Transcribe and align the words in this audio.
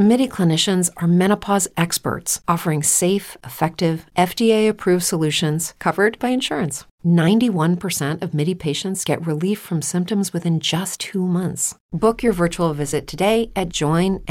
MIDI 0.00 0.26
clinicians 0.26 0.88
are 0.96 1.06
menopause 1.06 1.68
experts 1.76 2.40
offering 2.48 2.82
safe, 2.82 3.36
effective, 3.44 4.06
FDA 4.16 4.66
approved 4.66 5.04
solutions 5.04 5.74
covered 5.78 6.18
by 6.18 6.30
insurance. 6.30 6.86
91% 7.04 8.22
of 8.22 8.32
MIDI 8.32 8.54
patients 8.54 9.04
get 9.04 9.26
relief 9.26 9.58
from 9.58 9.82
symptoms 9.82 10.32
within 10.32 10.58
just 10.58 11.00
two 11.00 11.26
months. 11.26 11.74
Book 11.92 12.22
your 12.22 12.32
virtual 12.32 12.72
visit 12.72 13.06
today 13.06 13.50
at 13.54 13.68
joinmidi.com. 13.68 14.24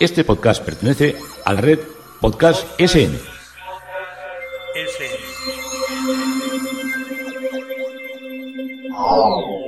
Este 0.00 0.22
podcast 0.24 0.64
pertenece 0.64 1.16
a 1.44 1.52
la 1.54 1.60
red 1.60 1.80
Podcast 2.20 2.66
SN. 2.78 3.18
A 8.94 9.67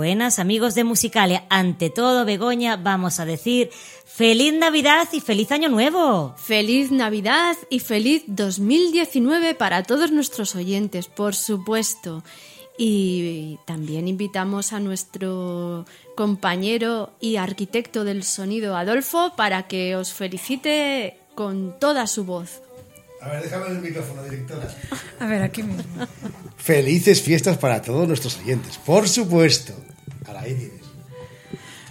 Buenas 0.00 0.38
amigos 0.38 0.74
de 0.74 0.84
Musicalia. 0.84 1.44
Ante 1.50 1.90
todo, 1.90 2.24
Begoña, 2.24 2.76
vamos 2.76 3.20
a 3.20 3.24
decir 3.24 3.70
feliz 4.20 4.52
Navidad 4.52 5.08
y 5.12 5.22
feliz 5.22 5.50
Año 5.50 5.70
Nuevo. 5.70 6.34
Feliz 6.36 6.90
Navidad 6.90 7.56
y 7.70 7.80
feliz 7.80 8.22
2019 8.26 9.54
para 9.54 9.82
todos 9.82 10.12
nuestros 10.12 10.54
oyentes, 10.54 11.06
por 11.06 11.34
supuesto. 11.34 12.22
Y 12.76 13.58
también 13.66 14.08
invitamos 14.08 14.74
a 14.74 14.78
nuestro 14.78 15.86
compañero 16.16 17.14
y 17.18 17.36
arquitecto 17.36 18.04
del 18.04 18.22
sonido, 18.22 18.76
Adolfo, 18.76 19.32
para 19.38 19.66
que 19.66 19.96
os 19.96 20.12
felicite 20.12 21.16
con 21.34 21.78
toda 21.80 22.06
su 22.06 22.24
voz. 22.24 22.60
A 23.22 23.30
ver, 23.30 23.44
déjame 23.44 23.68
el 23.68 23.78
micrófono, 23.78 24.22
directora. 24.22 24.68
A 25.18 25.26
ver, 25.28 25.42
aquí 25.42 25.62
mismo. 25.62 25.82
Felices 26.58 27.22
fiestas 27.22 27.56
para 27.56 27.80
todos 27.80 28.06
nuestros 28.06 28.36
oyentes, 28.36 28.76
por 28.84 29.08
supuesto. 29.08 29.72
Ahí 30.26 30.54
tienes. 30.54 30.79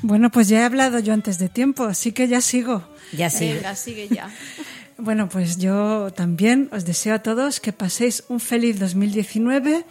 Bueno, 0.01 0.31
pues 0.31 0.47
ya 0.47 0.61
he 0.61 0.63
hablado 0.63 0.99
yo 0.99 1.13
antes 1.13 1.39
de 1.39 1.49
tiempo, 1.49 1.83
así 1.83 2.11
que 2.11 2.27
ya 2.27 2.41
sigo. 2.41 2.83
Ya 3.11 3.29
sí. 3.29 3.53
Venga, 3.53 3.75
sigue 3.75 4.07
ya. 4.07 4.29
Bueno, 5.01 5.29
pues 5.29 5.57
yo 5.57 6.11
también 6.11 6.67
os 6.73 6.83
deseo 6.83 7.15
a 7.15 7.19
todos 7.19 7.61
que 7.61 7.71
paséis 7.71 8.25
un 8.27 8.41
feliz 8.41 8.81
2019, 8.81 9.85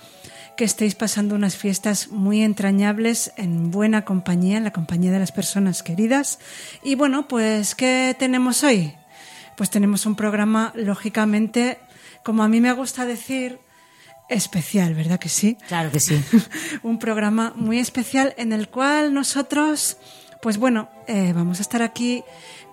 que 0.54 0.64
estéis 0.64 0.94
pasando 0.94 1.34
unas 1.34 1.56
fiestas 1.56 2.08
muy 2.08 2.42
entrañables 2.42 3.32
en 3.38 3.70
buena 3.70 4.04
compañía, 4.04 4.58
en 4.58 4.64
la 4.64 4.72
compañía 4.74 5.10
de 5.10 5.18
las 5.18 5.32
personas 5.32 5.82
queridas. 5.82 6.40
Y 6.82 6.94
bueno, 6.94 7.26
pues 7.26 7.74
¿qué 7.74 8.14
tenemos 8.18 8.62
hoy? 8.64 8.92
Pues 9.56 9.70
tenemos 9.70 10.04
un 10.04 10.14
programa, 10.14 10.74
lógicamente, 10.76 11.78
como 12.22 12.42
a 12.42 12.48
mí 12.48 12.60
me 12.60 12.72
gusta 12.72 13.06
decir, 13.06 13.60
especial, 14.28 14.94
¿verdad 14.94 15.18
que 15.18 15.28
sí? 15.28 15.56
Claro 15.68 15.90
que 15.90 16.00
sí. 16.00 16.22
un 16.82 16.98
programa 16.98 17.52
muy 17.56 17.78
especial 17.78 18.34
en 18.36 18.52
el 18.52 18.68
cual 18.68 19.14
nosotros, 19.14 19.98
pues 20.40 20.58
bueno, 20.58 20.88
eh, 21.08 21.32
vamos 21.34 21.58
a 21.58 21.62
estar 21.62 21.82
aquí 21.82 22.22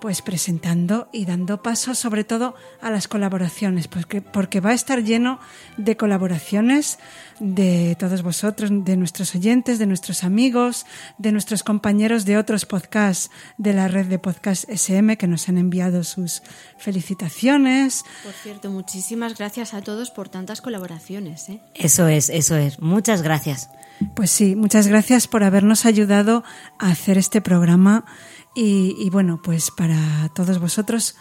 pues 0.02 0.22
presentando 0.22 1.08
y 1.12 1.26
dando 1.26 1.64
paso 1.64 1.96
sobre 1.96 2.24
todo 2.24 2.54
a 2.82 2.92
las 2.92 3.08
colaboraciones, 3.08 3.88
porque, 3.88 4.22
porque 4.22 4.60
va 4.60 4.72
a 4.72 4.74
estar 4.74 5.04
lleno 5.04 5.40
de 5.78 5.96
colaboraciones 5.98 7.00
de 7.40 7.96
todos 7.98 8.22
vosotros, 8.22 8.70
de 8.72 8.98
nuestros 8.98 9.34
oyentes, 9.36 9.80
de 9.80 9.88
nuestros 9.88 10.24
amigos, 10.24 10.86
de 11.18 11.32
nuestros 11.32 11.64
compañeros 11.64 12.26
de 12.26 12.38
otros 12.38 12.66
podcasts 12.66 13.32
de 13.58 13.74
la 13.74 13.88
red 13.88 14.06
de 14.08 14.20
podcast 14.20 14.70
SM 14.70 15.18
que 15.18 15.28
nos 15.28 15.48
han 15.50 15.58
enviado 15.58 16.04
sus 16.04 16.44
felicitaciones. 16.78 18.04
Por 18.24 18.34
cierto, 18.34 18.70
muchísimas 18.70 19.38
gracias 19.38 19.74
a 19.74 19.82
todos 19.82 20.12
por 20.12 20.30
tantas 20.30 20.62
colaboraciones. 20.62 21.48
¿eh? 21.50 21.62
Eso 21.74 22.08
es, 22.10 22.30
eso 22.30 22.58
es. 22.58 22.80
Muchas 22.80 23.22
gracias. 23.22 23.70
Pues 24.14 24.30
sí, 24.30 24.56
muchas 24.56 24.88
gracias 24.88 25.28
por 25.28 25.44
habernos 25.44 25.86
ayudado 25.86 26.44
a 26.80 26.90
hacer 26.90 27.18
este 27.18 27.42
programa 27.42 28.06
y, 28.56 28.96
y 28.98 29.10
bueno, 29.10 29.42
pues 29.44 29.70
para 29.70 30.30
todos 30.34 30.60
vosotros 30.60 31.16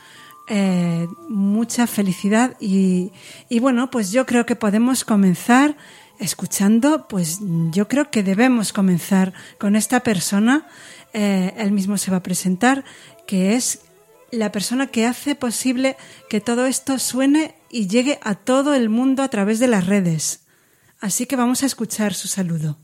eh, 0.46 1.08
mucha 1.28 1.86
felicidad 1.86 2.56
y, 2.60 3.12
y 3.48 3.60
bueno, 3.60 3.90
pues 3.90 4.12
yo 4.12 4.26
creo 4.26 4.44
que 4.44 4.56
podemos 4.56 5.04
comenzar 5.04 5.76
escuchando, 6.18 7.08
pues 7.08 7.38
yo 7.70 7.88
creo 7.88 8.10
que 8.10 8.22
debemos 8.22 8.72
comenzar 8.72 9.32
con 9.58 9.74
esta 9.74 10.00
persona, 10.00 10.66
eh, 11.12 11.54
él 11.56 11.72
mismo 11.72 11.96
se 11.96 12.10
va 12.10 12.18
a 12.18 12.22
presentar, 12.22 12.84
que 13.26 13.54
es 13.54 13.80
la 14.30 14.52
persona 14.52 14.88
que 14.88 15.06
hace 15.06 15.34
posible 15.34 15.96
que 16.28 16.40
todo 16.40 16.66
esto 16.66 16.98
suene 16.98 17.54
y 17.70 17.86
llegue 17.86 18.18
a 18.22 18.34
todo 18.34 18.74
el 18.74 18.88
mundo 18.88 19.22
a 19.22 19.28
través 19.28 19.58
de 19.60 19.68
las 19.68 19.86
redes. 19.86 20.40
Así 21.00 21.26
que 21.26 21.36
vamos 21.36 21.62
a 21.62 21.66
escuchar 21.66 22.14
su 22.14 22.28
saludo. 22.28 22.83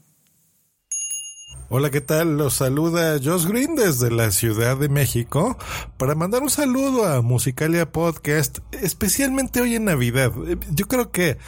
Hola, 1.73 1.93
¿qué 1.93 2.01
tal? 2.01 2.37
Los 2.37 2.55
saluda 2.55 3.21
Josh 3.23 3.47
Green 3.47 3.77
desde 3.77 4.11
la 4.11 4.33
Ciudad 4.33 4.77
de 4.77 4.89
México 4.89 5.57
para 5.99 6.17
mandar 6.17 6.43
un 6.43 6.51
saludo 6.51 7.07
a 7.07 7.23
Musicalia 7.23 7.93
Podcast, 7.93 8.59
especialmente 8.73 9.61
hoy 9.61 9.77
en 9.77 9.85
Navidad. 9.85 10.33
Yo 10.73 10.89
creo 10.89 11.13
que 11.13 11.39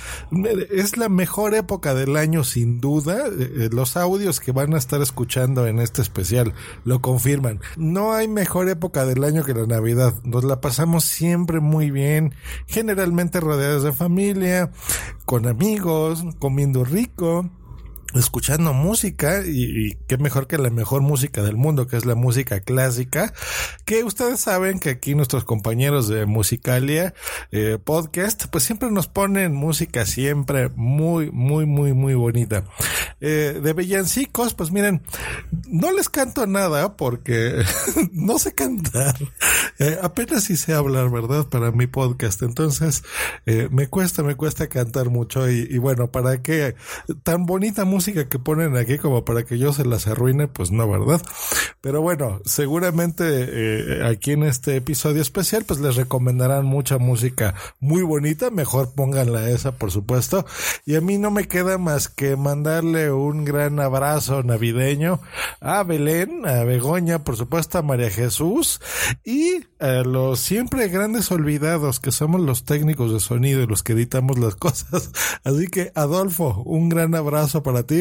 es 0.70 0.96
la 0.96 1.08
mejor 1.08 1.56
época 1.56 1.94
del 1.94 2.16
año 2.16 2.44
sin 2.44 2.80
duda. 2.80 3.24
Eh, 3.36 3.68
Los 3.72 3.96
audios 3.96 4.38
que 4.38 4.52
van 4.52 4.74
a 4.74 4.78
estar 4.78 5.02
escuchando 5.02 5.66
en 5.66 5.80
este 5.80 6.02
especial 6.02 6.54
lo 6.84 7.00
confirman. 7.02 7.58
No 7.76 8.12
hay 8.12 8.28
mejor 8.28 8.68
época 8.68 9.04
del 9.04 9.24
año 9.24 9.42
que 9.42 9.54
la 9.54 9.66
Navidad. 9.66 10.14
Nos 10.22 10.44
la 10.44 10.60
pasamos 10.60 11.04
siempre 11.04 11.58
muy 11.58 11.90
bien, 11.90 12.32
generalmente 12.68 13.40
rodeados 13.40 13.82
de 13.82 13.92
familia, 13.92 14.70
con 15.24 15.48
amigos, 15.48 16.22
comiendo 16.38 16.84
rico 16.84 17.50
escuchando 18.14 18.72
música 18.72 19.42
y, 19.46 19.88
y, 19.88 19.98
qué 20.06 20.18
mejor 20.18 20.46
que 20.46 20.58
la 20.58 20.70
mejor 20.70 21.02
música 21.02 21.42
del 21.42 21.56
mundo 21.56 21.86
que 21.86 21.96
es 21.96 22.04
la 22.04 22.14
música 22.14 22.60
clásica 22.60 23.32
que 23.84 24.04
ustedes 24.04 24.40
saben 24.40 24.78
que 24.78 24.90
aquí 24.90 25.14
nuestros 25.14 25.44
compañeros 25.44 26.08
de 26.08 26.26
Musicalia 26.26 27.14
eh, 27.50 27.78
podcast 27.82 28.46
pues 28.48 28.64
siempre 28.64 28.90
nos 28.90 29.08
ponen 29.08 29.54
música 29.54 30.04
siempre 30.04 30.68
muy 30.74 31.30
muy 31.30 31.64
muy 31.64 31.92
muy 31.94 32.14
bonita 32.14 32.64
eh, 33.20 33.58
de 33.62 33.72
villancicos 33.72 34.54
pues 34.54 34.70
miren 34.70 35.02
no 35.66 35.92
les 35.92 36.08
canto 36.08 36.46
nada 36.46 36.96
porque 36.96 37.62
no 38.12 38.38
sé 38.38 38.54
cantar 38.54 39.16
Eh, 39.78 39.98
apenas 40.00 40.48
hice 40.50 40.74
hablar, 40.74 41.10
¿verdad? 41.10 41.48
Para 41.48 41.72
mi 41.72 41.88
podcast. 41.88 42.42
Entonces, 42.42 43.02
me 43.46 43.88
cuesta, 43.88 44.22
me 44.22 44.36
cuesta 44.36 44.68
cantar 44.68 45.10
mucho. 45.10 45.50
Y, 45.50 45.66
y, 45.68 45.78
bueno, 45.78 46.12
¿para 46.12 46.40
qué? 46.40 46.76
Tan 47.24 47.46
bonita 47.46 47.84
música 47.84 48.01
que 48.04 48.38
ponen 48.38 48.76
aquí 48.76 48.98
como 48.98 49.24
para 49.24 49.44
que 49.44 49.58
yo 49.58 49.72
se 49.72 49.84
las 49.84 50.08
arruine, 50.08 50.48
pues 50.48 50.72
no, 50.72 50.88
¿verdad? 50.90 51.22
Pero 51.80 52.02
bueno, 52.02 52.40
seguramente 52.44 53.24
eh, 53.28 54.04
aquí 54.04 54.32
en 54.32 54.42
este 54.42 54.76
episodio 54.76 55.22
especial, 55.22 55.64
pues 55.64 55.78
les 55.80 55.94
recomendarán 55.94 56.64
mucha 56.64 56.98
música 56.98 57.54
muy 57.78 58.02
bonita. 58.02 58.50
Mejor 58.50 58.94
pónganla 58.94 59.50
esa, 59.50 59.72
por 59.72 59.92
supuesto. 59.92 60.44
Y 60.84 60.96
a 60.96 61.00
mí 61.00 61.18
no 61.18 61.30
me 61.30 61.46
queda 61.46 61.78
más 61.78 62.08
que 62.08 62.36
mandarle 62.36 63.12
un 63.12 63.44
gran 63.44 63.78
abrazo 63.78 64.42
navideño 64.42 65.20
a 65.60 65.84
Belén, 65.84 66.46
a 66.46 66.64
Begoña, 66.64 67.22
por 67.22 67.36
supuesto, 67.36 67.78
a 67.78 67.82
María 67.82 68.10
Jesús 68.10 68.80
y 69.24 69.64
a 69.78 70.02
los 70.02 70.40
siempre 70.40 70.88
grandes 70.88 71.30
olvidados 71.30 72.00
que 72.00 72.12
somos 72.12 72.40
los 72.40 72.64
técnicos 72.64 73.12
de 73.12 73.20
sonido 73.20 73.62
y 73.62 73.66
los 73.66 73.82
que 73.82 73.92
editamos 73.92 74.38
las 74.38 74.56
cosas. 74.56 75.10
Así 75.44 75.68
que, 75.68 75.92
Adolfo, 75.94 76.62
un 76.64 76.88
gran 76.88 77.14
abrazo 77.14 77.62
para 77.62 77.84
ti. 77.84 77.91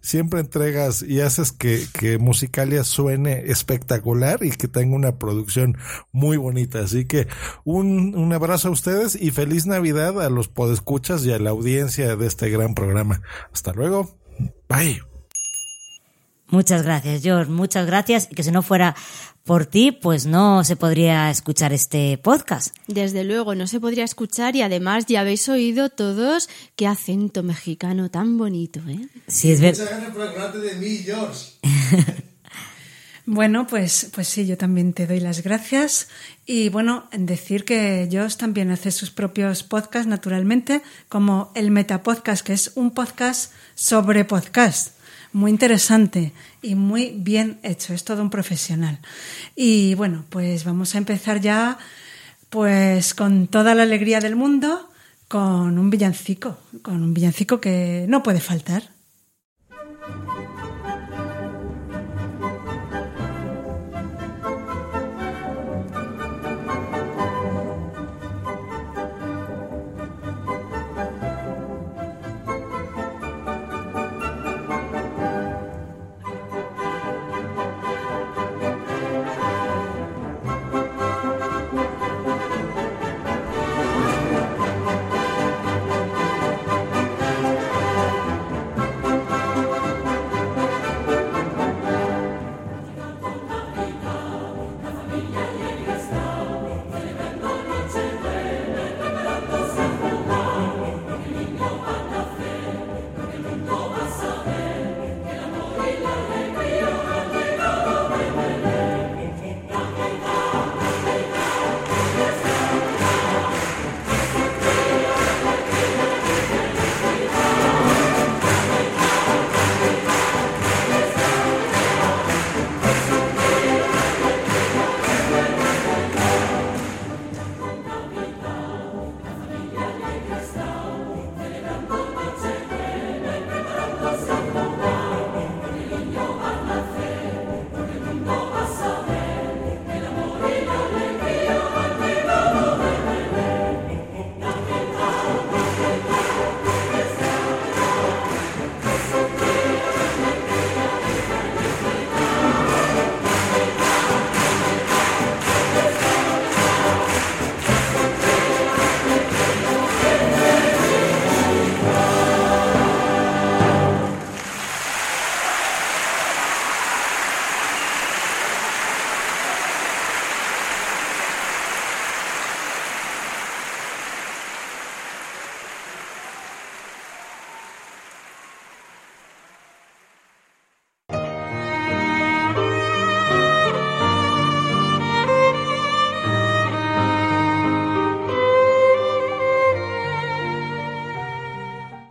Siempre 0.00 0.40
entregas 0.40 1.02
y 1.02 1.20
haces 1.20 1.52
que, 1.52 1.84
que 1.92 2.18
Musicalia 2.18 2.84
suene 2.84 3.50
espectacular 3.50 4.42
y 4.42 4.50
que 4.50 4.68
tenga 4.68 4.96
una 4.96 5.18
producción 5.18 5.76
muy 6.12 6.36
bonita. 6.36 6.80
Así 6.80 7.04
que 7.04 7.28
un, 7.64 8.14
un 8.14 8.32
abrazo 8.32 8.68
a 8.68 8.72
ustedes 8.72 9.16
y 9.20 9.30
feliz 9.30 9.66
Navidad 9.66 10.20
a 10.22 10.30
los 10.30 10.48
podescuchas 10.48 11.24
y 11.24 11.32
a 11.32 11.38
la 11.38 11.50
audiencia 11.50 12.16
de 12.16 12.26
este 12.26 12.50
gran 12.50 12.74
programa. 12.74 13.22
Hasta 13.52 13.72
luego. 13.72 14.18
Bye. 14.68 15.09
Muchas 16.50 16.82
gracias, 16.82 17.22
George. 17.22 17.50
Muchas 17.50 17.86
gracias. 17.86 18.28
Y 18.30 18.34
que 18.34 18.42
si 18.42 18.50
no 18.50 18.62
fuera 18.62 18.94
por 19.44 19.66
ti, 19.66 19.92
pues 19.92 20.26
no 20.26 20.64
se 20.64 20.76
podría 20.76 21.30
escuchar 21.30 21.72
este 21.72 22.18
podcast. 22.18 22.74
Desde 22.86 23.24
luego, 23.24 23.54
no 23.54 23.66
se 23.66 23.80
podría 23.80 24.04
escuchar 24.04 24.56
y 24.56 24.62
además 24.62 25.06
ya 25.06 25.20
habéis 25.20 25.48
oído 25.48 25.88
todos 25.88 26.48
qué 26.76 26.86
acento 26.86 27.42
mexicano 27.42 28.10
tan 28.10 28.36
bonito, 28.36 28.80
¿eh? 28.88 29.08
Sí, 29.26 29.52
es 29.52 29.60
verdad. 29.60 29.80
Muchas 29.80 29.96
gracias 29.96 30.14
por 30.14 30.22
acordarte 30.28 30.58
de 30.58 30.74
mí, 30.76 30.98
George. 30.98 31.46
Bueno, 33.32 33.68
pues, 33.68 34.10
pues 34.12 34.26
sí, 34.26 34.44
yo 34.44 34.58
también 34.58 34.92
te 34.92 35.06
doy 35.06 35.20
las 35.20 35.44
gracias. 35.44 36.08
Y 36.46 36.68
bueno, 36.68 37.08
decir 37.12 37.64
que 37.64 38.08
Josh 38.10 38.34
también 38.34 38.72
hace 38.72 38.90
sus 38.90 39.12
propios 39.12 39.62
podcasts, 39.62 40.08
naturalmente, 40.08 40.82
como 41.08 41.52
el 41.54 41.70
Metapodcast, 41.70 42.44
que 42.44 42.54
es 42.54 42.72
un 42.74 42.90
podcast 42.90 43.52
sobre 43.76 44.24
podcast. 44.24 44.99
Muy 45.32 45.50
interesante 45.50 46.32
y 46.60 46.74
muy 46.74 47.12
bien 47.16 47.60
hecho. 47.62 47.94
Es 47.94 48.04
todo 48.04 48.22
un 48.22 48.30
profesional. 48.30 48.98
Y 49.54 49.94
bueno, 49.94 50.24
pues 50.28 50.64
vamos 50.64 50.94
a 50.94 50.98
empezar 50.98 51.40
ya, 51.40 51.78
pues 52.48 53.14
con 53.14 53.46
toda 53.46 53.74
la 53.74 53.84
alegría 53.84 54.20
del 54.20 54.34
mundo, 54.34 54.90
con 55.28 55.78
un 55.78 55.90
villancico, 55.90 56.58
con 56.82 57.02
un 57.02 57.14
villancico 57.14 57.60
que 57.60 58.06
no 58.08 58.22
puede 58.22 58.40
faltar. 58.40 58.82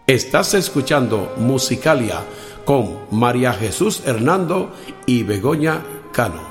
Estás 0.10 0.56
escuchando 0.56 1.36
Musicalia 1.38 2.26
con 2.66 2.98
María 3.12 3.54
Jesús 3.54 4.02
Hernando 4.08 4.76
y 5.06 5.22
Begoña 5.22 5.86
Cano. 6.12 6.50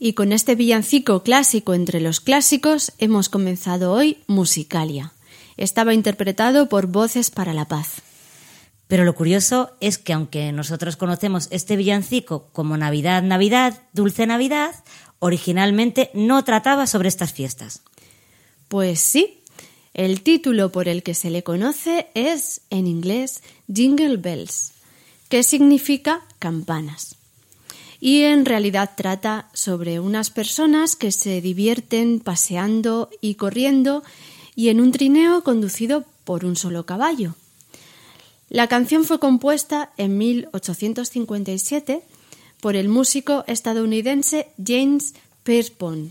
Y 0.00 0.14
con 0.14 0.32
este 0.32 0.56
villancico 0.56 1.22
clásico 1.22 1.74
entre 1.74 2.00
los 2.00 2.18
clásicos 2.18 2.92
hemos 2.98 3.28
comenzado 3.28 3.92
hoy 3.92 4.24
Musicalia. 4.26 5.12
Estaba 5.56 5.94
interpretado 5.94 6.68
por 6.68 6.88
Voces 6.88 7.30
para 7.30 7.52
la 7.52 7.66
Paz. 7.66 8.02
Pero 8.88 9.04
lo 9.04 9.14
curioso 9.14 9.72
es 9.80 9.98
que 9.98 10.12
aunque 10.12 10.52
nosotros 10.52 10.96
conocemos 10.96 11.48
este 11.50 11.76
villancico 11.76 12.48
como 12.52 12.76
Navidad, 12.76 13.22
Navidad, 13.22 13.82
Dulce 13.92 14.26
Navidad, 14.26 14.74
originalmente 15.18 16.10
no 16.14 16.44
trataba 16.44 16.86
sobre 16.86 17.08
estas 17.08 17.32
fiestas. 17.32 17.82
Pues 18.68 19.00
sí, 19.00 19.40
el 19.94 20.22
título 20.22 20.72
por 20.72 20.88
el 20.88 21.02
que 21.02 21.14
se 21.14 21.30
le 21.30 21.42
conoce 21.42 22.08
es, 22.14 22.60
en 22.70 22.86
inglés, 22.86 23.42
Jingle 23.72 24.18
Bells, 24.18 24.72
que 25.28 25.42
significa 25.42 26.22
campanas. 26.38 27.16
Y 27.98 28.22
en 28.22 28.44
realidad 28.44 28.90
trata 28.96 29.48
sobre 29.54 30.00
unas 30.00 30.30
personas 30.30 30.96
que 30.96 31.12
se 31.12 31.40
divierten 31.40 32.20
paseando 32.20 33.08
y 33.20 33.36
corriendo 33.36 34.02
y 34.54 34.68
en 34.68 34.80
un 34.80 34.92
trineo 34.92 35.42
conducido 35.42 36.04
por 36.24 36.44
un 36.44 36.56
solo 36.56 36.84
caballo. 36.84 37.34
La 38.48 38.68
canción 38.68 39.04
fue 39.04 39.18
compuesta 39.18 39.92
en 39.96 40.18
1857 40.18 42.02
por 42.60 42.76
el 42.76 42.88
músico 42.88 43.44
estadounidense 43.46 44.48
James 44.64 45.14
Pierpont 45.42 46.10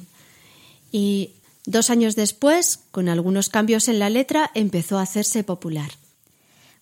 y 0.91 1.31
dos 1.65 1.89
años 1.89 2.15
después, 2.15 2.79
con 2.91 3.09
algunos 3.09 3.49
cambios 3.49 3.87
en 3.87 3.99
la 3.99 4.09
letra, 4.09 4.51
empezó 4.53 4.97
a 4.97 5.03
hacerse 5.03 5.43
popular. 5.43 5.91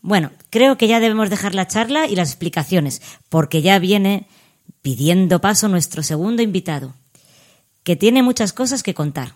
Bueno, 0.01 0.31
creo 0.49 0.77
que 0.77 0.87
ya 0.87 0.99
debemos 0.99 1.29
dejar 1.29 1.55
la 1.55 1.67
charla 1.67 2.07
y 2.07 2.15
las 2.15 2.29
explicaciones, 2.29 3.01
porque 3.29 3.61
ya 3.61 3.79
viene 3.79 4.27
pidiendo 4.81 5.39
paso 5.39 5.69
nuestro 5.69 6.03
segundo 6.03 6.41
invitado, 6.41 6.93
que 7.83 7.95
tiene 7.95 8.21
muchas 8.21 8.51
cosas 8.51 8.83
que 8.83 8.93
contar. 8.93 9.33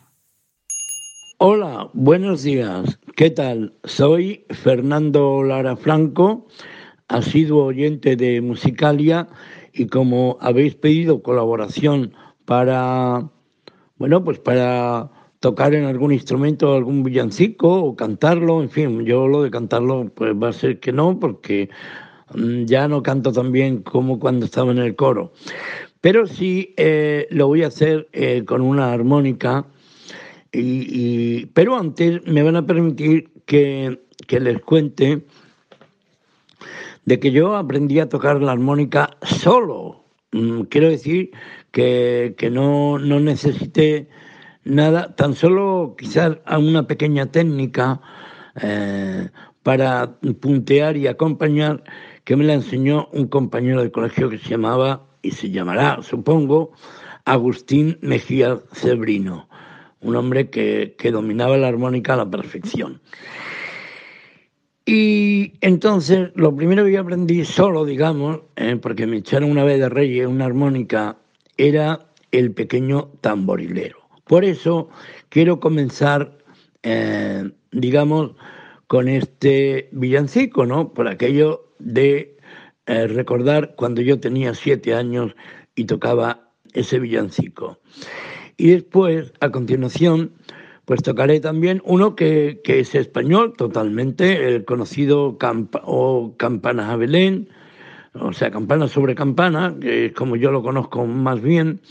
Hola, 1.38 1.90
buenos 1.94 2.44
días. 2.44 3.00
¿Qué 3.16 3.30
tal? 3.30 3.74
Soy 3.84 4.46
Fernando 4.50 5.42
Lara 5.44 5.78
Franco, 5.78 6.48
asiduo 7.08 7.66
oyente 7.66 8.16
de 8.16 8.42
Musicalia 8.42 9.30
y 9.78 9.88
como 9.88 10.38
habéis 10.42 10.76
pedido 10.76 11.22
colaboración 11.22 12.14
para, 12.46 13.30
bueno, 13.98 14.24
pues 14.24 14.40
para 14.40 15.12
tocar 15.40 15.74
en 15.76 15.86
algún 15.86 16.12
instrumento 16.12 16.74
algún 16.74 17.04
villancico 17.04 17.84
o 17.84 17.96
cantarlo, 17.96 18.62
en 18.62 18.70
fin, 18.70 19.06
yo 19.06 19.28
lo 19.28 19.44
de 19.44 19.52
cantarlo 19.52 20.12
pues 20.16 20.34
va 20.34 20.50
a 20.50 20.54
ser 20.54 20.80
que 20.80 20.92
no, 20.92 21.20
porque 21.20 21.70
mm, 22.34 22.66
ya 22.66 22.88
no 22.88 23.04
canto 23.04 23.32
tan 23.32 23.52
bien 23.52 23.84
como 23.84 24.20
cuando 24.20 24.46
estaba 24.46 24.72
en 24.72 24.80
el 24.80 24.96
coro. 24.96 25.32
Pero 26.02 26.26
sí 26.26 26.74
eh, 26.78 27.28
lo 27.30 27.48
voy 27.48 27.64
a 27.64 27.68
hacer 27.68 28.08
eh, 28.14 28.44
con 28.46 28.62
una 28.62 28.92
armónica, 28.92 29.66
y, 30.52 31.46
pero 31.48 31.76
antes 31.76 32.26
me 32.26 32.42
van 32.42 32.56
a 32.56 32.66
permitir 32.66 33.30
que, 33.46 34.02
que 34.26 34.40
les 34.40 34.60
cuente 34.62 35.24
de 37.08 37.20
que 37.20 37.32
yo 37.32 37.56
aprendí 37.56 38.00
a 38.00 38.10
tocar 38.10 38.42
la 38.42 38.52
armónica 38.52 39.18
solo. 39.24 40.04
Mm, 40.34 40.64
quiero 40.64 40.90
decir 40.90 41.32
que, 41.72 42.36
que 42.38 42.52
no, 42.52 43.00
no 43.00 43.20
necesité 43.22 44.10
nada, 44.66 45.16
tan 45.16 45.34
solo 45.34 45.96
quizás 45.98 46.38
una 46.60 46.86
pequeña 46.86 47.28
técnica 47.28 48.02
eh, 48.62 49.30
para 49.64 50.20
puntear 50.42 50.98
y 50.98 51.08
acompañar 51.08 51.82
que 52.26 52.36
me 52.36 52.44
la 52.44 52.56
enseñó 52.56 53.08
un 53.14 53.28
compañero 53.28 53.82
de 53.82 53.92
colegio 53.92 54.30
que 54.30 54.38
se 54.38 54.50
llamaba 54.50 55.08
y 55.22 55.32
se 55.32 55.50
llamará, 55.50 56.02
supongo, 56.02 56.74
Agustín 57.24 57.98
Mejía 58.02 58.60
Cebrino, 58.74 59.48
un 60.02 60.18
hombre 60.18 60.50
que, 60.50 60.94
dominaba 61.10 61.56
la 61.56 61.70
armónica 61.70 62.16
a 62.16 62.18
la 62.18 62.30
perfección. 62.30 63.02
Y 64.90 65.52
entonces 65.60 66.30
lo 66.36 66.56
primero 66.56 66.86
que 66.86 66.94
yo 66.94 67.02
aprendí 67.02 67.44
solo, 67.44 67.84
digamos, 67.84 68.40
eh, 68.56 68.78
porque 68.82 69.06
me 69.06 69.18
echaron 69.18 69.52
una 69.52 69.66
vez 69.66 69.82
de 69.82 69.90
reyes 69.90 70.28
una 70.28 70.46
armónica, 70.46 71.18
era 71.58 72.08
el 72.32 72.54
pequeño 72.54 73.10
tamborilero. 73.20 73.98
Por 74.24 74.46
eso 74.46 74.88
quiero 75.28 75.60
comenzar, 75.60 76.38
eh, 76.84 77.52
digamos, 77.74 78.32
con 78.88 79.10
este 79.10 79.90
villancico, 79.92 80.66
¿no? 80.66 80.94
Por 80.94 81.10
aquello 81.10 81.74
de 81.80 82.38
eh, 82.86 83.08
recordar 83.08 83.76
cuando 83.76 84.00
yo 84.00 84.22
tenía 84.22 84.54
siete 84.54 84.94
años 84.94 85.36
y 85.76 85.84
tocaba 85.84 86.50
ese 86.72 87.00
villancico. 87.00 87.78
Y 88.56 88.70
después, 88.70 89.34
a 89.42 89.50
continuación, 89.50 90.32
pues 90.88 91.04
tocaré 91.04 91.42
también 91.42 91.82
uno 91.84 92.16
que, 92.16 92.62
es 92.64 92.96
español 92.96 93.54
totalmente, 93.58 94.48
el 94.48 94.64
conocido 94.64 95.38
o 95.84 96.34
Campanas 96.38 96.90
a 96.90 96.96
Belén, 96.96 97.50
o 98.14 98.32
sea, 98.32 98.52
Campana 98.52 98.88
sobre 98.88 99.14
Campana, 99.14 99.76
que 99.82 100.06
es 100.06 100.14
como 100.14 100.38
yo 100.38 100.50
lo 100.50 100.64
conozco 100.64 101.06
más 101.06 101.42
bien, 101.42 101.82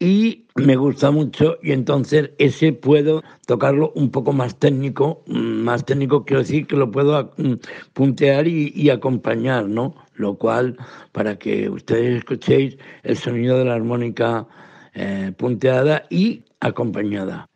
y 0.00 0.46
me 0.56 0.74
gusta 0.74 1.12
mucho 1.12 1.58
y 1.62 1.70
entonces 1.70 2.32
ese 2.38 2.72
puedo 2.72 3.22
tocarlo 3.46 3.92
un 3.94 4.10
poco 4.10 4.32
más 4.32 4.58
técnico, 4.58 5.22
más 5.26 5.84
técnico 5.84 6.24
quiero 6.24 6.42
decir 6.42 6.66
que 6.66 6.74
lo 6.74 6.90
puedo 6.90 7.32
mm, 7.36 7.52
puntear 7.92 8.48
y, 8.48 8.90
acompañar, 8.90 9.68
¿no? 9.68 9.94
Lo 10.16 10.34
cual, 10.34 10.76
para 11.12 11.38
que 11.38 11.70
ustedes 11.70 12.18
escuchéis 12.18 12.78
el 13.04 13.16
sonido 13.16 13.58
de 13.58 13.66
la 13.66 13.74
armónica 13.74 14.48
eh, 14.94 15.32
punteada 15.36 16.02
y 16.10 16.42
acompañada. 16.58 17.47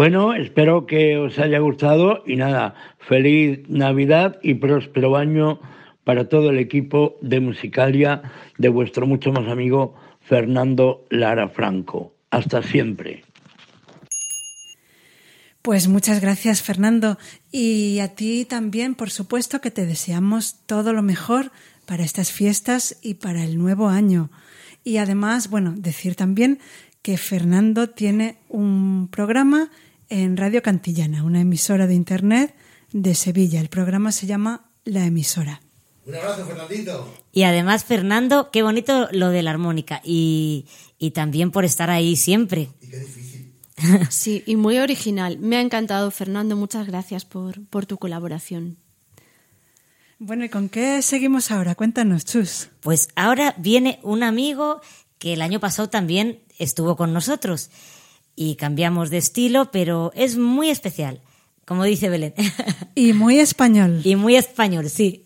Bueno, 0.00 0.32
espero 0.32 0.86
que 0.86 1.18
os 1.18 1.38
haya 1.38 1.58
gustado 1.58 2.24
y 2.26 2.36
nada, 2.36 2.74
feliz 3.00 3.68
Navidad 3.68 4.38
y 4.42 4.54
próspero 4.54 5.14
año 5.14 5.60
para 6.04 6.26
todo 6.26 6.48
el 6.48 6.58
equipo 6.58 7.18
de 7.20 7.40
Musicalia 7.40 8.22
de 8.56 8.70
vuestro 8.70 9.06
mucho 9.06 9.30
más 9.30 9.46
amigo 9.46 9.94
Fernando 10.22 11.04
Lara 11.10 11.50
Franco. 11.50 12.14
Hasta 12.30 12.62
siempre. 12.62 13.24
Pues 15.60 15.86
muchas 15.86 16.22
gracias 16.22 16.62
Fernando 16.62 17.18
y 17.52 17.98
a 17.98 18.14
ti 18.14 18.46
también, 18.46 18.94
por 18.94 19.10
supuesto, 19.10 19.60
que 19.60 19.70
te 19.70 19.84
deseamos 19.84 20.64
todo 20.64 20.94
lo 20.94 21.02
mejor 21.02 21.52
para 21.84 22.04
estas 22.04 22.32
fiestas 22.32 22.98
y 23.02 23.16
para 23.16 23.44
el 23.44 23.58
nuevo 23.58 23.90
año. 23.90 24.30
Y 24.82 24.96
además, 24.96 25.50
bueno, 25.50 25.74
decir 25.76 26.14
también 26.14 26.58
que 27.02 27.18
Fernando 27.18 27.90
tiene 27.90 28.38
un 28.48 29.08
programa 29.10 29.70
en 30.10 30.36
Radio 30.36 30.62
Cantillana, 30.62 31.24
una 31.24 31.40
emisora 31.40 31.86
de 31.86 31.94
Internet 31.94 32.54
de 32.92 33.14
Sevilla. 33.14 33.60
El 33.60 33.68
programa 33.68 34.12
se 34.12 34.26
llama 34.26 34.68
La 34.84 35.06
emisora. 35.06 35.62
Un 36.04 36.16
abrazo, 36.16 36.44
Fernandito. 36.44 37.14
Y 37.32 37.44
además, 37.44 37.84
Fernando, 37.84 38.50
qué 38.50 38.62
bonito 38.62 39.08
lo 39.12 39.30
de 39.30 39.42
la 39.42 39.52
armónica 39.52 40.02
y, 40.04 40.66
y 40.98 41.12
también 41.12 41.52
por 41.52 41.64
estar 41.64 41.88
ahí 41.88 42.16
siempre. 42.16 42.68
Y 42.82 42.88
qué 42.88 42.98
difícil. 42.98 43.30
Sí, 44.10 44.42
y 44.44 44.56
muy 44.56 44.78
original. 44.78 45.38
Me 45.38 45.56
ha 45.56 45.60
encantado, 45.60 46.10
Fernando. 46.10 46.56
Muchas 46.56 46.86
gracias 46.86 47.24
por, 47.24 47.64
por 47.68 47.86
tu 47.86 47.96
colaboración. 47.96 48.76
Bueno, 50.18 50.44
¿y 50.44 50.50
con 50.50 50.68
qué 50.68 51.00
seguimos 51.00 51.50
ahora? 51.50 51.74
Cuéntanos, 51.74 52.26
Chus. 52.26 52.68
Pues 52.80 53.08
ahora 53.14 53.54
viene 53.56 54.00
un 54.02 54.22
amigo 54.22 54.82
que 55.18 55.32
el 55.32 55.40
año 55.40 55.60
pasado 55.60 55.88
también 55.88 56.40
estuvo 56.58 56.96
con 56.96 57.14
nosotros 57.14 57.70
y 58.34 58.56
cambiamos 58.56 59.10
de 59.10 59.18
estilo, 59.18 59.70
pero 59.70 60.12
es 60.14 60.36
muy 60.36 60.70
especial, 60.70 61.20
como 61.64 61.84
dice 61.84 62.08
Belén. 62.08 62.34
Y 62.94 63.12
muy 63.12 63.38
español. 63.38 64.00
y 64.04 64.16
muy 64.16 64.36
español, 64.36 64.88
sí. 64.88 65.24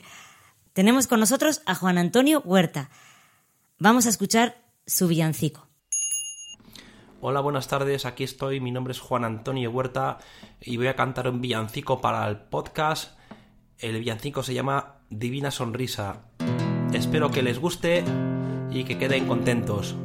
Tenemos 0.73 1.07
con 1.07 1.21
nosotros 1.21 1.63
a 1.67 1.75
Juan 1.75 1.99
Antonio 1.99 2.43
Huerta. 2.45 2.91
Vamos 3.79 4.07
a 4.07 4.09
escuchar 4.09 4.57
su 4.87 5.09
villancico. 5.09 5.69
Hola, 7.21 7.41
buenas 7.41 7.69
tardes, 7.69 8.05
aquí 8.05 8.23
estoy, 8.23 8.61
mi 8.61 8.71
nombre 8.71 8.93
es 8.93 9.01
Juan 9.01 9.25
Antonio 9.25 9.71
Huerta 9.71 10.19
y 10.61 10.77
voy 10.77 10.89
a 10.89 10.97
cantar 10.97 11.29
un 11.29 11.41
villancico 11.41 12.03
para 12.03 12.29
el 12.29 12.37
podcast. 12.37 13.19
El 13.79 13.99
villancico 13.99 14.43
se 14.43 14.53
llama 14.53 14.99
Divina 15.09 15.51
Sonrisa. 15.51 16.25
Espero 16.93 17.31
que 17.31 17.43
les 17.43 17.59
guste 17.59 18.05
y 18.71 18.85
que 18.85 18.99
queden 18.99 19.27
contentos. 19.27 19.97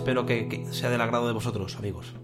Espero 0.00 0.24
que, 0.24 0.66
sea 0.70 0.88
del 0.88 1.02
agrado 1.02 1.26
de 1.26 1.34
vosotros, 1.34 1.76
amigos. 1.76 2.14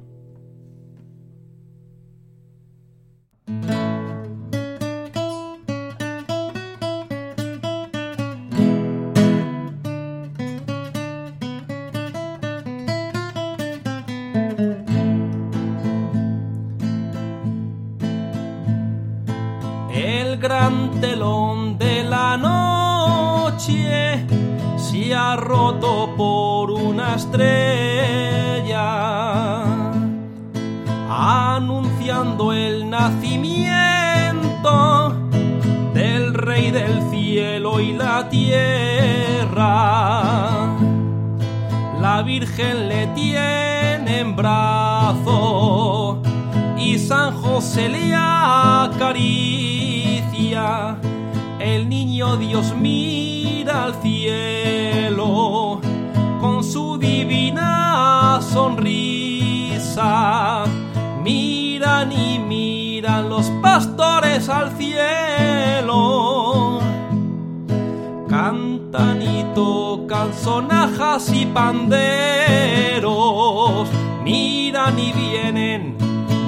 El 19.93 20.39
gran 20.39 20.99
telón 21.03 21.77
de 21.77 22.05
la 22.05 22.39
noche 22.39 24.25
se 24.79 25.15
ha 25.15 25.37
roto 25.37 26.15
por 26.17 26.71
una 26.71 27.17
estrella, 27.17 27.66
Virgen 42.57 42.89
le 42.89 43.07
tiene 43.09 44.21
en 44.21 44.35
brazo 44.35 46.23
y 46.79 46.99
San 46.99 47.37
José 47.43 47.91
le 47.91 48.15
acaricia. 48.15 49.05
El 51.59 51.91
niño 51.91 52.39
Dios 52.39 52.73
mira 52.75 53.85
al 53.85 53.95
cielo 54.01 55.83
con 56.41 56.65
su 56.65 56.97
divina 56.97 58.41
sonrisa. 58.41 59.05
Miran 61.23 62.11
y 62.11 62.39
miran 62.39 63.29
los 63.29 63.51
pastores 63.61 64.49
al 64.49 64.71
cielo. 64.79 66.79
Cantan 68.31 69.21
y 69.21 69.45
tocan 70.07 70.33
sonajas 70.35 71.31
y 71.33 71.47
panderos. 71.47 71.89
Miran 74.23 74.99
y 74.99 75.13
vienen 75.13 75.97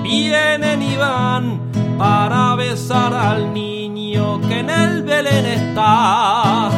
vienen 0.03 0.83
y 0.83 0.97
van 0.97 1.61
para 1.99 2.55
besar 2.55 3.13
al 3.13 3.53
niño 3.53 4.41
que 4.43 4.61
en 4.61 4.71
el 4.71 5.03
Belén 5.03 5.45
está. 5.47 6.71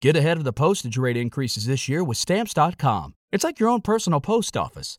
Get 0.00 0.16
ahead 0.16 0.36
of 0.36 0.44
the 0.44 0.52
postage 0.52 0.98
rate 0.98 1.16
increases 1.16 1.66
this 1.66 1.88
year 1.88 2.02
with 2.02 2.18
Stamps.com. 2.18 3.14
It's 3.30 3.44
like 3.44 3.60
your 3.60 3.68
own 3.68 3.80
personal 3.80 4.20
post 4.20 4.56
office. 4.56 4.98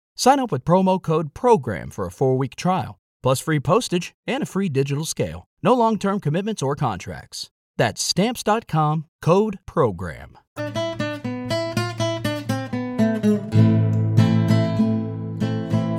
Sign 0.23 0.39
up 0.39 0.51
with 0.51 0.63
promo 0.63 1.01
code 1.01 1.33
PROGRAM 1.33 1.89
for 1.89 2.05
a 2.05 2.11
four 2.11 2.37
week 2.37 2.55
trial, 2.55 2.99
plus 3.23 3.39
free 3.39 3.59
postage 3.59 4.13
and 4.27 4.43
a 4.43 4.45
free 4.45 4.69
digital 4.69 5.03
scale. 5.03 5.47
No 5.63 5.73
long 5.73 5.97
term 5.97 6.19
commitments 6.19 6.61
or 6.61 6.75
contracts. 6.75 7.49
That's 7.75 8.03
Stamps.com 8.03 9.05
code 9.23 9.57
PROGRAM. 9.65 10.37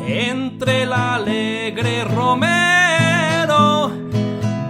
Entre 0.07 0.83
el 0.83 0.93
alegre 0.93 2.05
romero 2.05 3.91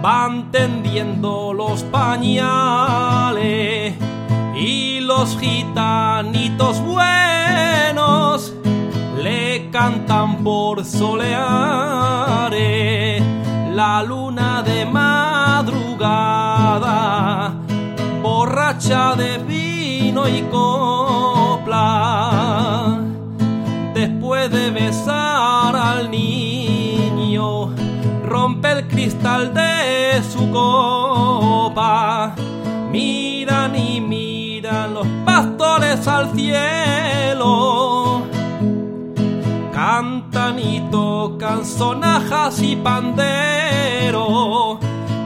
van 0.01 0.51
tendiendo 0.51 1.53
los 1.53 1.83
pañales 1.83 3.93
y 4.55 4.99
los 5.01 5.37
gitanitos 5.37 6.79
cantan 9.73 10.43
por 10.43 10.85
soleare 10.85 11.41
la 13.73 14.03
luna 14.03 14.61
de 14.61 14.85
madrugada 14.85 15.73
borracha 18.21 19.15
de 19.15 19.39
vino 19.39 20.27
y 20.27 20.43
copla. 20.51 21.79
Después 23.95 24.51
de 24.51 24.69
besar 24.69 25.75
al 25.75 26.11
niño 26.11 27.73
rompe 28.23 28.73
el 28.73 28.87
cristal 28.87 29.55
de 29.55 30.21
su 30.31 30.51
copa. 30.51 32.35
Miran 32.91 33.75
y 33.75 33.99
miran 33.99 34.93
los 34.93 35.07
pastores 35.25 36.07
al 36.07 36.31
cielo 36.35 37.92
cantan 40.03 40.59
y 40.59 40.81
tocan 40.91 41.65
sonajas 41.65 42.61
y 42.61 42.75
panderos 42.75 43.17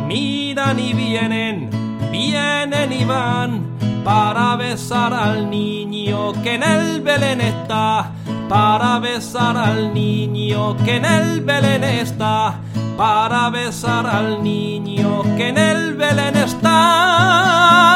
miran 0.06 0.80
y 0.80 0.94
vienen 0.94 1.70
vienen 2.12 2.94
y 2.94 3.04
van 3.04 3.66
para 4.04 4.56
besar 4.56 5.13
al 5.13 5.50
niño 5.50 6.32
que 6.44 6.56
en 6.56 6.63
el 6.63 7.02
Belén 7.02 7.42
está. 7.42 8.12
Para 8.48 9.00
besar 9.00 9.58
al 9.58 9.94
niño 9.94 10.78
que 10.86 10.96
en 10.96 11.06
el 11.06 11.42
Belén 11.42 11.84
está. 11.84 12.62
Para 12.96 13.50
besar 13.50 14.08
al 14.08 14.42
niño 14.42 15.24
que 15.36 15.50
en 15.50 15.58
el 15.58 15.96
Belén 15.96 16.38
está. 16.38 17.88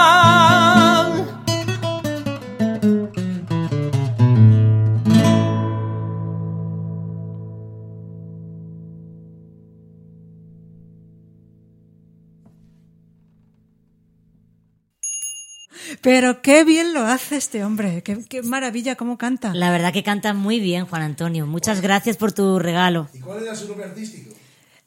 Pero 16.02 16.42
qué 16.42 16.64
bien 16.64 16.94
lo 16.94 17.02
hace 17.02 17.38
este 17.38 17.64
hombre, 17.64 18.02
qué, 18.04 18.24
qué 18.28 18.42
maravilla 18.42 18.96
cómo 18.96 19.18
canta. 19.18 19.54
La 19.54 19.70
verdad 19.72 19.94
que 19.94 20.04
canta 20.04 20.34
muy 20.34 20.60
bien, 20.60 20.86
Juan 20.88 21.04
Antonio. 21.04 21.46
Muchas 21.46 21.82
gracias 21.82 22.18
por 22.18 22.32
tu 22.32 22.58
regalo. 22.58 23.08
¿Y 23.14 23.20
cuál 23.20 23.44
era 23.44 23.56
su 23.56 23.68
nombre 23.68 23.86
artístico? 23.86 24.34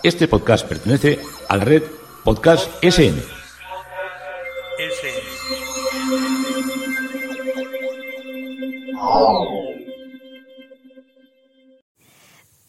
Este 0.03 0.29
podcast 0.29 0.67
pertenece 0.67 1.19
a 1.49 1.59
la 1.59 1.65
red 1.65 1.83
Podcast 2.25 2.71
SN. 2.83 3.23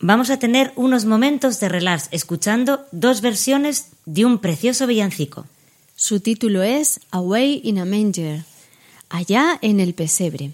Vamos 0.01 0.29
a 0.29 0.39
tener 0.39 0.73
unos 0.75 1.05
momentos 1.05 1.61
de 1.61 1.69
relax 1.69 2.09
escuchando 2.11 2.85
dos 2.91 3.21
versiones 3.21 3.91
de 4.05 4.25
un 4.25 4.39
precioso 4.39 4.85
villancico. 4.85 5.45
Su 5.95 6.19
título 6.19 6.63
es 6.63 6.99
Away 7.11 7.61
in 7.63 7.79
a 7.79 7.85
Manger, 7.85 8.43
allá 9.09 9.57
en 9.61 9.79
el 9.79 9.93
pesebre. 9.93 10.51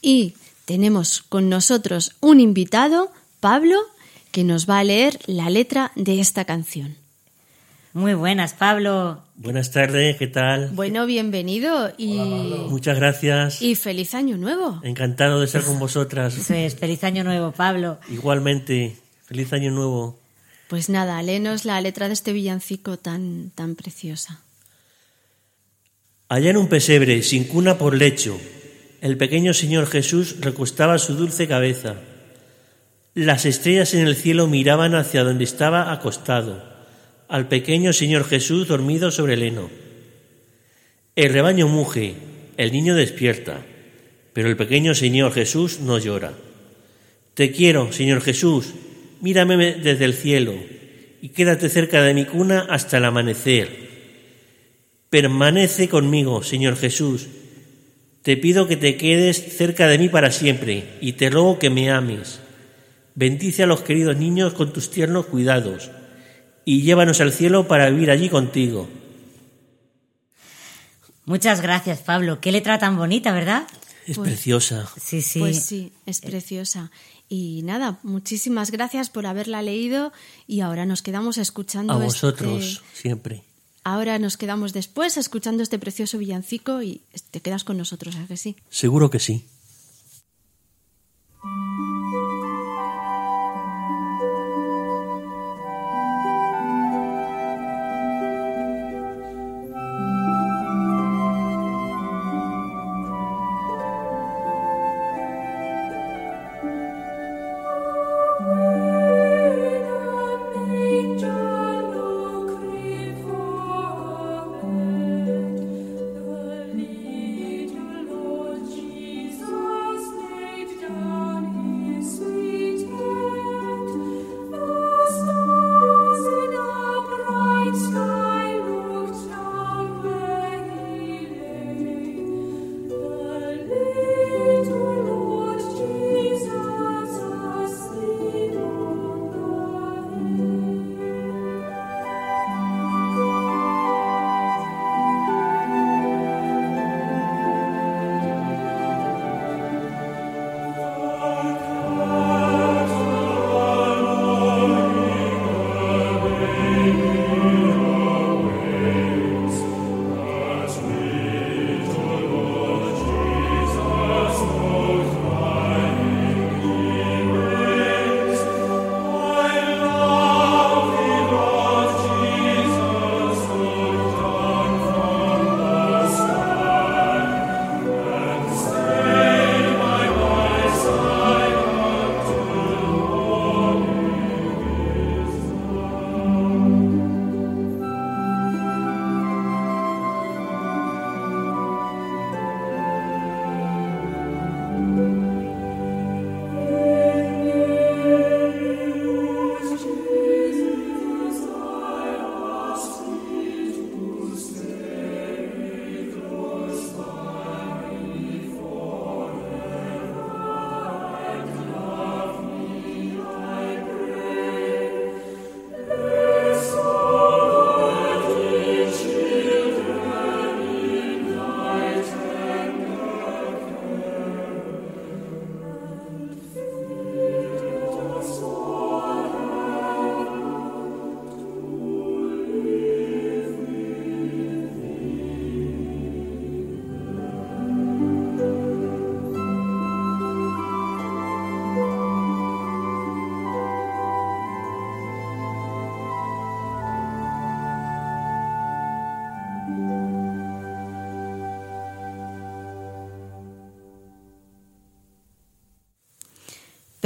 Y 0.00 0.32
tenemos 0.64 1.20
con 1.20 1.50
nosotros 1.50 2.16
un 2.20 2.40
invitado, 2.40 3.12
Pablo, 3.40 3.76
que 4.32 4.44
nos 4.44 4.68
va 4.68 4.78
a 4.78 4.84
leer 4.84 5.18
la 5.26 5.50
letra 5.50 5.92
de 5.96 6.20
esta 6.20 6.44
canción. 6.44 6.96
Muy 7.92 8.12
buenas, 8.12 8.52
Pablo. 8.52 9.22
Buenas 9.36 9.70
tardes, 9.70 10.18
¿qué 10.18 10.26
tal? 10.26 10.68
Bueno, 10.74 11.06
bienvenido 11.06 11.90
y, 11.96 12.18
Muchas 12.68 12.98
gracias. 12.98 13.62
y 13.62 13.74
feliz 13.74 14.14
año 14.14 14.36
nuevo. 14.36 14.80
Encantado 14.82 15.40
de 15.40 15.46
estar 15.46 15.62
con 15.62 15.78
vosotras. 15.78 16.36
Eso 16.36 16.52
es, 16.52 16.74
feliz 16.76 17.02
año 17.04 17.24
nuevo, 17.24 17.52
Pablo. 17.52 17.98
Igualmente, 18.10 18.96
feliz 19.24 19.50
año 19.54 19.70
nuevo. 19.70 20.18
Pues 20.68 20.90
nada, 20.90 21.22
léenos 21.22 21.64
la 21.64 21.80
letra 21.80 22.08
de 22.08 22.14
este 22.14 22.34
villancico 22.34 22.98
tan, 22.98 23.50
tan 23.54 23.76
preciosa. 23.76 24.40
Allá 26.28 26.50
en 26.50 26.56
un 26.58 26.68
pesebre, 26.68 27.22
sin 27.22 27.44
cuna 27.44 27.78
por 27.78 27.96
lecho, 27.96 28.38
el 29.00 29.16
pequeño 29.16 29.54
Señor 29.54 29.86
Jesús 29.86 30.36
recostaba 30.40 30.98
su 30.98 31.14
dulce 31.14 31.48
cabeza. 31.48 31.94
Las 33.16 33.46
estrellas 33.46 33.94
en 33.94 34.06
el 34.06 34.14
cielo 34.14 34.46
miraban 34.46 34.94
hacia 34.94 35.24
donde 35.24 35.44
estaba 35.44 35.90
acostado, 35.90 36.62
al 37.28 37.48
pequeño 37.48 37.94
Señor 37.94 38.26
Jesús 38.26 38.68
dormido 38.68 39.10
sobre 39.10 39.32
el 39.32 39.42
heno. 39.42 39.70
El 41.14 41.32
rebaño 41.32 41.66
muge, 41.66 42.16
el 42.58 42.72
niño 42.72 42.94
despierta, 42.94 43.64
pero 44.34 44.50
el 44.50 44.56
pequeño 44.58 44.94
Señor 44.94 45.32
Jesús 45.32 45.80
no 45.80 45.96
llora. 45.96 46.34
Te 47.32 47.52
quiero, 47.52 47.90
Señor 47.90 48.20
Jesús, 48.20 48.74
mírame 49.22 49.76
desde 49.76 50.04
el 50.04 50.12
cielo 50.12 50.52
y 51.22 51.30
quédate 51.30 51.70
cerca 51.70 52.02
de 52.02 52.12
mi 52.12 52.26
cuna 52.26 52.66
hasta 52.68 52.98
el 52.98 53.06
amanecer. 53.06 53.70
Permanece 55.08 55.88
conmigo, 55.88 56.42
Señor 56.42 56.76
Jesús. 56.76 57.28
Te 58.20 58.36
pido 58.36 58.68
que 58.68 58.76
te 58.76 58.98
quedes 58.98 59.56
cerca 59.56 59.88
de 59.88 59.96
mí 59.96 60.10
para 60.10 60.30
siempre 60.30 60.84
y 61.00 61.14
te 61.14 61.30
ruego 61.30 61.58
que 61.58 61.70
me 61.70 61.90
ames. 61.90 62.40
Bendice 63.16 63.62
a 63.62 63.66
los 63.66 63.80
queridos 63.80 64.16
niños 64.16 64.52
con 64.54 64.72
tus 64.72 64.90
tiernos 64.90 65.26
cuidados 65.26 65.90
y 66.64 66.82
llévanos 66.82 67.20
al 67.20 67.32
cielo 67.32 67.66
para 67.66 67.88
vivir 67.90 68.10
allí 68.10 68.28
contigo. 68.28 68.88
Muchas 71.24 71.60
gracias, 71.62 72.00
Pablo. 72.00 72.40
Qué 72.40 72.52
letra 72.52 72.78
tan 72.78 72.96
bonita, 72.96 73.32
¿verdad? 73.32 73.66
Es 74.06 74.16
Pues- 74.18 74.28
preciosa. 74.28 74.88
Sí, 75.02 75.22
sí. 75.22 75.38
Pues 75.40 75.64
sí, 75.64 75.92
es 76.04 76.20
preciosa. 76.20 76.90
Y 77.28 77.62
nada, 77.64 77.98
muchísimas 78.04 78.70
gracias 78.70 79.10
por 79.10 79.26
haberla 79.26 79.62
leído 79.62 80.12
y 80.46 80.60
ahora 80.60 80.84
nos 80.86 81.02
quedamos 81.02 81.38
escuchando 81.38 81.94
A 81.94 81.96
este- 81.96 82.04
vosotros 82.06 82.82
siempre. 82.92 83.42
Ahora 83.82 84.18
nos 84.18 84.36
quedamos 84.36 84.72
después 84.72 85.16
escuchando 85.16 85.62
este 85.62 85.78
precioso 85.78 86.18
villancico 86.18 86.82
y 86.82 87.00
te 87.30 87.40
quedas 87.40 87.64
con 87.64 87.78
nosotros, 87.78 88.14
¿a 88.16 88.26
que 88.26 88.36
sí? 88.36 88.56
Seguro 88.68 89.10
que 89.10 89.20
sí. 89.20 89.44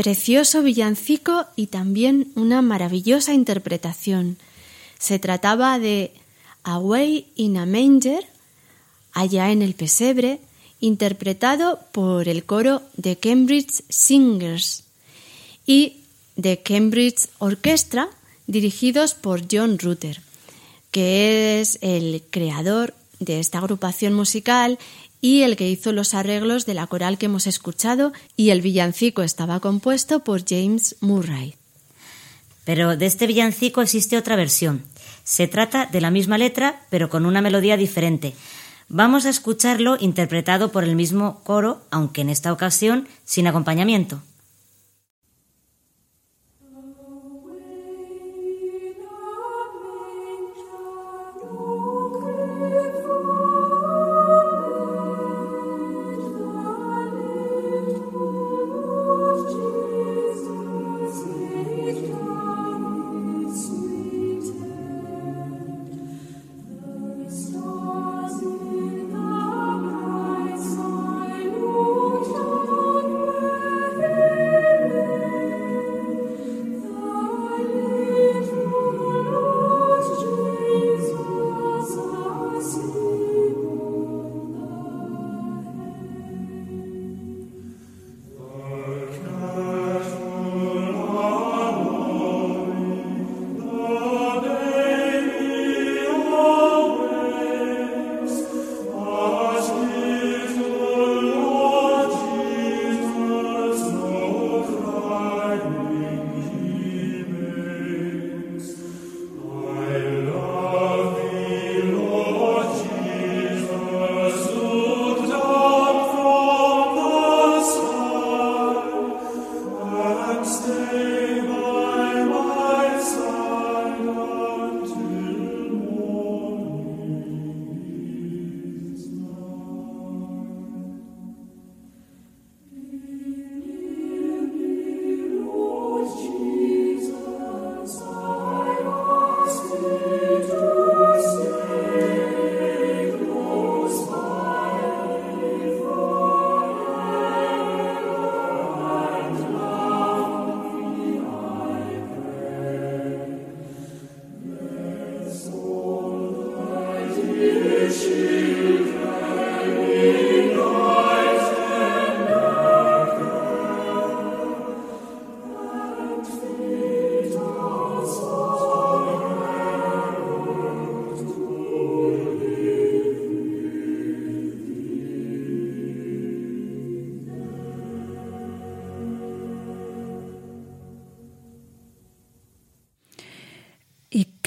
Precioso 0.01 0.63
villancico 0.63 1.45
y 1.57 1.67
también 1.67 2.33
una 2.35 2.63
maravillosa 2.63 3.35
interpretación. 3.35 4.39
Se 4.99 5.19
trataba 5.19 5.79
de 5.79 6.15
Away 6.63 7.27
in 7.37 7.59
a 7.59 7.67
Manger, 7.67 8.27
allá 9.13 9.51
en 9.51 9.61
el 9.61 9.75
pesebre, 9.75 10.41
interpretado 10.81 11.81
por 11.93 12.29
el 12.29 12.45
coro 12.45 12.81
de 12.97 13.17
Cambridge 13.17 13.83
Singers 13.91 14.85
y 15.67 15.99
de 16.35 16.63
Cambridge 16.63 17.29
Orchestra, 17.37 18.09
dirigidos 18.47 19.13
por 19.13 19.43
John 19.53 19.79
Rutter, 19.79 20.23
que 20.93 21.61
es 21.61 21.79
el 21.83 22.23
creador 22.31 22.95
de 23.19 23.39
esta 23.39 23.59
agrupación 23.59 24.15
musical 24.15 24.79
y 25.21 25.43
el 25.43 25.57
que 25.57 25.69
hizo 25.69 25.93
los 25.93 26.15
arreglos 26.15 26.67
de 26.67 26.75
la 26.75 26.87
coral 26.87 27.19
que 27.19 27.27
hemos 27.27 27.47
escuchado 27.47 28.13
y 28.37 28.51
el 28.51 28.63
villancico 28.63 29.23
estaba 29.23 29.61
compuesto 29.61 30.21
por 30.21 30.45
James 30.47 30.97
Murray. 31.01 31.55
Pero 32.65 32.97
de 32.97 33.07
este 33.07 33.27
villancico 33.27 33.83
existe 33.83 34.17
otra 34.17 34.37
versión. 34.37 34.85
Se 35.25 35.47
trata 35.49 35.87
de 35.87 36.01
la 36.01 36.11
misma 36.11 36.39
letra, 36.39 36.83
pero 36.91 37.09
con 37.09 37.27
una 37.27 37.43
melodía 37.43 37.77
diferente. 37.77 38.35
Vamos 38.89 39.27
a 39.27 39.31
escucharlo 39.31 39.97
interpretado 40.01 40.73
por 40.73 40.85
el 40.85 40.97
mismo 40.97 41.41
coro, 41.45 41.83
aunque 41.91 42.23
en 42.23 42.29
esta 42.29 42.53
ocasión 42.53 43.07
sin 43.25 43.47
acompañamiento. 43.47 44.23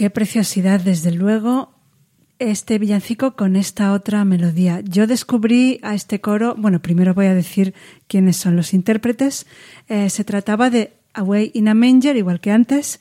Qué 0.04 0.10
preciosidad, 0.10 0.82
desde 0.82 1.14
luego, 1.14 1.72
este 2.38 2.78
villancico 2.78 3.38
con 3.38 3.56
esta 3.56 3.94
otra 3.94 4.26
melodía. 4.26 4.82
Yo 4.82 5.08
descubrí 5.08 5.80
a 5.82 5.96
este 5.96 6.20
coro, 6.20 6.56
bueno, 6.58 6.82
primero 6.82 7.14
voy 7.14 7.28
a 7.28 7.34
decir 7.34 7.74
quiénes 8.08 8.36
son 8.36 8.58
los 8.58 8.74
intérpretes. 8.74 9.48
Eh, 9.88 10.10
se 10.10 10.26
trataba 10.26 10.70
de 10.70 10.92
Away 11.14 11.52
in 11.54 11.70
a 11.70 11.74
Manger, 11.74 12.18
igual 12.18 12.42
que 12.42 12.52
antes, 12.52 13.00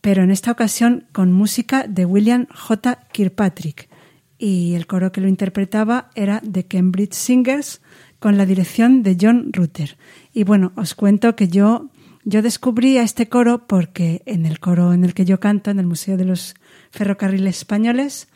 pero 0.00 0.24
en 0.24 0.32
esta 0.32 0.50
ocasión 0.50 1.06
con 1.12 1.32
música 1.32 1.86
de 1.86 2.04
William 2.06 2.48
J. 2.52 2.98
Kirkpatrick. 3.12 3.88
Y 4.36 4.74
el 4.74 4.88
coro 4.88 5.12
que 5.12 5.20
lo 5.20 5.28
interpretaba 5.28 6.10
era 6.16 6.40
The 6.40 6.66
Cambridge 6.66 7.14
Singers, 7.14 7.80
con 8.18 8.36
la 8.36 8.46
dirección 8.46 9.04
de 9.04 9.16
John 9.20 9.52
Rutter. 9.52 9.96
Y 10.32 10.42
bueno, 10.42 10.72
os 10.74 10.96
cuento 10.96 11.36
que 11.36 11.46
yo 11.46 11.88
yo 12.26 12.42
descubrí 12.42 12.98
a 12.98 13.04
este 13.04 13.28
coro 13.28 13.68
porque 13.68 14.22
en 14.26 14.46
el 14.46 14.58
coro 14.58 14.92
en 14.92 15.04
el 15.04 15.14
que 15.14 15.24
yo 15.24 15.38
canto, 15.38 15.70
en 15.70 15.78
el 15.78 15.86
Museo 15.86 16.16
de 16.16 16.24
los 16.24 16.56
Ferrocarriles 16.90 17.58
Españoles, 17.58 18.26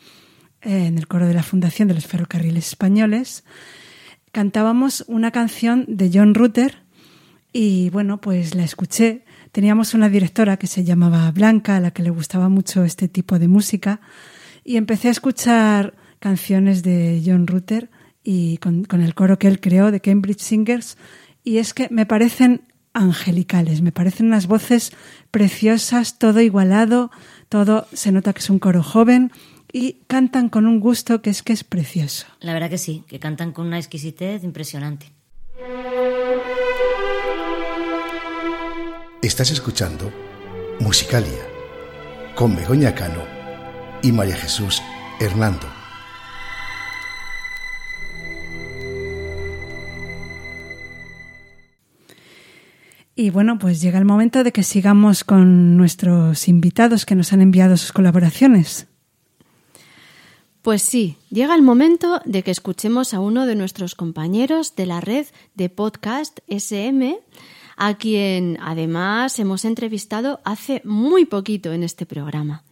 eh, 0.61 0.85
en 0.87 0.97
el 0.97 1.09
coro 1.09 1.27
de 1.27 1.33
la 1.33 1.43
Fundación 1.43 1.89
de 1.89 1.95
los 1.95 2.07
Ferrocarriles 2.07 2.69
Españoles, 2.69 3.43
cantábamos 4.31 5.03
una 5.09 5.31
canción 5.31 5.83
de 5.89 6.09
John 6.11 6.33
Rutter 6.33 6.83
y 7.51 7.89
bueno, 7.89 8.21
pues 8.21 8.55
la 8.55 8.63
escuché. 8.63 9.25
Teníamos 9.51 9.93
una 9.93 10.07
directora 10.07 10.55
que 10.55 10.67
se 10.67 10.85
llamaba 10.85 11.29
Blanca, 11.31 11.75
a 11.75 11.81
la 11.81 11.91
que 11.91 12.01
le 12.01 12.11
gustaba 12.11 12.47
mucho 12.47 12.85
este 12.85 13.09
tipo 13.09 13.39
de 13.39 13.49
música, 13.49 13.99
y 14.63 14.77
empecé 14.77 15.09
a 15.09 15.11
escuchar 15.11 15.95
canciones 16.21 16.81
de 16.81 17.21
John 17.25 17.45
Rutter 17.45 17.89
y 18.23 18.57
con, 18.59 18.85
con 18.85 19.01
el 19.01 19.15
coro 19.15 19.37
que 19.37 19.49
él 19.49 19.59
creó 19.59 19.91
de 19.91 19.99
Cambridge 19.99 20.39
Singers, 20.39 20.97
y 21.43 21.57
es 21.57 21.73
que 21.73 21.89
me 21.91 22.05
parecen 22.05 22.70
angelicales. 22.93 23.81
Me 23.81 23.91
parecen 23.91 24.27
unas 24.27 24.47
voces 24.47 24.91
preciosas, 25.31 26.17
todo 26.17 26.41
igualado, 26.41 27.11
todo 27.49 27.87
se 27.93 28.11
nota 28.11 28.33
que 28.33 28.39
es 28.39 28.49
un 28.49 28.59
coro 28.59 28.83
joven 28.83 29.31
y 29.71 29.97
cantan 30.07 30.49
con 30.49 30.67
un 30.67 30.79
gusto 30.79 31.21
que 31.21 31.29
es 31.29 31.43
que 31.43 31.53
es 31.53 31.63
precioso. 31.63 32.27
La 32.39 32.53
verdad 32.53 32.69
que 32.69 32.77
sí, 32.77 33.03
que 33.07 33.19
cantan 33.19 33.51
con 33.51 33.67
una 33.67 33.77
exquisitez 33.77 34.43
impresionante. 34.43 35.11
Estás 39.21 39.51
escuchando 39.51 40.11
Musicalia 40.79 41.47
con 42.35 42.55
Begoña 42.55 42.95
Cano 42.95 43.23
y 44.01 44.11
María 44.11 44.35
Jesús 44.35 44.81
Hernando. 45.19 45.80
Y 53.15 53.29
bueno, 53.29 53.59
pues 53.59 53.81
llega 53.81 53.99
el 53.99 54.05
momento 54.05 54.43
de 54.43 54.51
que 54.51 54.63
sigamos 54.63 55.23
con 55.23 55.75
nuestros 55.75 56.47
invitados 56.47 57.05
que 57.05 57.15
nos 57.15 57.33
han 57.33 57.41
enviado 57.41 57.75
sus 57.75 57.91
colaboraciones. 57.91 58.87
Pues 60.61 60.83
sí, 60.83 61.17
llega 61.29 61.55
el 61.55 61.63
momento 61.63 62.21
de 62.23 62.43
que 62.43 62.51
escuchemos 62.51 63.13
a 63.13 63.19
uno 63.19 63.47
de 63.47 63.55
nuestros 63.55 63.95
compañeros 63.95 64.75
de 64.75 64.85
la 64.85 65.01
red 65.01 65.25
de 65.55 65.69
podcast 65.69 66.39
SM, 66.47 67.19
a 67.77 67.95
quien 67.95 68.59
además 68.61 69.39
hemos 69.39 69.65
entrevistado 69.65 70.39
hace 70.45 70.81
muy 70.85 71.25
poquito 71.25 71.73
en 71.73 71.81
este 71.81 72.05
programa. 72.05 72.63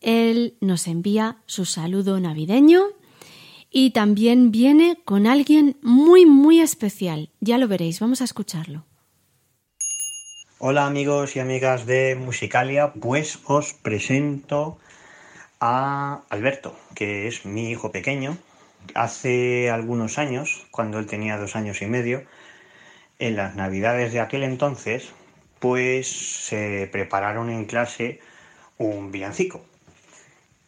Él 0.00 0.56
nos 0.60 0.86
envía 0.86 1.38
su 1.46 1.64
saludo 1.64 2.20
navideño 2.20 2.82
y 3.70 3.90
también 3.90 4.50
viene 4.50 4.98
con 5.04 5.26
alguien 5.26 5.78
muy, 5.82 6.26
muy 6.26 6.60
especial. 6.60 7.30
Ya 7.40 7.56
lo 7.56 7.66
veréis, 7.66 7.98
vamos 7.98 8.20
a 8.20 8.24
escucharlo. 8.24 8.84
Hola 10.62 10.84
amigos 10.84 11.36
y 11.36 11.40
amigas 11.40 11.86
de 11.86 12.16
Musicalia, 12.16 12.92
pues 12.92 13.38
os 13.46 13.72
presento 13.72 14.76
a 15.58 16.20
Alberto, 16.28 16.76
que 16.94 17.26
es 17.28 17.46
mi 17.46 17.70
hijo 17.70 17.92
pequeño. 17.92 18.36
Hace 18.94 19.70
algunos 19.70 20.18
años, 20.18 20.66
cuando 20.70 20.98
él 20.98 21.06
tenía 21.06 21.38
dos 21.38 21.56
años 21.56 21.80
y 21.80 21.86
medio, 21.86 22.24
en 23.18 23.36
las 23.36 23.56
navidades 23.56 24.12
de 24.12 24.20
aquel 24.20 24.42
entonces, 24.42 25.08
pues 25.60 26.08
se 26.44 26.86
prepararon 26.92 27.48
en 27.48 27.64
clase 27.64 28.20
un 28.76 29.10
villancico. 29.12 29.64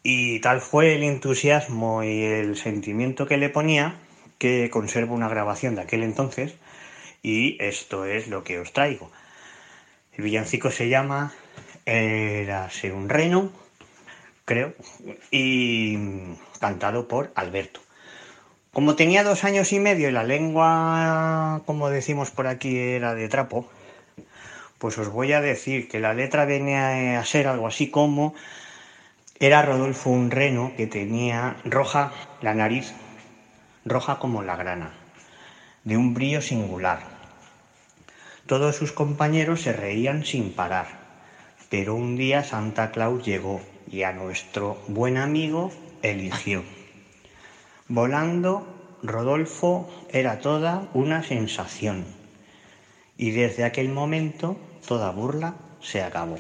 Y 0.03 0.41
tal 0.41 0.63
fue 0.63 0.95
el 0.95 1.03
entusiasmo 1.03 2.03
y 2.03 2.23
el 2.23 2.57
sentimiento 2.57 3.27
que 3.27 3.37
le 3.37 3.51
ponía 3.51 3.97
que 4.39 4.71
conservo 4.71 5.15
una 5.15 5.29
grabación 5.29 5.75
de 5.75 5.83
aquel 5.83 6.03
entonces 6.03 6.55
y 7.23 7.63
esto 7.63 8.07
es 8.07 8.29
lo 8.29 8.43
que 8.43 8.59
os 8.59 8.73
traigo. 8.73 9.11
El 10.15 10.25
villancico 10.25 10.71
se 10.71 10.91
llama 10.91 11.33
Érase 11.87 12.93
un 12.93 13.09
reno, 13.09 13.51
creo, 14.45 14.75
y 15.31 15.97
cantado 16.61 17.09
por 17.09 17.33
Alberto. 17.35 17.81
Como 18.73 18.95
tenía 18.95 19.25
dos 19.25 19.45
años 19.45 19.73
y 19.73 19.81
medio 19.81 20.09
y 20.09 20.13
la 20.13 20.23
lengua, 20.23 21.63
como 21.65 21.89
decimos 21.89 22.31
por 22.31 22.47
aquí, 22.47 22.79
era 22.79 23.15
de 23.15 23.29
trapo, 23.29 23.71
pues 24.79 24.99
os 24.99 25.09
voy 25.09 25.33
a 25.33 25.41
decir 25.41 25.89
que 25.89 25.99
la 25.99 26.13
letra 26.13 26.45
venía 26.45 27.19
a 27.19 27.25
ser 27.25 27.49
algo 27.49 27.67
así 27.67 27.91
como 27.91 28.35
era 29.41 29.63
Rodolfo 29.63 30.11
un 30.11 30.31
reno 30.31 30.73
que 30.77 30.87
tenía 30.87 31.57
roja 31.65 32.13
la 32.43 32.55
nariz, 32.55 32.93
roja 33.85 34.19
como 34.19 34.43
la 34.43 34.57
grana, 34.57 34.93
de 35.85 35.97
un 35.97 36.15
brillo 36.15 36.43
singular 36.43 37.12
todos 38.47 38.77
sus 38.77 38.93
compañeros 38.93 39.63
se 39.63 39.73
reían 39.73 40.25
sin 40.25 40.53
parar, 40.53 40.87
pero 41.71 41.95
un 41.95 42.17
día 42.17 42.45
Santa 42.45 42.91
Claus 42.91 43.25
llegó 43.25 43.61
y 43.91 44.03
a 44.03 44.13
nuestro 44.13 44.83
buen 44.89 45.17
amigo 45.17 45.73
eligió. 46.03 46.65
Volando, 47.89 48.99
Rodolfo 49.03 49.91
era 50.11 50.41
toda 50.41 50.89
una 50.95 51.23
sensación 51.23 52.05
y 53.17 53.31
desde 53.31 53.65
aquel 53.65 53.89
momento 53.89 54.57
toda 54.87 55.11
burla 55.11 55.55
se 55.81 56.03
acabó. 56.03 56.39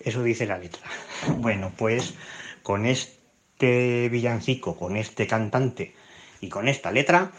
Eso 0.00 0.22
dice 0.22 0.46
la 0.46 0.58
letra. 0.58 0.82
Bueno, 1.38 1.72
pues 1.76 2.14
con 2.62 2.86
este 2.86 4.08
villancico, 4.08 4.76
con 4.76 4.96
este 4.96 5.26
cantante 5.26 5.94
y 6.40 6.48
con 6.48 6.68
esta 6.68 6.92
letra, 6.92 7.32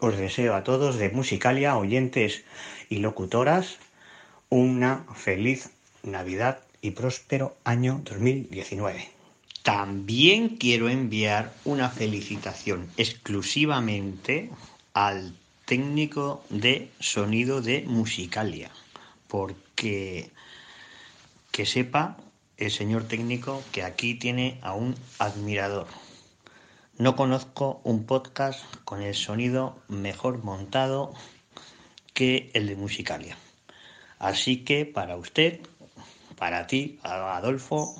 os 0.00 0.16
deseo 0.16 0.54
a 0.54 0.64
todos 0.64 0.96
de 0.96 1.10
Musicalia, 1.10 1.76
oyentes 1.76 2.44
y 2.88 2.98
locutoras, 2.98 3.78
una 4.50 5.04
feliz 5.14 5.70
Navidad 6.02 6.60
y 6.82 6.90
próspero 6.90 7.56
año 7.64 8.00
2019. 8.04 9.08
También 9.62 10.56
quiero 10.58 10.90
enviar 10.90 11.54
una 11.64 11.88
felicitación 11.88 12.90
exclusivamente 12.98 14.50
al 14.92 15.34
técnico 15.64 16.44
de 16.50 16.90
sonido 17.00 17.62
de 17.62 17.84
Musicalia, 17.86 18.70
porque 19.28 20.30
que 21.50 21.64
sepa 21.64 22.18
el 22.58 22.70
señor 22.70 23.04
técnico 23.04 23.62
que 23.72 23.82
aquí 23.82 24.14
tiene 24.14 24.58
a 24.62 24.74
un 24.74 24.94
admirador. 25.18 25.86
No 26.98 27.16
conozco 27.16 27.80
un 27.82 28.04
podcast 28.04 28.62
con 28.84 29.02
el 29.02 29.14
sonido 29.14 29.76
mejor 29.88 30.44
montado 30.44 31.14
que 32.14 32.50
el 32.54 32.68
de 32.68 32.76
Musicalia. 32.76 33.36
Así 34.18 34.64
que 34.64 34.86
para 34.86 35.16
usted, 35.16 35.60
para 36.36 36.66
ti, 36.66 36.98
Adolfo, 37.02 37.94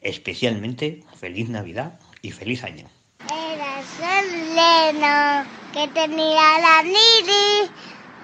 especialmente 0.00 1.02
feliz 1.18 1.48
Navidad 1.48 1.98
y 2.20 2.32
feliz 2.32 2.64
año. 2.64 2.86
Eras 3.30 3.86
el 4.20 4.54
leno 4.54 5.46
que 5.72 5.88
tenía 5.88 6.58
la 6.58 6.82
niri, 6.82 7.70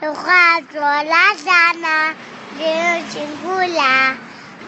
los 0.03 0.19
cuatro 0.19 0.81
la 0.81 1.27
sana, 1.39 2.15
de 2.59 3.03
chingula, 3.13 4.19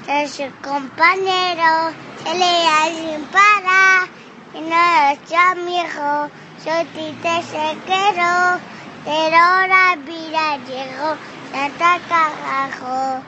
de 0.06 0.28
su 0.28 0.44
compañero, 0.62 1.92
se 2.22 2.34
leía 2.38 2.78
sin 2.94 3.24
parar, 3.26 4.08
y 4.54 4.60
no 4.60 5.10
es 5.10 5.32
amigo, 5.32 6.30
yo 6.64 6.86
te 6.94 7.42
se 7.42 7.76
quiero. 7.86 8.72
Pero 9.04 9.36
ahora 9.36 9.96
vida 9.96 10.58
llegó 10.66 11.16
Santa 11.50 11.98
Carajo, 12.08 13.22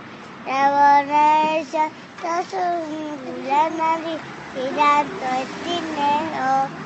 la 0.47 0.71
borracha, 0.71 1.89
todos 2.23 2.53
la 3.47 3.71
nariz 3.71 4.21
y 4.55 4.77
dando 4.77 5.27
el 5.41 5.49
dinero. 5.65 6.85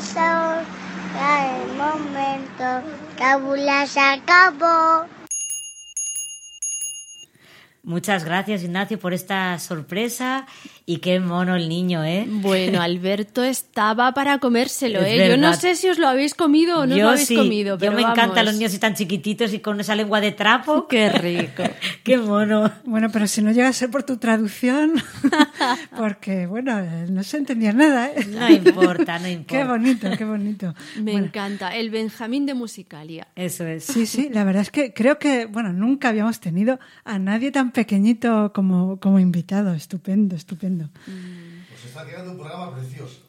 Son, 0.00 0.64
ya 1.14 1.58
el 1.58 1.76
momento, 1.76 2.88
la 3.18 3.36
bula 3.36 3.86
se 3.86 3.98
acabó. 3.98 5.06
Muchas 7.82 8.24
gracias, 8.24 8.62
Ignacio, 8.62 8.98
por 9.00 9.14
esta 9.14 9.58
sorpresa. 9.58 10.46
Y 10.90 11.00
qué 11.00 11.20
mono 11.20 11.54
el 11.54 11.68
niño, 11.68 12.02
¿eh? 12.02 12.26
Bueno, 12.26 12.80
Alberto 12.80 13.44
estaba 13.44 14.14
para 14.14 14.38
comérselo, 14.38 15.00
¿eh? 15.04 15.28
Yo 15.28 15.36
no 15.36 15.52
sé 15.52 15.76
si 15.76 15.86
os 15.90 15.98
lo 15.98 16.08
habéis 16.08 16.32
comido 16.34 16.78
o 16.80 16.86
no 16.86 16.96
Yo 16.96 17.02
lo 17.04 17.10
habéis 17.10 17.28
sí. 17.28 17.36
comido, 17.36 17.76
pero 17.76 17.92
Yo 17.92 17.96
me 17.98 18.04
vamos. 18.04 18.16
encantan 18.16 18.46
los 18.46 18.54
niños 18.54 18.70
así 18.70 18.78
tan 18.78 18.94
chiquititos 18.94 19.52
y 19.52 19.58
con 19.58 19.78
esa 19.80 19.94
lengua 19.94 20.22
de 20.22 20.32
trapo. 20.32 20.86
Qué 20.88 21.10
rico. 21.10 21.62
qué 22.04 22.16
mono. 22.16 22.72
Bueno, 22.86 23.10
pero 23.12 23.26
si 23.26 23.42
no 23.42 23.52
llega 23.52 23.68
a 23.68 23.72
ser 23.74 23.90
por 23.90 24.02
tu 24.04 24.16
traducción, 24.16 24.94
porque, 25.94 26.46
bueno, 26.46 26.78
eh, 26.78 27.04
no 27.10 27.22
se 27.22 27.36
entendía 27.36 27.74
nada, 27.74 28.10
¿eh? 28.10 28.26
No 28.26 28.48
importa, 28.48 29.18
no 29.18 29.28
importa. 29.28 29.58
Qué 29.58 29.64
bonito, 29.64 30.08
qué 30.16 30.24
bonito. 30.24 30.74
Me 30.96 31.12
Bueno, 31.12 31.26
encanta. 31.26 31.76
El 31.76 31.90
Benjamín 31.90 32.46
de 32.46 32.54
Musicalia. 32.54 33.28
Eso 33.36 33.66
es. 33.66 33.84
Sí, 33.84 34.06
sí, 34.06 34.30
la 34.32 34.42
verdad 34.44 34.62
es 34.62 34.70
que 34.70 34.94
creo 34.94 35.18
que, 35.18 35.44
bueno, 35.44 35.70
nunca 35.74 36.08
habíamos 36.08 36.40
tenido 36.40 36.78
a 37.04 37.18
nadie 37.18 37.50
tan 37.50 37.72
pequeñito 37.72 38.52
como, 38.54 38.98
como 39.00 39.18
invitado. 39.18 39.74
Estupendo, 39.74 40.34
estupendo. 40.34 40.77
Pues 40.86 41.84
está 41.86 42.06
quedando 42.06 42.32
un 42.32 42.38
programa 42.38 42.74
precioso. 42.74 43.24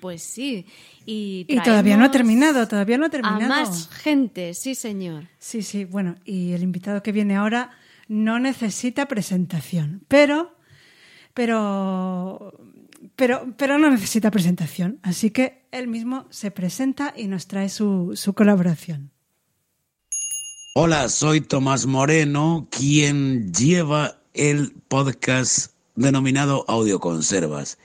Pues 0.00 0.22
sí. 0.22 0.66
Y, 1.04 1.44
Y 1.48 1.60
todavía 1.62 1.96
no 1.96 2.04
ha 2.06 2.10
terminado, 2.10 2.66
todavía 2.66 2.96
no 2.96 3.04
ha 3.04 3.08
A 3.08 3.10
terminado. 3.10 3.48
más 3.48 3.88
gente, 3.90 4.54
sí, 4.54 4.74
señor. 4.74 5.28
Sí, 5.38 5.62
sí, 5.62 5.84
bueno, 5.84 6.16
y 6.24 6.52
el 6.52 6.62
invitado 6.62 7.02
que 7.02 7.12
viene 7.12 7.36
ahora 7.36 7.70
no 8.08 8.38
necesita 8.38 9.06
presentación, 9.06 10.02
pero, 10.08 10.56
pero, 11.34 12.58
pero, 13.14 13.54
pero 13.56 13.78
no 13.78 13.90
necesita 13.90 14.30
presentación, 14.30 14.98
así 15.02 15.30
que 15.30 15.66
él 15.70 15.86
mismo 15.86 16.26
se 16.30 16.50
presenta 16.50 17.12
y 17.16 17.26
nos 17.26 17.46
trae 17.46 17.68
su, 17.68 18.12
su 18.14 18.32
colaboración. 18.32 19.10
Hola, 20.74 21.08
soy 21.08 21.40
Tomás 21.40 21.86
Moreno, 21.86 22.68
quien 22.70 23.52
lleva 23.52 24.16
el 24.34 24.72
podcast 24.88 25.69
denominado 25.96 26.64
Audioconservas. 26.68 27.78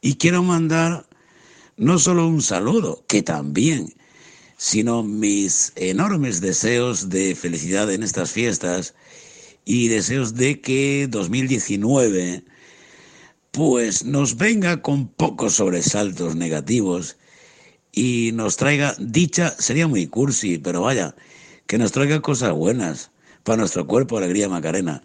Y 0.00 0.16
quiero 0.16 0.42
mandar 0.42 1.06
no 1.76 1.98
solo 1.98 2.26
un 2.26 2.42
saludo, 2.42 3.04
que 3.08 3.22
también, 3.22 3.94
sino 4.56 5.02
mis 5.02 5.72
enormes 5.76 6.40
deseos 6.42 7.08
de 7.08 7.34
felicidad 7.34 7.90
en 7.90 8.02
estas 8.02 8.32
fiestas 8.32 8.94
y 9.64 9.88
deseos 9.88 10.34
de 10.34 10.60
que 10.60 11.06
2019 11.08 12.44
pues 13.50 14.04
nos 14.04 14.36
venga 14.36 14.82
con 14.82 15.08
pocos 15.08 15.54
sobresaltos 15.54 16.36
negativos 16.36 17.16
y 17.92 18.30
nos 18.34 18.56
traiga 18.56 18.94
dicha, 18.98 19.54
sería 19.58 19.88
muy 19.88 20.06
cursi, 20.06 20.58
pero 20.58 20.82
vaya, 20.82 21.16
que 21.66 21.78
nos 21.78 21.92
traiga 21.92 22.20
cosas 22.20 22.52
buenas 22.52 23.10
para 23.42 23.56
nuestro 23.56 23.86
cuerpo, 23.86 24.18
alegría 24.18 24.48
Macarena. 24.48 25.02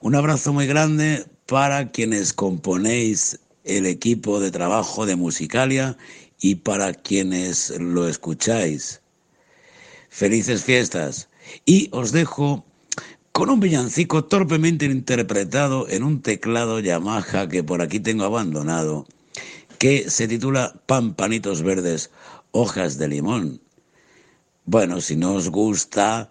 Un 0.00 0.14
abrazo 0.14 0.52
muy 0.52 0.66
grande 0.66 1.26
para 1.46 1.90
quienes 1.90 2.32
componéis 2.32 3.38
el 3.64 3.86
equipo 3.86 4.40
de 4.40 4.50
trabajo 4.50 5.06
de 5.06 5.16
Musicalia 5.16 5.96
y 6.40 6.56
para 6.56 6.92
quienes 6.92 7.70
lo 7.78 8.08
escucháis. 8.08 9.00
Felices 10.10 10.64
fiestas. 10.64 11.28
Y 11.64 11.88
os 11.92 12.12
dejo 12.12 12.64
con 13.32 13.50
un 13.50 13.60
villancico 13.60 14.24
torpemente 14.24 14.86
interpretado 14.86 15.88
en 15.88 16.02
un 16.02 16.22
teclado 16.22 16.80
Yamaha 16.80 17.48
que 17.48 17.62
por 17.62 17.82
aquí 17.82 18.00
tengo 18.00 18.24
abandonado, 18.24 19.06
que 19.78 20.10
se 20.10 20.26
titula 20.26 20.80
Pampanitos 20.86 21.62
Verdes, 21.62 22.10
hojas 22.52 22.98
de 22.98 23.08
limón. 23.08 23.60
Bueno, 24.64 25.00
si 25.00 25.16
no 25.16 25.34
os 25.34 25.50
gusta, 25.50 26.30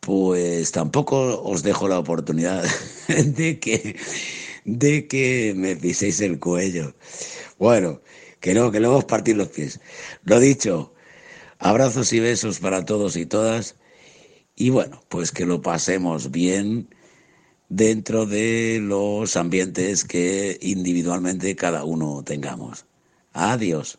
pues 0.00 0.72
tampoco 0.72 1.42
os 1.42 1.62
dejo 1.62 1.88
la 1.88 1.98
oportunidad 1.98 2.64
de 3.08 3.58
que, 3.58 3.96
de 4.64 5.06
que 5.06 5.54
me 5.56 5.76
piséis 5.76 6.20
el 6.20 6.38
cuello. 6.38 6.94
Bueno, 7.58 8.00
que 8.40 8.54
no, 8.54 8.70
que 8.70 8.80
luego 8.80 8.98
os 8.98 9.04
partís 9.04 9.36
los 9.36 9.48
pies. 9.48 9.80
Lo 10.24 10.40
dicho, 10.40 10.94
abrazos 11.58 12.12
y 12.12 12.20
besos 12.20 12.58
para 12.58 12.84
todos 12.84 13.16
y 13.16 13.26
todas 13.26 13.76
y 14.56 14.70
bueno, 14.70 15.02
pues 15.08 15.32
que 15.32 15.46
lo 15.46 15.62
pasemos 15.62 16.30
bien 16.30 16.88
dentro 17.68 18.26
de 18.26 18.78
los 18.82 19.36
ambientes 19.36 20.04
que 20.04 20.58
individualmente 20.60 21.56
cada 21.56 21.84
uno 21.84 22.22
tengamos. 22.24 22.84
Adiós. 23.32 23.98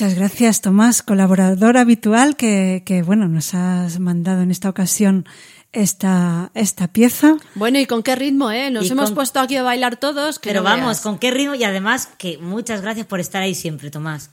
Muchas 0.00 0.14
gracias, 0.14 0.60
Tomás, 0.60 1.02
colaborador 1.02 1.76
habitual 1.76 2.36
que, 2.36 2.84
que, 2.86 3.02
bueno, 3.02 3.26
nos 3.26 3.52
has 3.54 3.98
mandado 3.98 4.42
en 4.42 4.52
esta 4.52 4.68
ocasión 4.68 5.26
esta, 5.72 6.52
esta 6.54 6.86
pieza. 6.92 7.34
Bueno, 7.56 7.80
¿y 7.80 7.86
con 7.86 8.04
qué 8.04 8.14
ritmo, 8.14 8.52
eh? 8.52 8.70
Nos 8.70 8.86
Y 8.86 8.92
hemos 8.92 9.06
con- 9.06 9.16
puesto 9.16 9.40
aquí 9.40 9.56
a 9.56 9.64
bailar 9.64 9.96
todos. 9.96 10.38
que 10.38 10.50
Pero 10.50 10.60
no 10.60 10.66
vamos, 10.66 10.86
veas. 10.86 11.00
con 11.00 11.18
qué 11.18 11.32
ritmo 11.32 11.56
y 11.56 11.64
además 11.64 12.08
que 12.16 12.38
muchas 12.38 12.80
gracias 12.80 13.08
por 13.08 13.18
estar 13.18 13.42
ahí 13.42 13.56
siempre, 13.56 13.90
Tomás. 13.90 14.30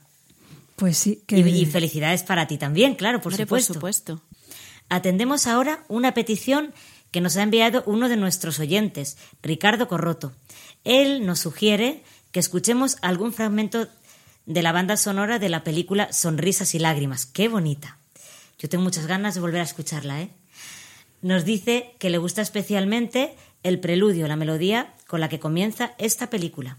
Pues 0.76 0.98
sí, 0.98 1.24
que 1.26 1.38
Y, 1.40 1.62
y 1.62 1.66
felicidades 1.66 2.22
para 2.22 2.46
ti 2.46 2.58
también, 2.58 2.94
claro, 2.94 3.20
por 3.20 3.32
Hombre, 3.32 3.46
por 3.46 3.60
supuesto. 3.60 4.22
Atendemos 4.88 5.48
ahora 5.48 5.80
una 5.88 6.14
petición 6.14 6.72
que 7.10 7.20
nos 7.20 7.36
ha 7.36 7.42
enviado 7.42 7.82
uno 7.86 8.08
de 8.08 8.16
nuestros 8.16 8.60
oyentes, 8.60 9.16
Ricardo 9.42 9.88
Corroto. 9.88 10.30
Él 10.84 11.26
nos 11.26 11.40
sugiere 11.40 12.04
que 12.30 12.38
escuchemos 12.38 12.98
algún 13.02 13.32
fragmento 13.32 13.88
de 14.46 14.62
la 14.62 14.72
banda 14.72 14.96
sonora 14.96 15.38
de 15.38 15.48
la 15.48 15.64
película 15.64 16.12
Sonrisas 16.12 16.74
y 16.74 16.78
Lágrimas. 16.78 17.26
¡Qué 17.26 17.48
bonita! 17.48 17.98
Yo 18.58 18.68
tengo 18.68 18.84
muchas 18.84 19.06
ganas 19.06 19.34
de 19.34 19.40
volver 19.40 19.60
a 19.60 19.64
escucharla, 19.64 20.22
¿eh? 20.22 20.30
Nos 21.20 21.44
dice 21.44 21.94
que 21.98 22.10
le 22.10 22.18
gusta 22.18 22.42
especialmente 22.42 23.34
el 23.62 23.80
preludio, 23.80 24.28
la 24.28 24.36
melodía 24.36 24.94
con 25.06 25.20
la 25.20 25.28
que 25.28 25.40
comienza 25.40 25.94
esta 25.98 26.30
película. 26.30 26.78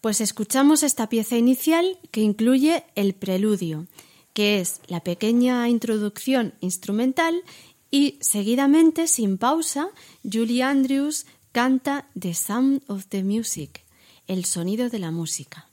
Pues 0.00 0.20
escuchamos 0.20 0.82
esta 0.82 1.08
pieza 1.08 1.36
inicial 1.36 1.98
que 2.10 2.20
incluye 2.20 2.84
el 2.94 3.14
preludio, 3.14 3.86
que 4.32 4.60
es 4.60 4.80
la 4.86 5.00
pequeña 5.00 5.68
introducción 5.68 6.54
instrumental 6.60 7.42
y 7.90 8.18
seguidamente, 8.20 9.06
sin 9.06 9.38
pausa, 9.38 9.88
Julie 10.22 10.62
Andrews 10.62 11.26
canta 11.52 12.08
The 12.18 12.34
Sound 12.34 12.82
of 12.86 13.06
the 13.08 13.22
Music, 13.22 13.84
el 14.26 14.44
sonido 14.44 14.88
de 14.88 14.98
la 14.98 15.10
música. 15.10 15.68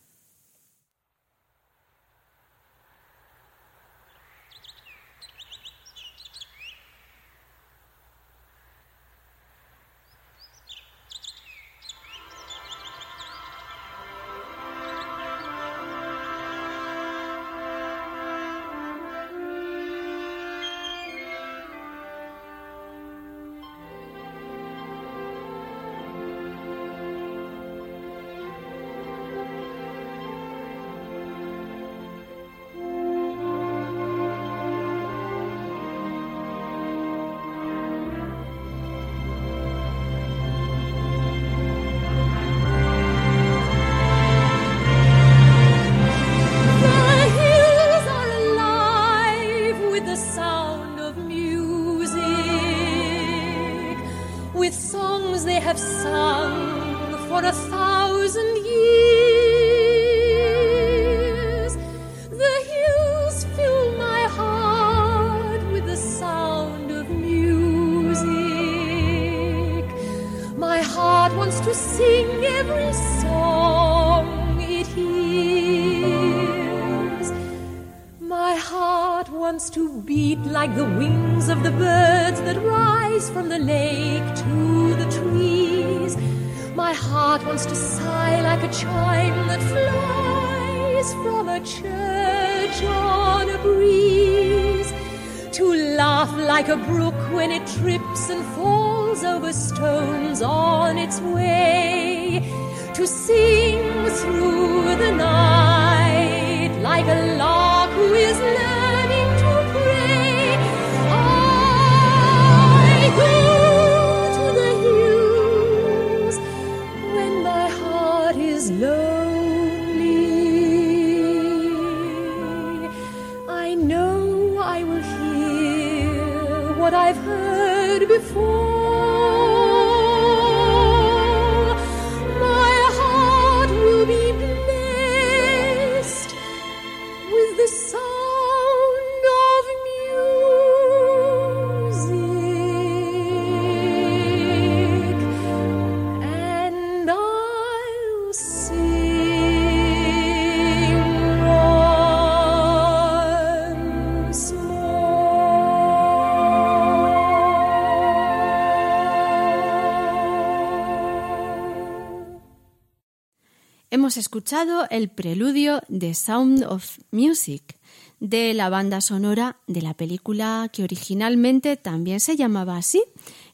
Hemos 164.10 164.18
escuchado 164.18 164.88
el 164.90 165.10
preludio 165.10 165.84
de 165.88 166.16
Sound 166.16 166.64
of 166.64 166.98
Music 167.12 167.76
de 168.20 168.56
la 168.56 168.68
banda 168.70 169.02
sonora 169.02 169.58
de 169.68 169.84
la 169.84 169.94
película 169.94 170.68
que 170.74 170.84
originalmente 170.84 171.78
también 171.78 172.20
se 172.20 172.36
llamaba 172.36 172.76
así, 172.76 173.04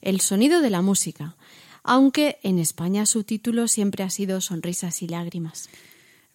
El 0.01 0.21
sonido 0.21 0.61
de 0.61 0.69
la 0.69 0.81
música, 0.81 1.35
aunque 1.83 2.39
en 2.41 2.59
España 2.59 3.05
su 3.05 3.25
título 3.25 3.67
siempre 3.67 4.05
ha 4.05 4.09
sido 4.09 4.39
Sonrisas 4.39 5.01
y 5.01 5.09
lágrimas. 5.09 5.67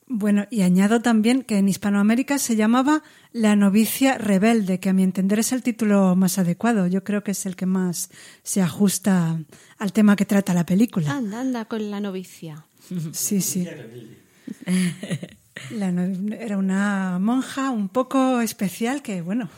Bueno, 0.06 0.44
y 0.50 0.60
añado 0.60 1.00
también 1.00 1.40
que 1.42 1.56
en 1.56 1.70
Hispanoamérica 1.70 2.38
se 2.38 2.56
llamaba 2.56 3.02
La 3.32 3.56
novicia 3.56 4.18
rebelde, 4.18 4.80
que 4.80 4.90
a 4.90 4.92
mi 4.92 5.02
entender 5.02 5.38
es 5.38 5.52
el 5.52 5.62
título 5.62 6.14
más 6.14 6.36
adecuado. 6.36 6.86
Yo 6.86 7.04
creo 7.04 7.24
que 7.24 7.30
es 7.30 7.46
el 7.46 7.56
que 7.56 7.64
más 7.64 8.10
se 8.42 8.60
ajusta 8.60 9.40
al 9.78 9.94
tema 9.94 10.14
que 10.14 10.26
trata 10.26 10.52
la 10.52 10.66
película. 10.66 11.10
Anda, 11.10 11.40
anda 11.40 11.64
con 11.64 11.90
la 11.90 12.00
novicia. 12.00 12.66
Sí, 13.12 13.40
sí. 13.40 13.66
La 15.72 15.90
no- 15.92 16.34
era 16.34 16.56
una 16.56 17.18
monja 17.20 17.70
un 17.70 17.88
poco 17.88 18.40
especial 18.40 19.02
que, 19.02 19.20
bueno, 19.20 19.48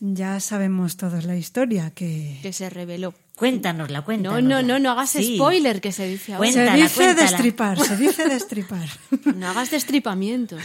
ya 0.00 0.40
sabemos 0.40 0.96
todos 0.96 1.24
la 1.24 1.36
historia, 1.36 1.90
que... 1.90 2.38
Que 2.42 2.52
se 2.52 2.68
reveló. 2.70 3.14
Cuéntanosla, 3.34 4.00
No, 4.00 4.04
cuéntanosla. 4.04 4.42
no, 4.48 4.62
no, 4.62 4.78
no 4.78 4.90
hagas 4.90 5.10
Sí. 5.10 5.36
spoiler 5.36 5.80
que 5.80 5.92
se 5.92 6.06
dice 6.08 6.34
ahora. 6.34 6.50
se 6.52 6.70
dice 6.72 7.14
destripar, 7.14 7.78
se 7.80 7.96
dice 8.04 8.28
destripar. 8.28 8.88
No 9.34 9.48
hagas 9.48 9.70
destripamientos. 9.70 10.60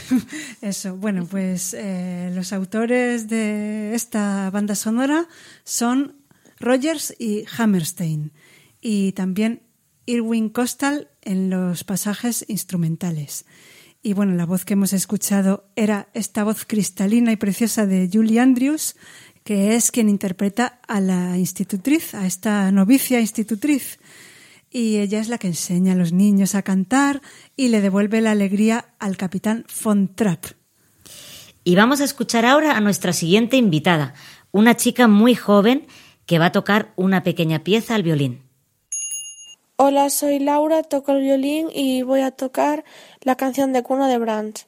Eso, 0.62 0.96
bueno, 0.98 1.26
pues 1.26 1.74
eh, 1.76 2.32
los 2.34 2.52
autores 2.52 3.30
de 3.30 3.94
esta 3.96 4.50
banda 4.50 4.76
sonora 4.76 5.28
son 5.64 6.16
Rogers 6.60 7.16
y 7.20 7.46
Hammerstein 7.58 8.32
y 8.82 9.12
también 9.14 9.62
Irwin 10.06 10.50
Costal 10.50 11.10
en 11.22 11.50
los 11.50 11.84
pasajes 11.84 12.46
instrumentales. 12.48 13.46
Y 14.02 14.14
bueno, 14.14 14.34
la 14.36 14.46
voz 14.46 14.66
que 14.66 14.74
hemos 14.74 14.92
escuchado 14.92 15.70
era 15.76 16.10
esta 16.14 16.44
voz 16.44 16.66
cristalina 16.66 17.32
y 17.32 17.38
preciosa 17.38 17.86
de 17.86 18.10
Julie 18.12 18.40
Andrews, 18.40 18.96
que 19.44 19.76
es 19.76 19.92
quien 19.92 20.10
interpreta 20.10 20.80
a 20.88 21.00
la 21.00 21.38
institutriz, 21.38 22.14
a 22.14 22.26
esta 22.26 22.72
novicia 22.72 23.22
institutriz. 23.22 24.00
Y 24.70 24.98
ella 24.98 25.20
es 25.20 25.30
la 25.30 25.38
que 25.38 25.48
enseña 25.48 25.94
a 25.94 25.96
los 25.96 26.12
niños 26.12 26.56
a 26.56 26.64
cantar 26.64 27.22
y 27.56 27.70
le 27.70 27.80
devuelve 27.80 28.20
la 28.22 28.32
alegría 28.32 28.94
al 29.00 29.16
capitán 29.18 29.66
Von 29.84 30.14
Trapp. 30.14 30.46
Y 31.64 31.76
vamos 31.76 32.02
a 32.02 32.06
escuchar 32.06 32.46
ahora 32.46 32.76
a 32.76 32.82
nuestra 32.82 33.14
siguiente 33.14 33.56
invitada, 33.56 34.14
una 34.52 34.76
chica 34.76 35.08
muy 35.08 35.34
joven 35.34 35.88
que 36.26 36.40
va 36.40 36.48
a 36.48 36.52
tocar 36.52 36.92
una 36.98 37.24
pequeña 37.24 37.64
pieza 37.64 37.96
al 37.96 38.04
violín. 38.04 38.43
Hola, 39.76 40.12
soy 40.12 40.38
Laura, 40.38 40.84
toco 40.84 41.14
el 41.14 41.22
violín 41.22 41.68
y 41.74 42.04
voy 42.04 42.22
a 42.22 42.30
tocar 42.30 42.84
la 43.22 43.36
canción 43.38 43.74
de 43.74 43.82
cuna 43.82 44.08
de 44.08 44.20
Brahms. 44.20 44.68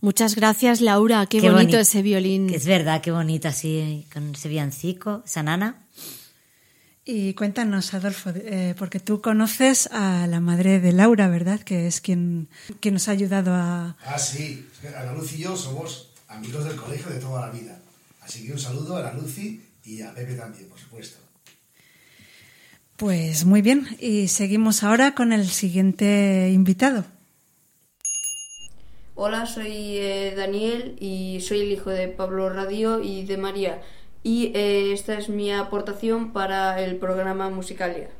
Muchas 0.00 0.34
gracias, 0.36 0.80
Laura. 0.80 1.26
Qué, 1.26 1.40
bonito 1.40 1.76
boni- 1.76 1.80
ese 1.80 2.02
violín. 2.02 2.50
es 2.52 2.66
verdad, 2.66 3.00
qué 3.00 3.10
bonito 3.10 3.48
así, 3.48 4.06
con 4.12 4.34
ese 4.34 4.48
villancico, 4.48 5.22
esa 5.24 5.42
nana. 5.42 5.82
Y 7.04 7.34
cuéntanos, 7.34 7.94
Adolfo, 7.94 8.30
eh, 8.34 8.74
porque 8.76 8.98
tú 9.00 9.20
conoces 9.20 9.88
a 9.92 10.26
la 10.26 10.40
madre 10.40 10.80
de 10.80 10.92
Laura, 10.92 11.28
¿verdad? 11.28 11.60
Que 11.60 11.86
es 11.86 12.00
quien, 12.00 12.48
quien 12.80 12.94
nos 12.94 13.08
ha 13.08 13.12
ayudado 13.12 13.54
a... 13.54 13.96
Ah, 14.04 14.18
sí. 14.18 14.66
Ana 14.96 15.12
Luz 15.12 15.32
y 15.34 15.38
yo 15.38 15.56
somos 15.56 16.10
amigos 16.28 16.64
del 16.64 16.76
colegio 16.76 17.08
de 17.10 17.20
toda 17.20 17.46
la 17.46 17.52
vida. 17.52 17.80
Así 18.22 18.44
que 18.44 18.52
un 18.52 18.58
saludo 18.58 18.96
a 18.96 19.00
Ana 19.08 19.12
Lucy 19.20 19.62
y 19.84 20.02
a 20.02 20.12
Pepe 20.12 20.34
también, 20.34 20.68
por 20.68 20.80
supuesto. 20.80 21.18
Pues 22.96 23.44
muy 23.44 23.62
bien, 23.62 23.86
y 24.00 24.28
seguimos 24.28 24.82
ahora 24.82 25.14
con 25.14 25.32
el 25.32 25.48
siguiente 25.48 26.50
invitado. 26.52 27.04
Hola, 29.18 29.46
soy 29.46 29.96
eh, 29.96 30.34
Daniel 30.36 30.94
y 31.00 31.40
soy 31.40 31.60
el 31.62 31.72
hijo 31.72 31.88
de 31.88 32.06
Pablo 32.08 32.50
Radio 32.50 33.00
y 33.00 33.24
de 33.24 33.38
María. 33.38 33.80
Y 34.22 34.52
eh, 34.54 34.92
esta 34.92 35.14
es 35.18 35.30
mi 35.30 35.50
aportación 35.50 36.34
para 36.34 36.82
el 36.82 36.96
programa 36.96 37.48
Musicalia. 37.48 38.10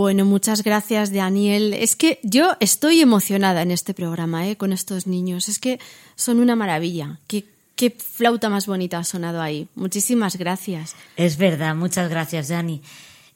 Bueno, 0.00 0.24
muchas 0.24 0.64
gracias, 0.64 1.12
Daniel. 1.12 1.74
Es 1.74 1.94
que 1.94 2.20
yo 2.22 2.52
estoy 2.58 3.02
emocionada 3.02 3.60
en 3.60 3.70
este 3.70 3.92
programa, 3.92 4.48
¿eh? 4.48 4.56
con 4.56 4.72
estos 4.72 5.06
niños. 5.06 5.50
Es 5.50 5.58
que 5.58 5.78
son 6.14 6.40
una 6.40 6.56
maravilla. 6.56 7.20
Qué, 7.26 7.44
qué 7.76 7.90
flauta 7.90 8.48
más 8.48 8.66
bonita 8.66 8.96
ha 8.96 9.04
sonado 9.04 9.42
ahí. 9.42 9.68
Muchísimas 9.74 10.36
gracias. 10.36 10.96
Es 11.16 11.36
verdad, 11.36 11.74
muchas 11.74 12.08
gracias, 12.08 12.48
Dani. 12.48 12.80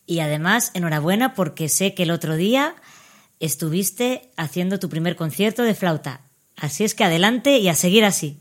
Y 0.06 0.20
además, 0.20 0.70
enhorabuena 0.72 1.34
porque 1.34 1.68
sé 1.68 1.92
que 1.92 2.04
el 2.04 2.10
otro 2.10 2.34
día 2.34 2.74
estuviste 3.40 4.30
haciendo 4.38 4.78
tu 4.78 4.88
primer 4.88 5.16
concierto 5.16 5.64
de 5.64 5.74
flauta. 5.74 6.22
Así 6.56 6.82
es 6.82 6.94
que 6.94 7.04
adelante 7.04 7.58
y 7.58 7.68
a 7.68 7.74
seguir 7.74 8.06
así. 8.06 8.38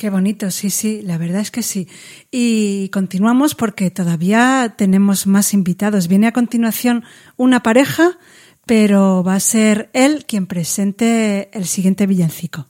Qué 0.00 0.08
bonito, 0.08 0.50
sí, 0.50 0.70
sí, 0.70 1.02
la 1.02 1.18
verdad 1.18 1.42
es 1.42 1.50
que 1.50 1.62
sí. 1.62 1.86
Y 2.30 2.88
continuamos 2.88 3.54
porque 3.54 3.90
todavía 3.90 4.76
tenemos 4.78 5.26
más 5.26 5.52
invitados. 5.52 6.08
Viene 6.08 6.26
a 6.26 6.32
continuación 6.32 7.04
una 7.36 7.62
pareja, 7.62 8.18
pero 8.64 9.22
va 9.22 9.34
a 9.34 9.40
ser 9.40 9.90
él 9.92 10.24
quien 10.26 10.46
presente 10.46 11.50
el 11.52 11.66
siguiente 11.66 12.06
villancico. 12.06 12.66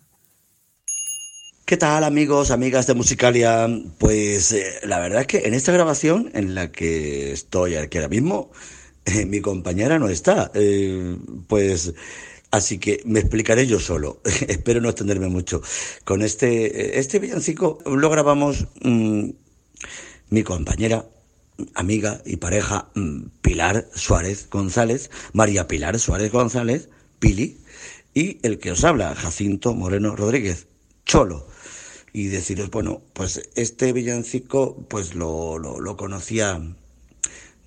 ¿Qué 1.65 1.77
tal 1.77 2.03
amigos, 2.03 2.51
amigas 2.51 2.89
de 2.89 2.95
Musicalia? 2.95 3.69
Pues 3.99 4.51
eh, 4.51 4.81
la 4.83 4.99
verdad 4.99 5.21
es 5.21 5.27
que 5.29 5.39
en 5.47 5.55
esta 5.55 5.71
grabación 5.71 6.33
en 6.35 6.57
la 6.57 6.73
que 6.73 7.31
estoy 7.31 7.77
aquí 7.77 7.99
ahora 7.99 8.09
mismo, 8.09 8.51
eh, 9.05 9.25
mi 9.25 9.41
compañera 9.41 10.01
no 10.01 10.09
está. 10.09 10.51
Eh, 10.53 11.17
pues 11.47 11.95
Así 12.51 12.79
que 12.79 13.01
me 13.05 13.21
explicaré 13.21 13.67
yo 13.67 13.79
solo. 13.79 14.21
Espero 14.49 14.81
no 14.81 14.89
extenderme 14.89 15.29
mucho. 15.29 15.63
Con 16.05 16.23
este, 16.23 16.99
este 16.99 17.19
villancico 17.19 17.79
lo 17.87 18.11
grabamos 18.11 18.67
mm, 18.83 19.31
mi 20.31 20.43
compañera, 20.43 21.07
amiga 21.75 22.23
y 22.25 22.37
pareja 22.37 22.91
mm, 22.95 23.27
Pilar 23.41 23.89
Suárez 23.95 24.49
González, 24.51 25.11
María 25.33 25.69
Pilar 25.69 25.99
Suárez 25.99 26.33
González, 26.33 26.89
Pili, 27.21 27.59
y 28.15 28.39
el 28.43 28.59
que 28.59 28.73
os 28.73 28.83
habla, 28.85 29.15
Jacinto 29.15 29.75
Moreno 29.75 30.17
Rodríguez, 30.17 30.67
Cholo. 31.05 31.47
Y 32.13 32.27
deciros, 32.27 32.71
bueno, 32.71 33.03
pues 33.13 33.49
este 33.55 33.93
villancico, 33.93 34.85
pues 34.89 35.15
lo, 35.15 35.59
lo, 35.59 35.79
lo 35.79 35.97
conocía 35.97 36.61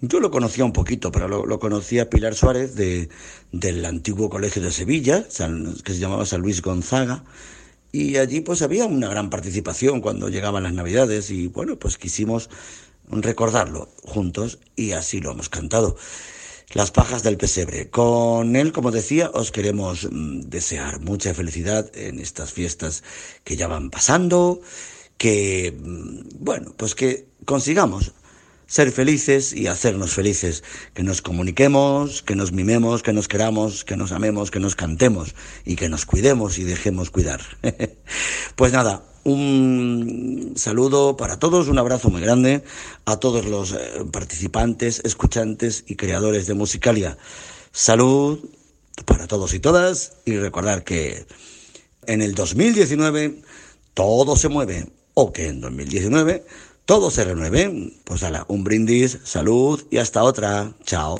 yo 0.05 0.19
lo 0.19 0.31
conocía 0.31 0.65
un 0.65 0.73
poquito, 0.73 1.13
pero 1.13 1.29
lo, 1.29 1.59
conocía 1.59 2.09
Pilar 2.09 2.35
Suárez 2.35 2.75
de, 2.75 3.07
del 3.53 3.85
antiguo 3.85 4.29
colegio 4.29 4.61
de 4.61 4.69
Sevilla, 4.69 5.23
que 5.23 5.93
se 5.93 5.99
llamaba 5.99 6.25
San 6.25 6.41
Luis 6.41 6.61
Gonzaga, 6.61 7.23
y 7.93 8.17
allí 8.17 8.41
pues 8.41 8.61
había 8.63 8.85
una 8.85 9.07
gran 9.07 9.29
participación 9.29 10.01
cuando 10.01 10.27
llegaban 10.27 10.63
las 10.63 10.73
navidades 10.73 11.31
y 11.31 11.47
bueno, 11.47 11.79
pues 11.79 11.97
quisimos 11.97 12.49
recordarlo 13.07 13.87
juntos 14.03 14.59
y 14.75 14.91
así 14.91 15.21
lo 15.21 15.31
hemos 15.31 15.47
cantado. 15.47 15.95
Las 16.73 16.91
pajas 16.91 17.23
del 17.23 17.37
pesebre. 17.37 17.89
Con 17.89 18.57
él, 18.57 18.73
como 18.73 18.91
decía, 18.91 19.31
os 19.33 19.51
queremos 19.51 20.09
mm, 20.11 20.41
desear 20.49 20.99
mucha 20.99 21.33
felicidad 21.33 21.89
en 21.95 22.19
estas 22.19 22.51
fiestas 22.51 23.03
que 23.45 23.55
ya 23.55 23.67
van 23.67 23.89
pasando, 23.89 24.59
que, 25.17 25.73
mm, 25.79 26.43
bueno, 26.43 26.73
pues 26.75 26.93
que 26.93 27.27
consigamos 27.45 28.11
ser 28.73 28.91
felices 28.91 29.53
y 29.53 29.67
hacernos 29.67 30.15
felices, 30.15 30.63
que 30.95 31.03
nos 31.03 31.21
comuniquemos, 31.21 32.23
que 32.23 32.35
nos 32.35 32.51
mimemos, 32.51 33.03
que 33.03 33.13
nos 33.13 33.27
queramos, 33.27 33.85
que 33.85 33.95
nos 33.95 34.11
amemos, 34.11 34.49
que 34.49 34.59
nos 34.59 34.75
cantemos 34.75 35.35
y 35.63 35.75
que 35.75 35.89
nos 35.89 36.07
cuidemos 36.07 36.57
y 36.57 36.63
dejemos 36.63 37.11
cuidar. 37.11 37.41
pues 38.55 38.73
nada, 38.73 39.03
un 39.25 40.53
saludo 40.55 41.15
para 41.17 41.37
todos, 41.37 41.67
un 41.67 41.77
abrazo 41.77 42.09
muy 42.09 42.19
grande 42.19 42.63
a 43.05 43.17
todos 43.17 43.45
los 43.45 43.73
eh, 43.73 43.77
participantes, 44.11 45.01
escuchantes 45.05 45.83
y 45.85 45.95
creadores 45.95 46.47
de 46.47 46.55
Musicalia. 46.55 47.19
Salud 47.71 48.39
para 49.05 49.27
todos 49.27 49.53
y 49.53 49.59
todas 49.59 50.13
y 50.25 50.35
recordar 50.37 50.83
que 50.83 51.27
en 52.07 52.23
el 52.23 52.33
2019 52.33 53.39
todo 53.93 54.35
se 54.35 54.49
mueve 54.49 54.87
o 55.13 55.31
que 55.31 55.49
en 55.49 55.61
2019 55.61 56.43
todo 56.85 57.11
se 57.11 57.23
renueve. 57.23 57.93
Pues 58.03 58.23
ala, 58.23 58.45
un 58.47 58.63
brindis, 58.63 59.19
salud 59.23 59.83
y 59.89 59.97
hasta 59.97 60.23
otra. 60.23 60.73
Chao. 60.85 61.19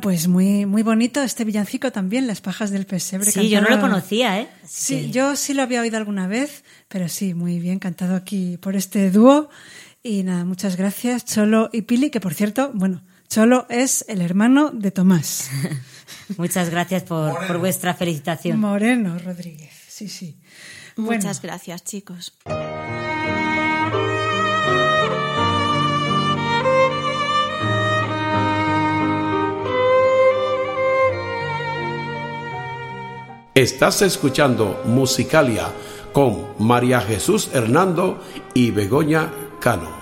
Pues 0.00 0.28
muy, 0.28 0.66
muy 0.66 0.82
bonito 0.82 1.22
este 1.22 1.44
villancico 1.44 1.92
también, 1.92 2.26
Las 2.26 2.40
pajas 2.40 2.70
del 2.70 2.86
pesebre. 2.86 3.30
Sí, 3.30 3.48
yo 3.48 3.60
no 3.60 3.68
lo 3.68 3.80
conocía, 3.80 4.40
¿eh? 4.40 4.48
Sí, 4.66 5.10
yo 5.10 5.36
sí 5.36 5.54
lo 5.54 5.62
había 5.62 5.80
oído 5.80 5.96
alguna 5.96 6.26
vez, 6.26 6.64
pero 6.88 7.08
sí, 7.08 7.34
muy 7.34 7.58
bien 7.58 7.78
cantado 7.78 8.16
aquí 8.16 8.56
por 8.58 8.76
este 8.76 9.10
dúo. 9.10 9.48
Y 10.02 10.22
nada, 10.22 10.44
muchas 10.44 10.76
gracias, 10.76 11.24
Cholo 11.24 11.70
y 11.72 11.82
Pili, 11.82 12.10
que 12.10 12.20
por 12.20 12.34
cierto, 12.34 12.70
bueno, 12.74 13.02
Cholo 13.28 13.66
es 13.70 14.04
el 14.08 14.20
hermano 14.20 14.70
de 14.70 14.90
Tomás. 14.90 15.50
muchas 16.36 16.70
gracias 16.70 17.04
por, 17.04 17.46
por, 17.46 17.58
vuestra 17.58 17.94
felicitación. 17.94 18.60
Moreno 18.60 19.18
Rodríguez, 19.18 19.72
sí, 19.88 20.08
sí. 20.08 20.36
Muchas 20.96 21.42
gracias, 21.42 21.84
chicos. 21.84 22.34
Estás 33.54 34.02
escuchando 34.02 34.82
Musicalia 34.84 35.72
con 36.12 36.44
María 36.58 37.00
Jesús 37.00 37.50
Hernando 37.52 38.20
y 38.52 38.72
Begoña 38.72 39.32
Cano. 39.60 39.96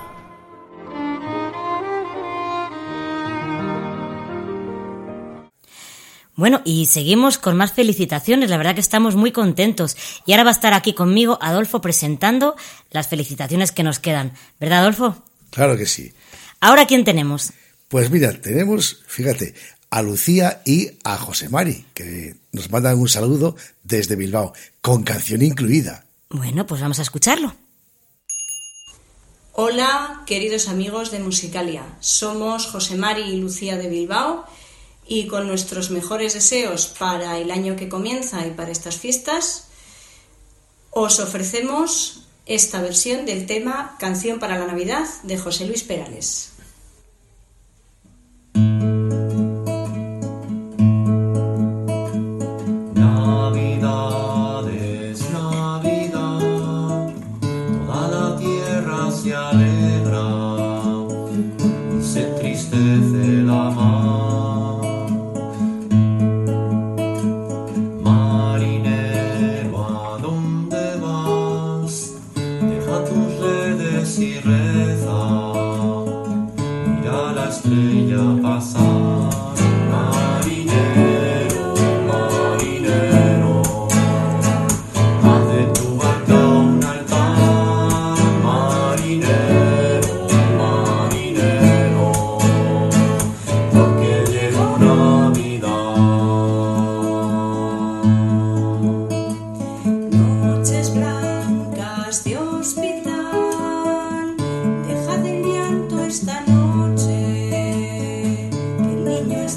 Bueno, 6.34 6.62
y 6.64 6.86
seguimos 6.86 7.36
con 7.36 7.58
más 7.58 7.72
felicitaciones, 7.72 8.48
la 8.48 8.56
verdad 8.56 8.74
que 8.74 8.80
estamos 8.80 9.16
muy 9.16 9.32
contentos. 9.32 9.98
Y 10.24 10.32
ahora 10.32 10.44
va 10.44 10.50
a 10.50 10.54
estar 10.54 10.72
aquí 10.72 10.94
conmigo 10.94 11.38
Adolfo 11.42 11.82
presentando 11.82 12.56
las 12.90 13.08
felicitaciones 13.08 13.70
que 13.70 13.82
nos 13.82 13.98
quedan. 13.98 14.32
¿Verdad, 14.58 14.78
Adolfo? 14.78 15.22
Claro 15.50 15.76
que 15.76 15.84
sí. 15.84 16.14
¿Ahora 16.58 16.86
quién 16.86 17.04
tenemos? 17.04 17.52
Pues 17.88 18.10
mira, 18.10 18.32
tenemos, 18.32 19.02
fíjate, 19.06 19.52
a 19.92 20.00
Lucía 20.00 20.62
y 20.64 20.92
a 21.04 21.18
José 21.18 21.50
Mari, 21.50 21.84
que 21.92 22.34
nos 22.50 22.70
mandan 22.70 22.98
un 22.98 23.10
saludo 23.10 23.56
desde 23.84 24.16
Bilbao, 24.16 24.54
con 24.80 25.02
canción 25.02 25.42
incluida. 25.42 26.06
Bueno, 26.30 26.66
pues 26.66 26.80
vamos 26.80 26.98
a 26.98 27.02
escucharlo. 27.02 27.54
Hola, 29.52 30.22
queridos 30.24 30.68
amigos 30.68 31.10
de 31.10 31.18
Musicalia. 31.18 31.84
Somos 32.00 32.68
José 32.68 32.96
Mari 32.96 33.20
y 33.20 33.36
Lucía 33.36 33.76
de 33.76 33.90
Bilbao 33.90 34.46
y 35.06 35.26
con 35.26 35.46
nuestros 35.46 35.90
mejores 35.90 36.32
deseos 36.32 36.86
para 36.98 37.36
el 37.36 37.50
año 37.50 37.76
que 37.76 37.90
comienza 37.90 38.46
y 38.46 38.52
para 38.52 38.70
estas 38.70 38.96
fiestas, 38.96 39.68
os 40.90 41.20
ofrecemos 41.20 42.28
esta 42.46 42.80
versión 42.80 43.26
del 43.26 43.44
tema 43.44 43.96
Canción 43.98 44.38
para 44.38 44.58
la 44.58 44.66
Navidad 44.66 45.06
de 45.22 45.36
José 45.36 45.66
Luis 45.66 45.82
Perales. 45.82 46.51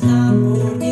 El 0.04 0.85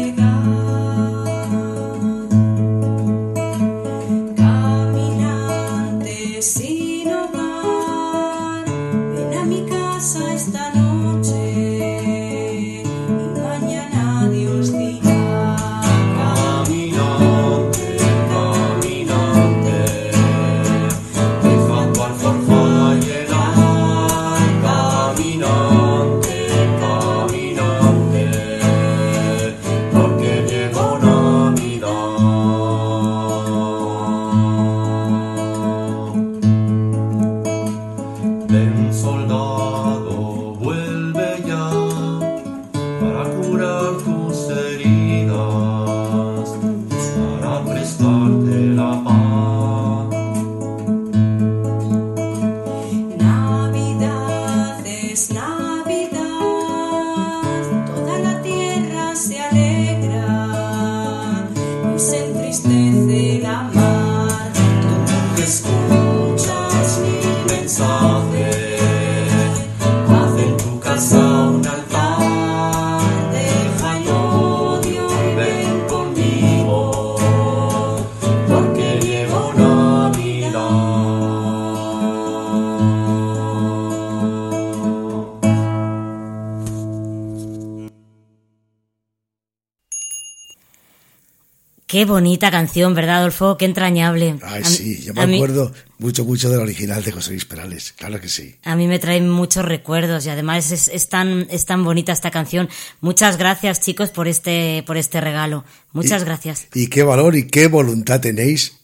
Qué 92.04 92.10
bonita 92.10 92.52
canción, 92.52 92.94
¿verdad, 92.94 93.20
Adolfo? 93.20 93.56
Qué 93.58 93.64
entrañable. 93.64 94.36
Ay, 94.42 94.62
A 94.62 94.66
sí, 94.66 95.02
yo 95.04 95.14
me 95.14 95.26
mí- 95.26 95.36
acuerdo 95.38 95.72
mucho, 96.00 96.26
mucho 96.26 96.50
del 96.50 96.60
original 96.60 97.02
de 97.02 97.14
José 97.14 97.30
Luis 97.32 97.46
Perales. 97.46 97.94
Claro 97.94 98.20
que 98.20 98.28
sí. 98.28 98.58
A 98.66 98.76
mí 98.76 98.88
me 98.88 99.00
trae 99.00 99.22
muchos 99.22 99.64
recuerdos 99.64 100.26
y 100.26 100.30
además 100.30 100.70
es, 100.74 100.90
es 100.90 101.08
tan, 101.08 101.48
es 101.50 101.64
tan 101.66 101.86
bonita 101.86 102.12
esta 102.12 102.30
canción. 102.30 102.68
Muchas 103.00 103.38
gracias, 103.38 103.80
chicos, 103.80 104.10
por 104.10 104.28
este, 104.28 104.84
por 104.86 104.98
este 104.98 105.22
regalo. 105.22 105.64
Muchas 105.94 106.24
Y- 106.24 106.26
gracias. 106.26 106.68
Y 106.74 106.88
qué 106.88 107.04
valor 107.04 107.38
y 107.38 107.48
qué 107.48 107.68
voluntad 107.68 108.20
tenéis 108.20 108.80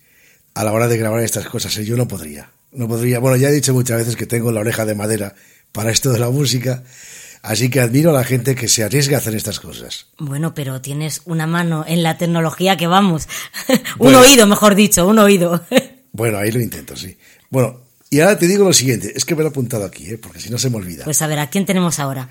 a 0.54 0.64
la 0.64 0.72
hora 0.72 0.88
de 0.88 0.98
grabar 0.98 1.22
estas 1.22 1.46
cosas. 1.50 1.76
¿eh? 1.78 1.84
Yo 1.84 1.98
no 1.98 2.08
podría. 2.08 2.52
No 2.72 2.88
podría. 2.88 3.20
Bueno, 3.20 3.36
ya 3.36 3.50
he 3.50 3.54
dicho 3.54 3.74
muchas 3.74 3.98
veces 3.98 4.16
que 4.16 4.28
tengo 4.28 4.54
la 4.54 4.62
oreja 4.62 4.86
de 4.86 4.96
madera 4.96 5.36
para 5.74 5.92
esto 5.92 6.14
de 6.14 6.20
la 6.20 6.30
música. 6.30 6.84
Así 7.42 7.70
que 7.70 7.80
admiro 7.80 8.10
a 8.10 8.14
la 8.14 8.24
gente 8.24 8.54
que 8.56 8.68
se 8.68 8.84
arriesga 8.84 9.18
a 9.18 9.20
hacer 9.20 9.34
estas 9.36 9.60
cosas. 9.60 10.08
Bueno, 10.18 10.54
pero 10.54 10.82
tienes 10.82 11.22
una 11.26 11.48
mano 11.48 11.86
en 11.88 12.04
la 12.04 12.18
tecnología 12.18 12.76
que 12.78 12.88
vamos. 12.88 13.28
un 13.70 13.80
Bueno. 13.98 14.20
oído, 14.22 14.46
mejor 14.48 14.76
dicho, 14.76 15.08
un 15.08 15.20
oído. 15.20 15.64
Bueno, 16.12 16.40
ahí 16.40 16.52
lo 16.52 16.60
intento, 16.60 16.98
sí. 16.98 17.16
Bueno, 17.52 17.82
y 18.10 18.20
ahora 18.20 18.38
te 18.38 18.48
digo 18.48 18.66
lo 18.66 18.74
siguiente. 18.74 19.14
Es 19.16 19.24
que 19.26 19.36
me 19.36 19.44
lo 19.44 19.50
he 19.50 19.52
apuntado 19.52 19.86
aquí, 19.86 20.10
¿eh? 20.10 20.18
porque 20.18 20.40
si 20.40 20.50
no 20.50 20.58
se 20.58 20.70
me 20.72 20.78
olvida. 20.78 21.04
pues 21.06 21.22
a 21.22 21.28
ver, 21.28 21.38
¿a 21.40 21.50
quién 21.52 21.68
tenemos 21.68 22.00
ahora? 22.00 22.28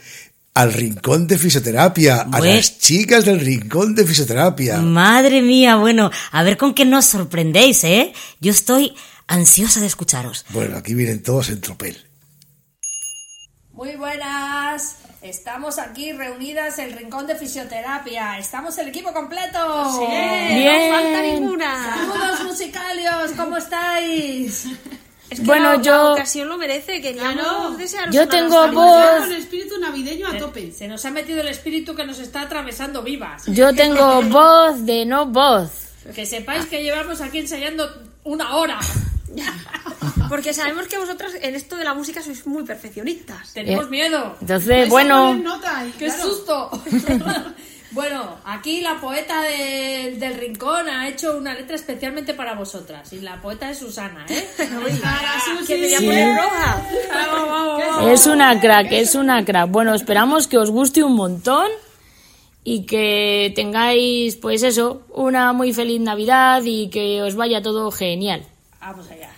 Al 0.54 0.72
rincón 0.72 1.28
de 1.28 1.38
fisioterapia. 1.38 2.22
A 2.30 2.40
las 2.40 2.78
chicas 2.80 3.24
del 3.24 3.38
rincón 3.38 3.94
de 3.94 4.04
fisioterapia. 4.04 4.78
Madre 4.78 5.40
mía, 5.42 5.76
bueno, 5.76 6.11
a 6.32 6.42
ver 6.42 6.56
con 6.56 6.74
qué 6.74 6.84
nos 6.84 7.06
sorprendéis, 7.06 7.84
¿eh? 7.84 8.12
Yo 8.40 8.50
estoy 8.50 8.94
ansiosa 9.28 9.80
de 9.80 9.86
escucharos. 9.86 10.44
Bueno, 10.50 10.76
aquí 10.76 10.94
vienen 10.94 11.22
todos 11.22 11.48
en 11.48 11.61
tropel. 11.61 11.96
Muy 13.79 13.95
buenas. 13.95 14.97
Estamos 15.22 15.79
aquí 15.79 16.11
reunidas 16.12 16.81
en 16.81 16.87
el 16.87 16.93
rincón 16.99 17.29
de 17.29 17.37
fisioterapia. 17.37 18.37
Estamos 18.37 18.76
el 18.79 18.89
equipo 18.89 19.12
completo. 19.12 19.57
Sí. 19.93 20.64
No 20.64 20.95
falta 20.97 21.22
Bien. 21.22 21.35
ninguna. 21.45 21.95
Saludos 21.95 22.45
musicalios, 22.45 23.31
¿cómo 23.37 23.57
estáis? 23.57 24.64
Es 25.31 25.39
que 25.41 25.45
Bueno, 25.47 25.74
la, 25.74 25.83
yo- 25.83 25.93
la 25.93 26.12
ocasión 26.14 26.49
lo 26.49 26.57
merece. 26.59 27.01
Queríamos 27.03 27.35
Claro. 27.35 27.70
desearos 27.76 28.12
Yo 28.14 28.26
tengo 28.26 28.66
voz- 28.72 29.26
el 29.26 29.35
espíritu 29.37 29.79
navideño 29.79 30.26
a 30.26 30.37
tope. 30.39 30.72
Se 30.72 30.89
nos 30.89 31.05
ha 31.05 31.11
metido 31.12 31.41
el 31.43 31.49
espíritu 31.49 31.95
que 31.95 32.05
nos 32.05 32.18
está 32.18 32.41
atravesando 32.43 33.03
vivas. 33.03 33.45
Yo 33.47 33.72
tengo 33.76 34.22
voz 34.31 34.85
de 34.87 35.05
no 35.07 35.26
voz. 35.26 35.70
Que 36.16 36.26
sepáis 36.26 36.64
que 36.66 36.83
llevamos 36.83 37.20
aquí 37.20 37.39
ensayando 37.41 37.87
una 38.24 38.57
hora. 38.57 38.81
Porque 40.29 40.53
sabemos 40.53 40.87
que 40.89 40.99
vosotras 40.99 41.33
en 41.41 41.55
esto 41.55 41.76
de 41.76 41.85
la 41.85 41.95
música 41.95 42.22
sois 42.22 42.47
muy 42.47 42.64
perfeccionistas. 42.64 43.53
Tenemos 43.53 43.87
Eh, 43.87 43.91
miedo. 43.91 44.37
entonces, 44.41 44.89
bueno. 44.89 45.35
nota 45.35 45.85
y 45.87 45.91
¡Qué 45.93 46.11
susto! 46.11 46.70
bueno, 47.93 48.37
aquí 48.45 48.81
la 48.83 49.01
poeta 49.01 49.41
de- 49.43 50.16
del 50.18 50.35
rincón 50.35 50.89
ha 50.89 51.09
hecho 51.09 51.37
una 51.37 51.55
letra 51.55 51.76
especialmente 51.76 52.35
para 52.35 52.55
vosotras. 52.55 53.11
Y 53.12 53.20
la 53.20 53.41
poeta 53.41 53.70
es 53.70 53.79
Susana, 53.79 54.26
¿eh? 54.29 54.49
que 54.57 54.66
me 54.66 54.79
voy 54.79 55.95
a 55.95 55.99
Sí. 55.99 56.07
poner 56.07 56.37
roja. 56.37 56.83
Vamos, 57.12 57.49
vamos, 57.49 57.79
vamos. 57.87 58.11
Es 58.12 58.26
una 58.26 58.61
crack, 58.61 58.93
es 58.93 59.14
una 59.14 59.45
crack. 59.45 59.70
Bueno, 59.70 59.95
esperamos 59.95 60.47
que 60.47 60.59
os 60.59 60.70
guste 60.70 61.03
un 61.03 61.14
montón 61.16 61.68
y 62.64 62.85
que 62.85 63.53
tengáis, 63.57 64.37
pues 64.37 64.62
eso, 64.62 65.03
una 65.14 65.55
muy 65.55 65.72
feliz 65.72 66.01
Navidad 66.03 66.62
y 66.64 66.91
que 66.91 67.22
os 67.22 67.35
vaya 67.35 67.62
todo 67.62 67.91
genial. 67.91 68.45
Vamos 68.81 69.11
allá. 69.11 69.31
Desde 69.31 69.38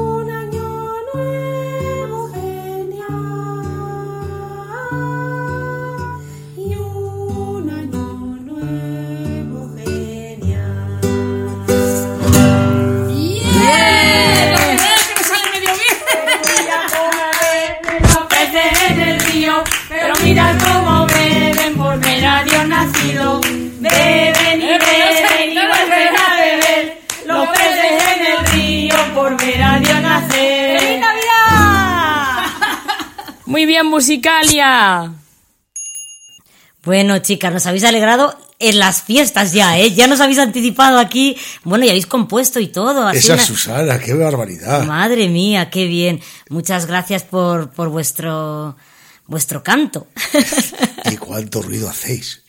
Bueno, 36.91 37.19
chicas, 37.19 37.53
nos 37.53 37.65
habéis 37.67 37.85
alegrado 37.85 38.37
en 38.59 38.77
las 38.77 39.01
fiestas 39.03 39.53
ya, 39.53 39.79
¿eh? 39.79 39.93
Ya 39.93 40.07
nos 40.07 40.19
habéis 40.19 40.39
anticipado 40.39 40.99
aquí. 40.99 41.37
Bueno, 41.63 41.85
y 41.85 41.89
habéis 41.89 42.05
compuesto 42.05 42.59
y 42.59 42.67
todo. 42.67 43.07
así 43.07 43.19
Esa 43.19 43.35
una- 43.35 43.45
Susana, 43.45 43.97
qué 43.97 44.13
barbaridad. 44.13 44.83
Madre 44.83 45.29
mía, 45.29 45.69
qué 45.69 45.85
bien. 45.85 46.19
Muchas 46.49 46.87
gracias 46.87 47.23
por, 47.23 47.69
por 47.71 47.87
vuestro, 47.87 48.75
vuestro 49.25 49.63
canto. 49.63 50.07
Y 51.09 51.15
cuánto 51.15 51.61
ruido 51.61 51.89
hacéis. 51.89 52.43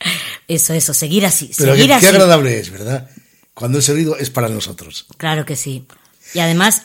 Eso, 0.49 0.73
eso, 0.73 0.93
seguir 0.93 1.25
así, 1.25 1.49
Pero 1.57 1.71
qué, 1.71 1.77
seguir 1.79 1.87
qué 1.91 1.93
así. 1.95 2.05
agradable 2.07 2.59
es, 2.59 2.69
¿verdad? 2.69 3.09
Cuando 3.53 3.79
ese 3.79 3.93
ruido 3.93 4.17
es 4.17 4.29
para 4.29 4.49
nosotros. 4.49 5.05
Claro 5.15 5.45
que 5.45 5.55
sí. 5.55 5.87
Y 6.33 6.39
además, 6.39 6.81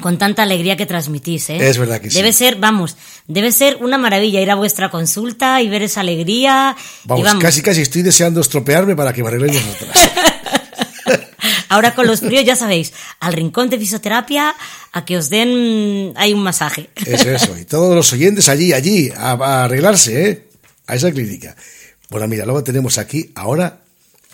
con 0.00 0.18
tanta 0.18 0.42
alegría 0.42 0.76
que 0.76 0.86
transmitís, 0.86 1.50
¿eh? 1.50 1.68
Es 1.68 1.78
verdad 1.78 2.00
que 2.00 2.10
sí. 2.10 2.16
Debe 2.16 2.32
ser, 2.32 2.56
vamos, 2.56 2.96
debe 3.26 3.52
ser 3.52 3.76
una 3.80 3.98
maravilla 3.98 4.40
ir 4.40 4.50
a 4.50 4.54
vuestra 4.54 4.90
consulta 4.90 5.60
y 5.62 5.68
ver 5.68 5.82
esa 5.82 6.00
alegría. 6.00 6.76
Vamos, 7.04 7.22
y 7.22 7.24
vamos, 7.24 7.42
casi 7.42 7.62
casi 7.62 7.82
estoy 7.82 8.02
deseando 8.02 8.40
estropearme 8.40 8.96
para 8.96 9.12
que 9.12 9.22
me 9.22 9.28
arregléis 9.28 9.64
vosotras. 9.64 10.10
ahora 11.68 11.94
con 11.94 12.06
los 12.06 12.20
fríos 12.20 12.44
ya 12.44 12.56
sabéis, 12.56 12.92
al 13.20 13.32
rincón 13.32 13.70
de 13.70 13.78
fisioterapia 13.78 14.54
a 14.92 15.04
que 15.04 15.18
os 15.18 15.30
den 15.30 16.12
hay 16.16 16.32
un 16.32 16.42
masaje. 16.42 16.90
Es 16.94 17.24
eso. 17.24 17.56
Y 17.58 17.64
todos 17.64 17.94
los 17.94 18.12
oyentes 18.12 18.48
allí, 18.48 18.72
allí, 18.72 19.10
a, 19.16 19.32
a 19.32 19.64
arreglarse, 19.64 20.30
¿eh? 20.30 20.48
A 20.86 20.94
esa 20.94 21.10
clínica. 21.12 21.54
Bueno, 22.08 22.26
mira, 22.26 22.44
luego 22.46 22.64
tenemos 22.64 22.96
aquí, 22.96 23.30
ahora, 23.34 23.82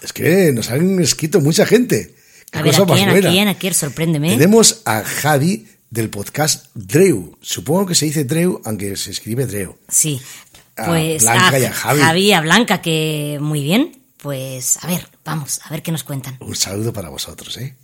es 0.03 0.13
que 0.13 0.53
nos 0.53 0.71
han 0.71 1.01
escrito 1.01 1.41
mucha 1.41 1.67
gente. 1.67 2.15
A 2.55 2.63
ver, 2.63 2.73
cosa 2.73 2.83
¿a 2.83 2.87
más 2.87 2.97
quién, 2.97 3.09
a 3.11 3.31
quién, 3.31 3.49
a 3.49 3.55
quién? 3.55 3.75
Sorpréndeme. 3.75 4.29
Tenemos 4.31 4.83
a 4.85 5.03
Javi 5.03 5.67
del 5.91 6.11
podcast 6.11 6.67
Dreu. 6.75 7.37
Supongo 7.41 7.87
que 7.87 7.95
se 7.95 8.07
dice 8.07 8.25
Dreu, 8.25 8.61
aunque 8.65 8.97
se 8.97 9.11
escribe 9.11 9.47
Dreu. 9.47 9.77
Sí. 9.89 10.21
A 10.77 10.87
Pues 10.87 11.23
Blanca 11.23 11.59
y 11.59 11.65
a 11.65 11.73
Javi. 11.73 12.01
Javi, 12.01 12.33
a 12.33 12.41
Blanca, 12.41 12.81
que 12.83 13.39
muy 13.41 13.63
bien. 13.63 14.03
Pues 14.17 14.79
a 14.83 14.87
ver, 14.87 15.07
vamos, 15.25 15.61
a 15.65 15.71
ver 15.71 15.83
qué 15.83 15.93
nos 15.93 16.03
cuentan. 16.03 16.39
Un 16.41 16.57
saludo 16.57 16.93
para 16.93 17.11
vosotros, 17.11 17.57
¿eh? 17.59 17.77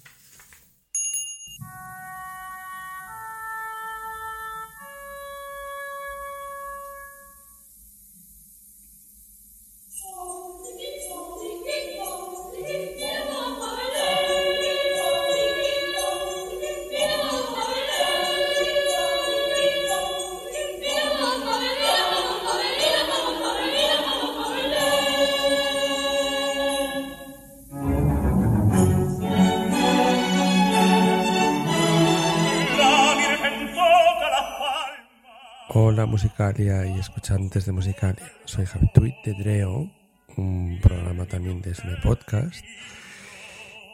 Hola 36.20 36.28
Musicalia 36.28 36.84
y 36.84 36.98
escuchantes 36.98 37.64
de 37.64 37.72
Musicalia. 37.72 38.30
Soy 38.44 38.66
Javi 38.66 38.90
Tweet 38.92 39.14
de 39.24 39.32
Dreo, 39.32 39.90
un 40.36 40.78
programa 40.82 41.24
también 41.24 41.62
de 41.62 41.70
este 41.70 41.96
podcast. 42.02 42.62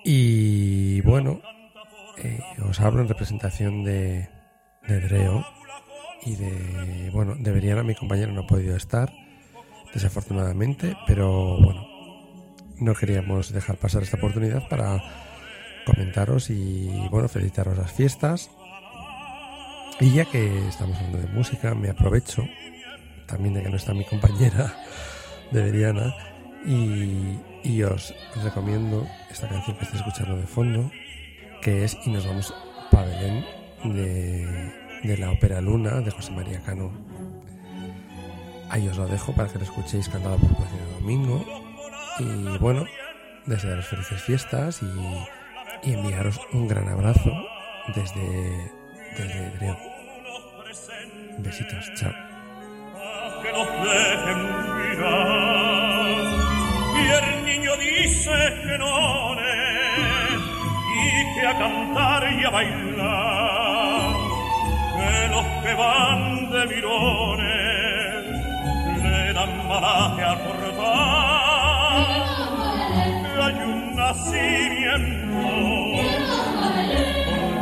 Y 0.05 1.01
bueno, 1.03 1.41
eh, 2.19 2.41
os 2.69 2.81
hablo 2.81 3.03
en 3.03 3.09
representación 3.09 3.85
de, 3.85 4.29
de 4.89 5.01
Dreo 5.03 5.47
y 6.25 6.35
de, 6.35 7.11
bueno, 7.13 7.37
de 7.37 7.53
Veriana, 7.53 7.85
mi 7.85 7.95
compañero 7.95 8.33
no 8.33 8.41
ha 8.41 8.47
podido 8.49 8.75
estar, 8.75 9.13
desafortunadamente, 9.95 10.97
pero 11.07 11.61
bueno, 11.61 11.87
no 12.81 12.95
queríamos 12.95 13.53
dejar 13.53 13.77
pasar 13.77 14.03
esta 14.03 14.17
oportunidad 14.17 14.69
para 14.69 15.01
comentaros 15.85 16.51
y 16.51 16.91
bueno, 17.09 17.29
felicitaros 17.29 17.79
las 17.79 17.93
fiestas. 17.93 18.51
Y 19.99 20.13
ya 20.13 20.27
que 20.27 20.69
estamos 20.69 20.97
hablando 20.99 21.19
de 21.19 21.27
música, 21.29 21.75
me 21.75 21.89
aprovecho 21.89 22.45
también 23.27 23.55
de 23.55 23.63
que 23.63 23.71
no 23.71 23.77
está 23.77 23.95
mi 23.95 24.05
compañera 24.05 24.75
de 25.51 25.63
Veriana 25.63 26.15
y, 26.67 27.83
os 27.83 28.15
recomiendo 28.43 29.07
esta 29.31 29.49
canción 29.49 29.77
que 29.77 29.85
estoy 29.85 30.01
escuchando 30.01 30.37
de 30.37 30.47
fondo, 30.47 30.91
que 31.63 31.85
es 31.85 31.97
Y 32.05 32.11
nos 32.11 32.27
vamos 32.27 32.55
para 32.91 33.07
Belén 33.07 33.45
de, 33.85 34.73
de 35.03 35.17
la 35.19 35.31
ópera 35.31 35.61
Luna 35.61 36.01
de 36.01 36.11
José 36.11 36.33
María 36.33 36.61
Cano. 36.61 36.93
Ahí 38.69 38.89
os 38.89 38.97
lo 38.97 39.07
dejo 39.07 39.33
para 39.35 39.49
que 39.49 39.59
lo 39.59 39.65
escuchéis 39.65 40.09
cantado 40.09 40.37
por 40.37 40.57
Plácido 40.57 40.91
Domingo. 41.01 41.45
Y 42.19 42.59
bueno, 42.59 42.85
desearos 43.47 43.87
felices 43.87 44.21
fiestas 44.23 44.83
y, 44.83 45.89
y 45.89 45.93
enviaros 45.95 46.41
un 46.53 46.67
gran 46.69 46.89
abrazo 46.89 47.31
desde, 47.95 48.73
desde 49.17 49.51
Dreo. 49.59 49.77
Besitos, 51.39 51.93
chao. 51.95 52.13
que 53.43 53.53
nos 53.53 53.69
dejen 53.89 54.41
mirar. 54.77 56.17
Y 57.01 57.05
el 57.19 57.27
niño 57.45 57.73
dice 57.77 58.37
que 58.65 58.79
no 58.79 59.37
y 60.97 61.35
que 61.35 61.47
a 61.47 61.59
cantar 61.59 62.23
y 62.33 62.45
a 62.45 62.51
bailar. 62.51 64.15
Que 64.97 65.29
los 65.29 65.47
que 65.63 65.73
van 65.75 66.51
de 66.51 66.67
mirones 66.67 68.25
le 69.03 69.33
dan 69.33 69.69
malaje 69.69 70.23
al 70.25 70.39
portal. 70.41 72.07
Que 73.23 73.43
hay 73.43 73.55
un 73.55 73.97
nacimiento 73.97 75.17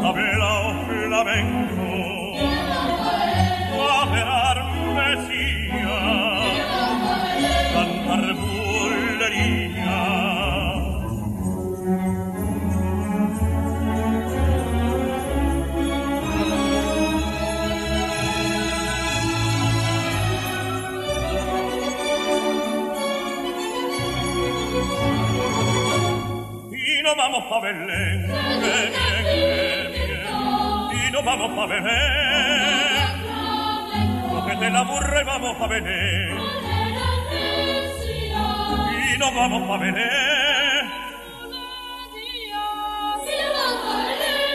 con 0.02 0.73
sola 1.14 1.22
vengo 1.22 1.94
Mesía, 4.94 5.96
cantar. 7.72 8.24
Y 26.72 27.02
no 27.02 27.16
vamos 27.16 27.44
pa' 27.48 27.60
Belén, 27.60 28.28
Belén. 28.60 29.03
Vamos 31.24 31.50
pa' 31.56 31.66
Belén. 31.66 33.14
Cógete 34.30 34.70
la 34.70 34.82
burra 34.82 35.20
y 35.20 35.24
vamos 35.24 35.56
pa' 35.56 35.66
Belén. 35.68 36.38
Y 39.14 39.18
nos 39.18 39.34
vamos 39.34 39.68
pa' 39.68 39.78
Belén. 39.78 40.84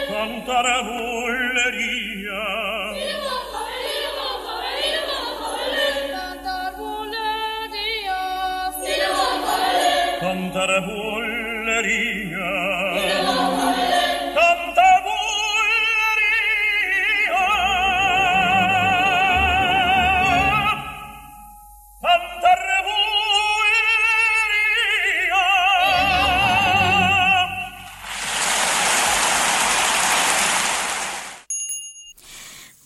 Cantar 0.09 0.65
bullería. 0.84 2.41
Cantar 10.20 10.82
bullería. 10.86 12.28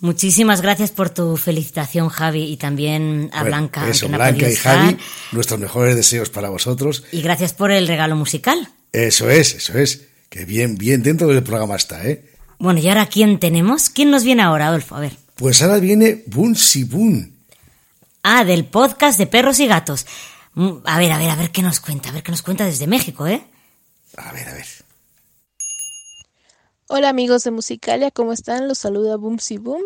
Muchísimas 0.03 0.61
gracias 0.61 0.91
por 0.91 1.09
tu 1.11 1.37
felicitación, 1.37 2.09
Javi, 2.09 2.43
y 2.43 2.57
también 2.57 3.29
a 3.31 3.37
Bueno, 3.39 3.55
Blanca. 3.55 3.87
Eso, 3.87 4.07
que 4.07 4.11
Blanca 4.11 4.49
y 4.49 4.55
Javi, 4.57 4.97
nuestros 5.31 5.61
mejores 5.61 5.95
deseos 5.95 6.29
para 6.29 6.49
vosotros. 6.49 7.05
Y 7.13 7.21
gracias 7.21 7.53
por 7.53 7.71
el 7.71 7.87
regalo 7.87 8.17
musical. 8.17 8.67
Eso 8.91 9.29
es, 9.29 9.53
eso 9.55 9.77
es. 9.77 10.01
Que 10.27 10.43
bien, 10.43 10.75
bien 10.77 11.03
dentro 11.03 11.29
del 11.29 11.41
programa 11.41 11.77
está, 11.77 12.05
¿eh? 12.05 12.21
Bueno, 12.59 12.81
¿y 12.81 12.89
ahora 12.89 13.05
quién 13.05 13.39
tenemos? 13.39 13.89
¿Quién 13.89 14.11
nos 14.11 14.25
viene 14.25 14.41
ahora, 14.43 14.67
Adolfo? 14.67 14.95
A 14.97 14.99
ver. 14.99 15.15
Pues 15.35 15.61
ahora 15.61 15.79
viene 15.79 16.21
Bun. 16.27 17.33
Ah, 18.23 18.43
del 18.43 18.65
podcast 18.65 19.17
de 19.17 19.27
perros 19.27 19.61
y 19.61 19.67
gatos. 19.67 20.05
Mm, 20.55 20.79
A 20.83 20.99
ver, 20.99 21.13
a 21.13 21.17
ver, 21.17 21.29
a 21.29 21.35
ver 21.37 21.51
qué 21.51 21.61
nos 21.61 21.79
cuenta, 21.79 22.09
a 22.09 22.11
ver 22.11 22.23
qué 22.23 22.31
nos 22.31 22.41
cuenta 22.41 22.65
desde 22.65 22.87
México, 22.87 23.25
¿eh? 23.25 23.41
A 24.17 24.33
ver, 24.33 24.49
a 24.49 24.53
ver. 24.53 24.65
Hola 26.95 27.09
amigos 27.09 27.43
de 27.43 27.49
Musicalia, 27.49 28.11
¿cómo 28.11 28.33
están? 28.33 28.67
Los 28.67 28.77
saluda 28.77 29.17
Boomsy 29.17 29.57
Boom 29.57 29.81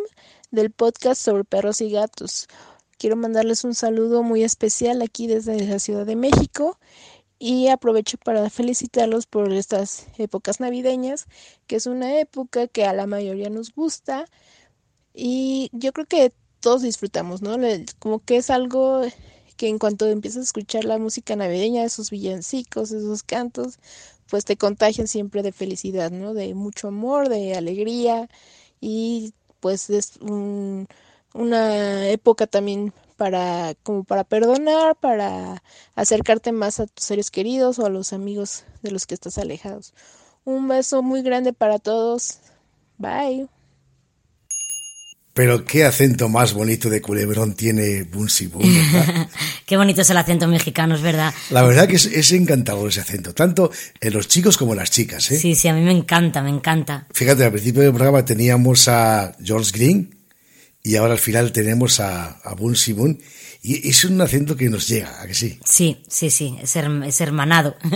del 0.51 0.71
podcast 0.71 1.21
sobre 1.21 1.45
perros 1.45 1.79
y 1.79 1.89
gatos. 1.89 2.49
Quiero 2.97 3.15
mandarles 3.15 3.63
un 3.63 3.75
saludo 3.75 4.23
muy 4.23 4.43
especial 4.43 5.01
aquí 5.01 5.25
desde 5.25 5.65
la 5.67 5.79
Ciudad 5.79 6.05
de 6.05 6.17
México 6.17 6.77
y 7.39 7.69
aprovecho 7.69 8.17
para 8.17 8.49
felicitarlos 8.49 9.25
por 9.25 9.53
estas 9.53 10.07
épocas 10.17 10.59
navideñas, 10.59 11.27
que 11.65 11.77
es 11.77 11.85
una 11.85 12.19
época 12.19 12.67
que 12.67 12.83
a 12.83 12.91
la 12.91 13.07
mayoría 13.07 13.49
nos 13.49 13.73
gusta 13.73 14.25
y 15.13 15.69
yo 15.71 15.93
creo 15.93 16.07
que 16.07 16.33
todos 16.59 16.81
disfrutamos, 16.81 17.41
¿no? 17.41 17.55
Como 17.99 18.19
que 18.19 18.35
es 18.35 18.49
algo 18.49 19.03
que 19.55 19.69
en 19.69 19.79
cuanto 19.79 20.07
empiezas 20.07 20.41
a 20.41 20.43
escuchar 20.43 20.83
la 20.83 20.97
música 20.97 21.37
navideña, 21.37 21.85
esos 21.85 22.11
villancicos, 22.11 22.91
esos 22.91 23.23
cantos, 23.23 23.79
pues 24.29 24.45
te 24.45 24.57
contagian 24.57 25.07
siempre 25.07 25.43
de 25.43 25.51
felicidad, 25.51 26.11
¿no? 26.11 26.33
De 26.33 26.53
mucho 26.53 26.87
amor, 26.89 27.29
de 27.29 27.55
alegría 27.55 28.29
y 28.81 29.33
pues 29.59 29.89
es 29.89 30.17
un- 30.21 30.87
una 31.33 32.09
época 32.09 32.47
también 32.47 32.93
para 33.17 33.73
como 33.83 34.03
para 34.03 34.23
perdonar, 34.23 34.95
para 34.97 35.63
acercarte 35.95 36.51
más 36.51 36.79
a 36.79 36.87
tus 36.87 37.05
seres 37.05 37.31
queridos 37.31 37.79
o 37.79 37.85
a 37.85 37.89
los 37.89 38.13
amigos 38.13 38.63
de 38.83 38.91
los 38.91 39.05
que 39.07 39.15
estás 39.15 39.37
alejados. 39.37 39.93
Un 40.45 40.67
beso 40.67 41.03
muy 41.03 41.21
grande 41.23 41.53
para 41.53 41.79
todos. 41.79 42.39
Bye. 42.97 43.49
Pero 45.37 45.63
qué 45.63 45.85
acento 45.85 46.27
más 46.27 46.51
bonito 46.53 46.89
de 46.89 46.99
culebrón 47.01 47.53
tiene 47.53 48.03
Bun 48.03 48.27
Si 48.29 48.47
Bun, 48.47 48.63
¿verdad? 48.91 49.29
Qué 49.65 49.77
bonito 49.77 50.01
es 50.01 50.09
el 50.09 50.17
acento 50.17 50.47
mexicano, 50.47 50.95
es 50.95 51.01
verdad. 51.01 51.33
La 51.51 51.61
verdad 51.61 51.87
que 51.87 51.95
es, 51.97 52.05
es 52.07 52.31
encantador 52.31 52.89
ese 52.89 53.01
acento, 53.01 53.33
tanto 53.33 53.71
en 54.01 54.13
los 54.13 54.27
chicos 54.27 54.57
como 54.57 54.73
en 54.73 54.79
las 54.79 54.89
chicas, 54.91 55.29
¿eh? 55.31 55.37
Sí, 55.37 55.55
sí, 55.55 55.67
a 55.67 55.73
mí 55.73 55.81
me 55.81 55.91
encanta, 55.91 56.41
me 56.41 56.49
encanta. 56.49 57.05
Fíjate, 57.13 57.43
al 57.45 57.51
principio 57.51 57.83
del 57.83 57.91
programa 57.93 58.25
teníamos 58.25 58.87
a 58.87 59.35
George 59.43 59.71
Green 59.73 60.15
y 60.83 60.95
ahora 60.95 61.13
al 61.13 61.19
final 61.19 61.51
tenemos 61.51 61.99
a, 61.99 62.39
a 62.43 62.53
Bun 62.55 62.75
Si 62.75 62.93
Bun 62.93 63.19
y 63.61 63.89
es 63.89 64.03
un 64.05 64.19
acento 64.21 64.55
que 64.55 64.69
nos 64.69 64.87
llega, 64.87 65.21
¿a 65.21 65.27
que 65.27 65.33
sí? 65.35 65.59
Sí, 65.65 66.01
sí, 66.07 66.29
sí, 66.31 66.57
es, 66.61 66.75
her- 66.75 67.05
es 67.05 67.21
hermanado. 67.21 67.75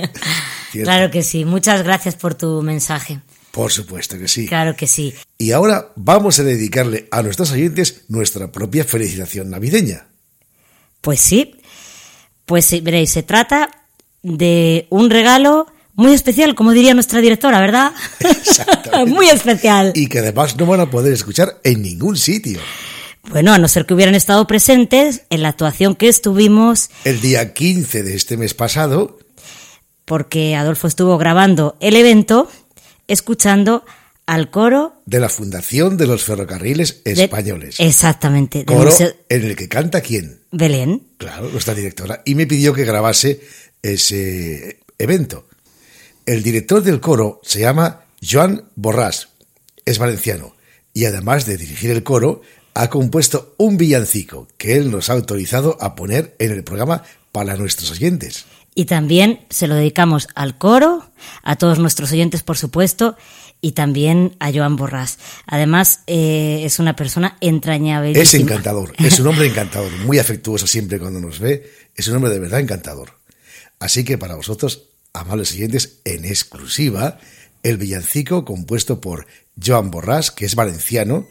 Claro 0.72 1.12
que 1.12 1.22
sí. 1.22 1.44
Muchas 1.44 1.84
gracias 1.84 2.16
por 2.16 2.34
tu 2.34 2.62
mensaje. 2.62 3.20
Por 3.52 3.72
supuesto 3.72 4.18
que 4.18 4.28
sí. 4.28 4.48
Claro 4.48 4.76
que 4.76 4.88
sí. 4.88 5.14
Y 5.38 5.52
ahora 5.52 5.92
vamos 5.96 6.40
a 6.40 6.44
dedicarle 6.44 7.08
a 7.12 7.22
nuestros 7.22 7.52
oyentes 7.52 8.04
nuestra 8.08 8.52
propia 8.52 8.86
felicitación 8.86 9.50
navideña. 9.50 10.08
Pues 11.02 11.20
sí. 11.20 11.56
Pues 12.46 12.66
sí, 12.66 12.82
veréis, 12.82 13.12
se 13.12 13.24
trata 13.24 13.70
de 14.24 14.88
un 14.90 15.10
regalo 15.10 15.68
muy 15.96 16.14
especial, 16.14 16.56
como 16.56 16.72
diría 16.72 16.94
nuestra 16.94 17.22
directora, 17.22 17.60
¿verdad? 17.60 17.92
muy 19.08 19.28
especial. 19.30 19.92
Y 19.96 20.08
que 20.08 20.20
además 20.20 20.56
no 20.58 20.66
van 20.66 20.80
a 20.80 20.90
poder 20.90 21.14
escuchar 21.14 21.60
en 21.64 21.82
ningún 21.82 22.18
sitio. 22.18 22.60
Bueno, 23.30 23.54
a 23.54 23.58
no 23.58 23.68
ser 23.68 23.86
que 23.86 23.94
hubieran 23.94 24.16
estado 24.16 24.48
presentes 24.48 25.24
en 25.30 25.44
la 25.44 25.50
actuación 25.50 25.96
que 25.96 26.08
estuvimos, 26.08 26.90
El 27.04 27.22
día 27.22 27.54
15 27.54 28.04
de 28.04 28.16
este 28.16 28.36
mes 28.36 28.54
pasado, 28.54 29.20
porque 30.06 30.56
Adolfo 30.56 30.88
estuvo 30.88 31.18
grabando 31.18 31.78
el 31.80 31.96
evento, 31.96 32.50
escuchando 33.12 33.84
al 34.26 34.50
coro 34.52 35.02
de 35.06 35.20
la 35.20 35.30
Fundación 35.30 35.98
de 35.98 36.08
los 36.08 36.24
Ferrocarriles 36.24 37.04
de- 37.04 37.12
Españoles. 37.24 37.76
Exactamente, 37.80 38.66
Coro 38.66 38.86
Museo 38.86 39.14
en 39.30 39.44
el 39.44 39.56
que 39.56 39.68
canta 39.68 40.02
quién? 40.02 40.40
Belén. 40.52 41.08
Claro, 41.18 41.50
nuestra 41.50 41.74
directora. 41.74 42.22
Y 42.26 42.36
me 42.36 42.48
pidió 42.48 42.74
que 42.74 42.86
grabase 42.86 43.42
ese 43.82 44.80
evento. 44.98 45.48
El 46.26 46.44
director 46.44 46.84
del 46.84 47.00
coro 47.00 47.40
se 47.44 47.60
llama 47.60 48.06
Joan 48.22 48.66
Borràs, 48.78 49.28
es 49.86 49.98
valenciano, 49.98 50.56
y 50.94 51.06
además 51.06 51.46
de 51.46 51.58
dirigir 51.58 51.90
el 51.92 52.04
coro, 52.04 52.42
ha 52.74 52.90
compuesto 52.90 53.56
un 53.58 53.78
villancico 53.78 54.48
que 54.58 54.76
él 54.76 54.92
nos 54.92 55.10
ha 55.10 55.14
autorizado 55.14 55.78
a 55.82 55.96
poner 55.96 56.36
en 56.40 56.52
el 56.52 56.64
programa 56.64 57.04
para 57.32 57.58
nuestros 57.58 57.92
oyentes. 57.92 58.46
Y 58.74 58.86
también 58.86 59.46
se 59.50 59.68
lo 59.68 59.76
dedicamos 59.76 60.28
al 60.34 60.58
coro, 60.58 61.12
a 61.44 61.58
todos 61.58 61.78
nuestros 61.78 62.12
oyentes, 62.12 62.42
por 62.42 62.58
supuesto, 62.58 63.18
y 63.60 63.74
también 63.74 64.36
a 64.40 64.52
Joan 64.52 64.78
Borràs. 64.78 65.18
Además, 65.46 66.02
eh, 66.08 66.62
es 66.64 66.80
una 66.80 66.96
persona 66.96 67.38
entrañable. 67.42 68.20
Es 68.20 68.34
encantador, 68.34 68.94
es 68.98 69.20
un 69.20 69.28
hombre 69.28 69.48
encantador, 69.48 69.92
muy 70.06 70.20
afectuoso 70.20 70.68
siempre 70.68 71.00
cuando 71.00 71.20
nos 71.20 71.40
ve, 71.40 71.70
es 71.96 72.08
un 72.08 72.16
hombre 72.16 72.32
de 72.32 72.40
verdad 72.40 72.60
encantador. 72.60 73.20
Así 73.80 74.04
que 74.04 74.18
para 74.18 74.36
vosotros, 74.36 74.90
amables 75.14 75.54
oyentes, 75.54 76.00
en 76.06 76.26
exclusiva, 76.26 77.20
el 77.64 77.78
villancico 77.78 78.46
compuesto 78.46 79.02
por 79.02 79.28
Joan 79.64 79.92
Borràs, 79.92 80.34
que 80.34 80.46
es 80.46 80.56
valenciano, 80.56 81.28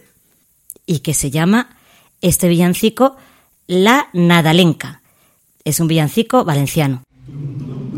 y 0.87 1.01
que 1.01 1.15
se 1.15 1.31
llama 1.31 1.77
este 2.21 2.49
villancico 2.49 3.17
La 3.67 4.09
Nadalenca. 4.13 5.03
Es 5.65 5.81
un 5.81 5.89
villancico 5.89 6.45
valenciano. 6.45 7.03
La 7.31 7.37
madre 7.37 7.90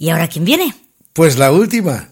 ¿Y 0.00 0.08
ahora 0.08 0.28
quién 0.28 0.46
viene? 0.46 0.74
Pues 1.12 1.36
la 1.36 1.52
última. 1.52 2.08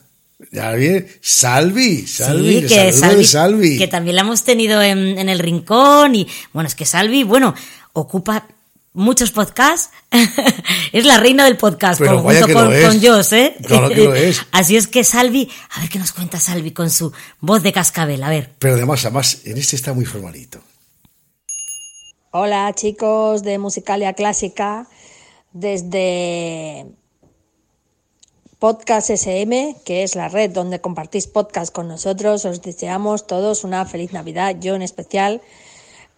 Ya 0.53 0.73
bien, 0.73 1.09
Salvi, 1.23 2.07
Salvi, 2.07 2.61
sí, 2.61 2.67
que 2.69 2.93
saludo 2.93 3.01
Salvi, 3.01 3.17
de 3.17 3.25
Salvi. 3.25 3.79
que 3.79 3.89
también 3.89 4.15
la 4.17 4.23
hemos 4.23 4.45
tenido 4.45 4.83
en, 4.83 5.19
en 5.19 5.29
el 5.31 5.39
rincón 5.39 6.15
y 6.15 6.29
bueno, 6.53 6.69
es 6.69 6.75
que 6.75 6.85
Salvi, 6.85 7.23
bueno, 7.25 7.55
ocupa 7.95 8.47
muchos 8.93 9.31
podcasts, 9.33 9.91
es 10.93 11.05
la 11.07 11.17
reina 11.17 11.47
del 11.47 11.57
podcast, 11.57 11.99
Pero 11.99 12.17
con- 12.17 12.25
vaya 12.27 12.41
junto 12.43 12.47
que 12.47 12.53
con, 12.55 12.65
lo 12.67 12.73
es. 12.73 13.29
con 13.29 13.39
¿eh? 13.39 13.57
Claro 13.67 13.89
que 13.89 14.05
lo 14.05 14.15
es. 14.15 14.43
Así 14.53 14.77
es 14.77 14.87
que 14.87 15.03
Salvi, 15.03 15.51
a 15.71 15.81
ver 15.81 15.89
qué 15.89 15.99
nos 15.99 16.13
cuenta 16.13 16.39
Salvi 16.39 16.73
con 16.73 16.91
su 16.91 17.11
voz 17.41 17.63
de 17.63 17.73
cascabel, 17.73 18.23
a 18.23 18.29
ver. 18.29 18.51
Pero 18.59 18.75
además, 18.75 19.05
además, 19.07 19.41
en 19.45 19.57
este 19.57 19.77
está 19.77 19.95
muy 19.95 20.05
formalito. 20.05 20.61
Hola 22.33 22.71
chicos 22.77 23.43
de 23.43 23.59
Musicalia 23.59 24.13
Clásica, 24.13 24.87
desde 25.53 26.87
Podcast 28.59 29.09
SM, 29.11 29.77
que 29.85 30.03
es 30.03 30.17
la 30.17 30.29
red 30.29 30.51
donde 30.51 30.81
compartís 30.81 31.29
podcast 31.29 31.73
con 31.73 31.87
nosotros, 31.87 32.45
os 32.45 32.61
deseamos 32.61 33.29
todos 33.29 33.63
una 33.63 33.87
feliz 33.87 34.13
Navidad, 34.13 34.57
yo 34.59 34.75
en 34.75 34.83
especial, 34.83 35.41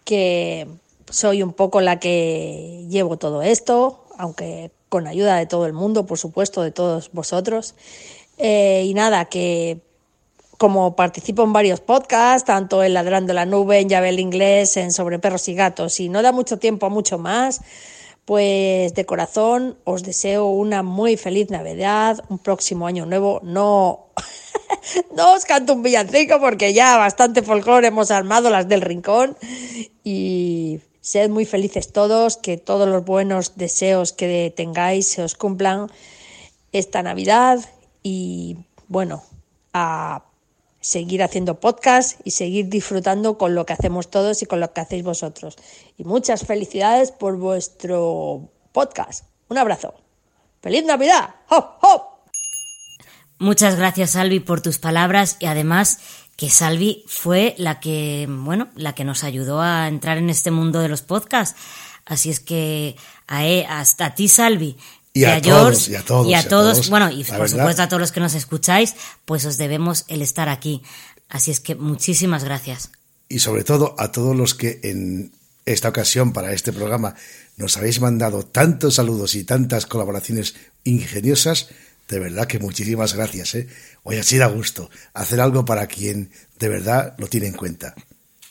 que 0.05 0.67
soy 1.07 1.43
un 1.43 1.53
poco 1.53 1.81
la 1.81 1.99
que 1.99 2.87
llevo 2.89 3.17
todo 3.17 3.43
esto, 3.43 4.03
aunque 4.17 4.71
con 4.89 5.05
ayuda 5.05 5.35
de 5.35 5.45
todo 5.45 5.67
el 5.67 5.73
mundo, 5.73 6.07
por 6.07 6.17
supuesto, 6.17 6.63
de 6.63 6.71
todos 6.71 7.11
vosotros. 7.11 7.75
Eh, 8.39 8.85
y 8.87 8.95
nada, 8.95 9.25
que 9.25 9.79
como 10.57 10.95
participo 10.95 11.43
en 11.43 11.53
varios 11.53 11.79
podcasts, 11.79 12.47
tanto 12.47 12.83
en 12.83 12.95
Ladrando 12.95 13.33
la 13.33 13.45
Nube, 13.45 13.79
en 13.79 13.89
Llave 13.89 14.09
el 14.09 14.19
Inglés, 14.19 14.77
en 14.77 14.91
Sobre 14.91 15.19
Perros 15.19 15.47
y 15.47 15.53
Gatos, 15.53 15.99
y 15.99 16.09
no 16.09 16.23
da 16.23 16.31
mucho 16.31 16.57
tiempo 16.57 16.87
a 16.87 16.89
mucho 16.89 17.19
más, 17.19 17.61
pues 18.31 18.93
de 18.93 19.05
corazón 19.05 19.77
os 19.83 20.03
deseo 20.03 20.47
una 20.51 20.83
muy 20.83 21.17
feliz 21.17 21.49
Navidad, 21.49 22.23
un 22.29 22.39
próximo 22.39 22.87
año 22.87 23.05
nuevo. 23.05 23.41
No, 23.43 24.05
no 25.17 25.33
os 25.33 25.43
canto 25.43 25.73
un 25.73 25.83
villancico 25.83 26.39
porque 26.39 26.73
ya 26.73 26.95
bastante 26.95 27.41
folclore 27.41 27.87
hemos 27.87 28.09
armado 28.09 28.49
las 28.49 28.69
del 28.69 28.79
rincón 28.79 29.35
y 30.05 30.79
sed 31.01 31.29
muy 31.29 31.43
felices 31.43 31.91
todos, 31.91 32.37
que 32.37 32.55
todos 32.55 32.87
los 32.87 33.03
buenos 33.03 33.57
deseos 33.57 34.13
que 34.13 34.53
tengáis 34.55 35.09
se 35.09 35.23
os 35.23 35.35
cumplan 35.35 35.91
esta 36.71 37.03
Navidad 37.03 37.59
y 38.01 38.55
bueno, 38.87 39.23
a 39.73 40.23
seguir 40.81 41.23
haciendo 41.23 41.59
podcast 41.59 42.19
y 42.23 42.31
seguir 42.31 42.67
disfrutando 42.67 43.37
con 43.37 43.55
lo 43.55 43.65
que 43.65 43.73
hacemos 43.73 44.09
todos 44.09 44.41
y 44.41 44.45
con 44.45 44.59
lo 44.59 44.73
que 44.73 44.81
hacéis 44.81 45.03
vosotros. 45.03 45.55
Y 45.97 46.03
muchas 46.03 46.45
felicidades 46.45 47.11
por 47.11 47.37
vuestro 47.37 48.49
podcast. 48.71 49.25
Un 49.47 49.57
abrazo. 49.57 49.93
¡Feliz 50.61 50.83
Navidad! 50.83 51.35
¡Hop, 51.49 51.65
hop! 51.81 52.01
Muchas 53.39 53.75
gracias, 53.75 54.11
Salvi, 54.11 54.39
por 54.39 54.61
tus 54.61 54.77
palabras 54.77 55.37
y 55.39 55.45
además 55.47 55.99
que 56.35 56.49
Salvi 56.49 57.03
fue 57.07 57.55
la 57.57 57.79
que, 57.79 58.27
bueno, 58.29 58.69
la 58.75 58.93
que 58.93 59.03
nos 59.03 59.23
ayudó 59.23 59.61
a 59.61 59.87
entrar 59.87 60.17
en 60.17 60.29
este 60.29 60.51
mundo 60.51 60.79
de 60.79 60.89
los 60.89 61.01
podcasts. 61.01 61.59
Así 62.05 62.29
es 62.29 62.39
que 62.39 62.95
a, 63.27 63.45
e- 63.45 63.65
hasta 63.65 64.15
ti, 64.15 64.27
Salvi. 64.27 64.77
Y 65.13 65.25
a 65.25 65.41
todos, 65.41 65.89
y 65.89 65.95
a 65.95 66.03
todos, 66.03 66.27
y 66.27 66.33
a 66.33 66.39
a 66.39 66.47
todos, 66.47 66.89
bueno, 66.89 67.11
y 67.11 67.25
por 67.25 67.39
verdad. 67.39 67.47
supuesto 67.47 67.81
a 67.81 67.87
todos 67.89 67.99
los 67.99 68.11
que 68.13 68.21
nos 68.21 68.33
escucháis, 68.33 68.95
pues 69.25 69.43
os 69.45 69.57
debemos 69.57 70.05
el 70.07 70.21
estar 70.21 70.47
aquí. 70.47 70.83
Así 71.27 71.51
es 71.51 71.59
que 71.59 71.75
muchísimas 71.75 72.43
gracias. 72.45 72.91
Y 73.27 73.39
sobre 73.39 73.63
todo 73.63 73.95
a 73.97 74.11
todos 74.11 74.35
los 74.35 74.55
que 74.55 74.79
en 74.83 75.33
esta 75.65 75.89
ocasión 75.89 76.33
para 76.33 76.53
este 76.53 76.73
programa 76.73 77.15
nos 77.57 77.77
habéis 77.77 77.99
mandado 77.99 78.43
tantos 78.43 78.95
saludos 78.95 79.35
y 79.35 79.43
tantas 79.43 79.85
colaboraciones 79.85 80.55
ingeniosas. 80.83 81.69
De 82.07 82.19
verdad 82.19 82.47
que 82.47 82.59
muchísimas 82.59 83.13
gracias. 83.13 83.55
¿eh? 83.55 83.67
Hoy 84.03 84.17
así 84.17 84.37
da 84.37 84.47
gusto 84.47 84.89
hacer 85.13 85.39
algo 85.39 85.63
para 85.63 85.87
quien 85.87 86.31
de 86.59 86.69
verdad 86.69 87.15
lo 87.17 87.27
tiene 87.27 87.47
en 87.47 87.53
cuenta. 87.53 87.95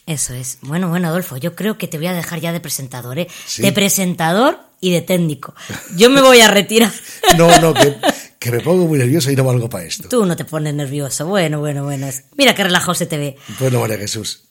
Eso 0.07 0.35
es. 0.35 0.59
Bueno, 0.63 0.89
bueno, 0.89 1.09
Adolfo, 1.09 1.37
yo 1.37 1.55
creo 1.55 1.77
que 1.79 1.87
te 1.87 1.99
voy 1.99 2.07
a 2.07 2.13
dejar 2.13 2.41
ya 2.41 2.53
de 2.53 2.61
presentador, 2.61 3.19
¿eh? 3.19 3.29
Sí. 3.47 3.63
De 3.63 3.73
presentador 3.73 4.70
y 4.81 4.91
de 4.93 5.03
técnico. 5.03 5.55
Yo 5.97 6.11
me 6.11 6.21
voy 6.23 6.41
a 6.41 6.49
retirar. 6.49 6.93
No, 7.37 7.61
no, 7.61 7.73
que, 7.75 7.97
que 8.41 8.51
me 8.51 8.61
pongo 8.61 8.87
muy 8.87 8.99
nervioso 8.99 9.31
y 9.31 9.37
no 9.37 9.45
valgo 9.45 9.69
para 9.69 9.85
esto. 9.85 10.09
Tú 10.09 10.25
no 10.27 10.35
te 10.37 10.45
pones 10.45 10.75
nervioso. 10.75 11.27
Bueno, 11.27 11.61
bueno, 11.61 11.85
bueno. 11.85 12.09
Mira 12.37 12.55
qué 12.57 12.65
relajado 12.65 12.95
se 12.95 13.07
te 13.07 13.19
ve. 13.19 13.37
Bueno, 13.61 13.79
María 13.81 13.99
Jesús, 13.99 14.45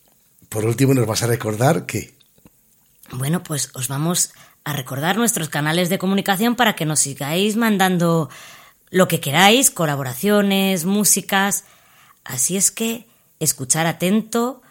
por 0.48 0.64
último 0.66 0.94
nos 0.94 1.06
vas 1.06 1.24
a 1.24 1.28
recordar 1.28 1.86
que 1.86 2.14
Bueno, 3.12 3.44
pues 3.44 3.70
os 3.74 3.88
vamos 3.90 4.32
a 4.64 4.74
recordar 4.74 5.18
nuestros 5.18 5.50
canales 5.50 5.90
de 5.90 5.98
comunicación 5.98 6.56
para 6.56 6.76
que 6.76 6.86
nos 6.86 7.00
sigáis 7.02 7.56
mandando 7.58 8.30
lo 8.92 9.08
que 9.08 9.20
queráis, 9.20 9.72
colaboraciones, 9.72 10.86
músicas. 10.86 11.66
Así 12.24 12.56
es 12.56 12.72
que 12.72 13.08
escuchar 13.40 13.88
atento, 13.88 14.62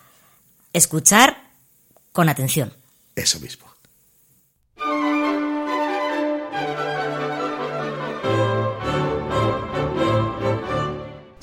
escuchar 0.73 1.43
con 2.13 2.29
atención. 2.29 2.73
eso 3.17 3.39
mismo. 3.41 3.68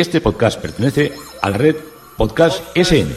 Este 0.00 0.22
podcast 0.22 0.58
pertenece 0.58 1.12
a 1.42 1.50
la 1.50 1.58
red 1.58 1.76
Podcast 2.16 2.64
SN. 2.74 3.14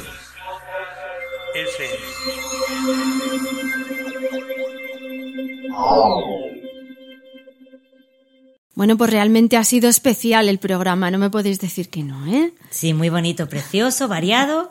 Bueno, 8.76 8.97
pues 8.97 9.10
realmente 9.11 9.55
ha 9.55 9.64
sido 9.64 9.88
especial 9.88 10.49
el 10.49 10.60
programa, 10.60 11.10
no 11.10 11.19
me 11.19 11.30
podéis 11.30 11.61
decir 11.61 11.89
que 11.89 12.03
no, 12.03 12.27
¿eh? 12.27 12.53
Sí, 12.69 12.93
muy 12.93 13.07
bonito, 13.07 13.47
precioso, 13.47 14.10
variado. 14.10 14.69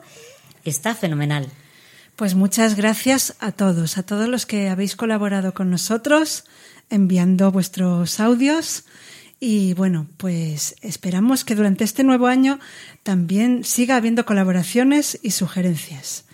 Está 0.66 0.94
fenomenal. 0.94 1.48
Pues 2.16 2.34
muchas 2.34 2.76
gracias 2.76 3.36
a 3.40 3.52
todos, 3.52 3.96
a 3.96 4.02
todos 4.02 4.28
los 4.28 4.44
que 4.44 4.68
habéis 4.68 4.96
colaborado 4.96 5.54
con 5.54 5.70
nosotros, 5.70 6.44
enviando 6.90 7.50
vuestros 7.50 8.20
audios. 8.20 8.84
Y 9.44 9.74
bueno, 9.74 10.06
pues 10.18 10.76
esperamos 10.82 11.44
que 11.44 11.56
durante 11.56 11.82
este 11.82 12.04
nuevo 12.04 12.28
año 12.28 12.60
también 13.02 13.64
siga 13.64 13.96
habiendo 13.96 14.24
colaboraciones 14.24 15.18
y 15.20 15.32
sugerencias. 15.32 16.26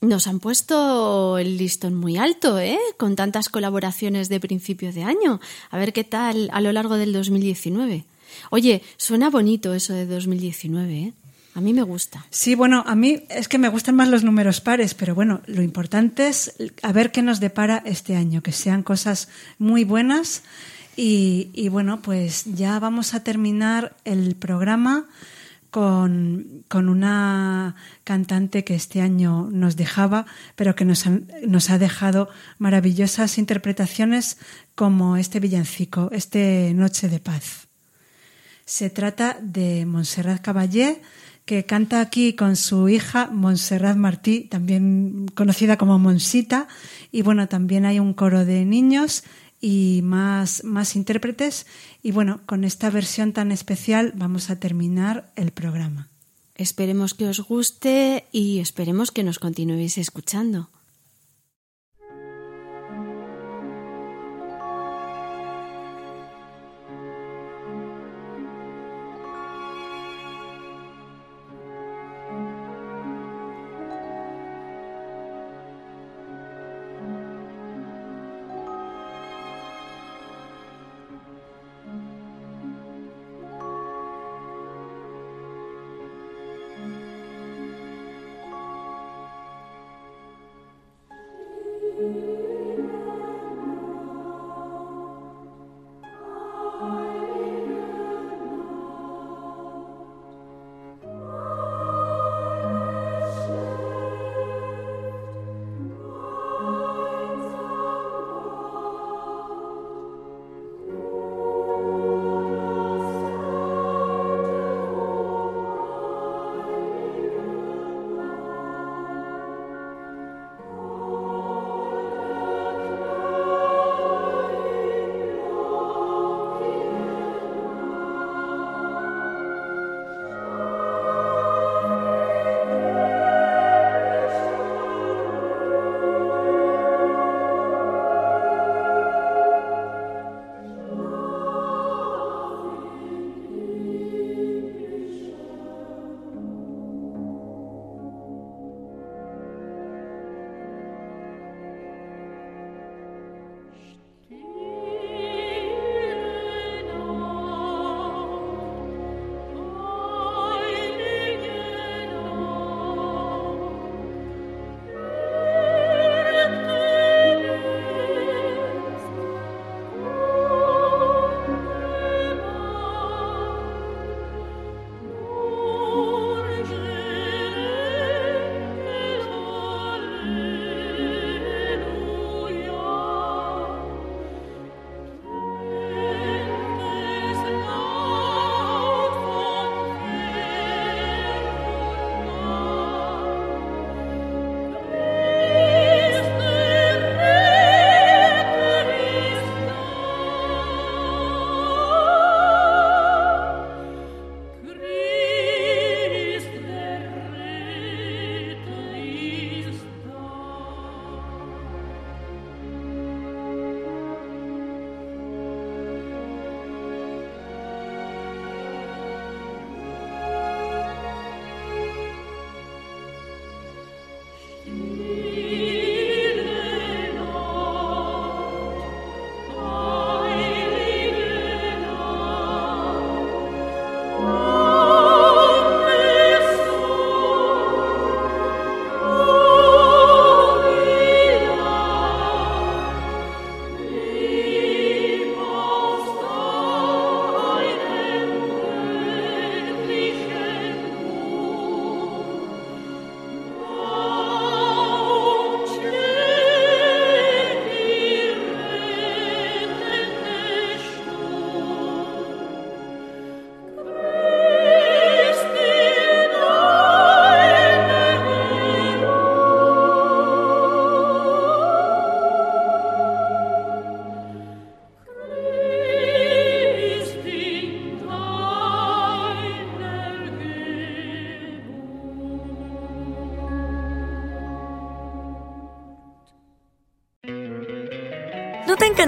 Nos 0.00 0.26
han 0.26 0.40
puesto 0.40 1.36
el 1.36 1.58
listón 1.58 1.94
muy 1.94 2.16
alto, 2.16 2.58
¿eh? 2.58 2.78
Con 2.96 3.14
tantas 3.14 3.50
colaboraciones 3.50 4.30
de 4.30 4.40
principio 4.40 4.90
de 4.90 5.02
año. 5.02 5.38
A 5.70 5.76
ver 5.76 5.92
qué 5.92 6.02
tal 6.02 6.48
a 6.54 6.62
lo 6.62 6.72
largo 6.72 6.96
del 6.96 7.12
2019. 7.12 8.06
Oye, 8.48 8.82
suena 8.96 9.28
bonito 9.28 9.74
eso 9.74 9.92
de 9.92 10.06
2019, 10.06 10.94
¿eh? 10.94 11.12
A 11.54 11.60
mí 11.60 11.74
me 11.74 11.82
gusta. 11.82 12.24
Sí, 12.30 12.54
bueno, 12.54 12.84
a 12.86 12.94
mí 12.94 13.24
es 13.28 13.48
que 13.48 13.58
me 13.58 13.68
gustan 13.68 13.96
más 13.96 14.08
los 14.08 14.24
números 14.24 14.62
pares, 14.62 14.94
pero 14.94 15.14
bueno, 15.14 15.42
lo 15.44 15.60
importante 15.60 16.28
es 16.28 16.54
a 16.80 16.92
ver 16.92 17.12
qué 17.12 17.20
nos 17.20 17.38
depara 17.38 17.82
este 17.84 18.16
año, 18.16 18.42
que 18.42 18.52
sean 18.52 18.82
cosas 18.82 19.28
muy 19.58 19.84
buenas. 19.84 20.42
Y, 20.96 21.68
bueno, 21.70 22.02
pues 22.02 22.44
ya 22.44 22.78
vamos 22.78 23.14
a 23.14 23.24
terminar 23.24 23.96
el 24.04 24.34
programa 24.36 25.06
con, 25.70 26.64
con 26.68 26.90
una 26.90 27.76
cantante 28.04 28.62
que 28.62 28.74
este 28.74 29.00
año 29.00 29.48
nos 29.50 29.76
dejaba, 29.76 30.26
pero 30.54 30.74
que 30.74 30.84
nos, 30.84 31.06
han- 31.06 31.26
nos 31.46 31.70
ha 31.70 31.78
dejado 31.78 32.28
maravillosas 32.58 33.38
interpretaciones 33.38 34.36
como 34.74 35.16
este 35.16 35.40
villancico, 35.40 36.10
este 36.12 36.72
Noche 36.74 37.08
de 37.08 37.20
Paz. 37.20 37.68
Se 38.66 38.90
trata 38.90 39.38
de 39.40 39.86
Montserrat 39.86 40.42
Caballé, 40.42 41.00
que 41.46 41.64
canta 41.64 42.00
aquí 42.00 42.34
con 42.34 42.54
su 42.54 42.88
hija 42.88 43.28
Montserrat 43.32 43.96
Martí, 43.96 44.42
también 44.42 45.26
conocida 45.34 45.78
como 45.78 45.98
Monsita, 45.98 46.68
y 47.10 47.22
bueno, 47.22 47.48
también 47.48 47.86
hay 47.86 47.98
un 47.98 48.12
coro 48.12 48.44
de 48.44 48.64
niños 48.66 49.24
y 49.62 50.00
más, 50.02 50.64
más 50.64 50.96
intérpretes. 50.96 51.66
Y 52.02 52.10
bueno, 52.10 52.42
con 52.44 52.64
esta 52.64 52.90
versión 52.90 53.32
tan 53.32 53.52
especial 53.52 54.12
vamos 54.14 54.50
a 54.50 54.58
terminar 54.60 55.32
el 55.36 55.52
programa. 55.52 56.10
Esperemos 56.54 57.14
que 57.14 57.26
os 57.26 57.40
guste 57.40 58.26
y 58.32 58.58
esperemos 58.58 59.10
que 59.10 59.22
nos 59.22 59.38
continuéis 59.38 59.96
escuchando. 59.96 60.68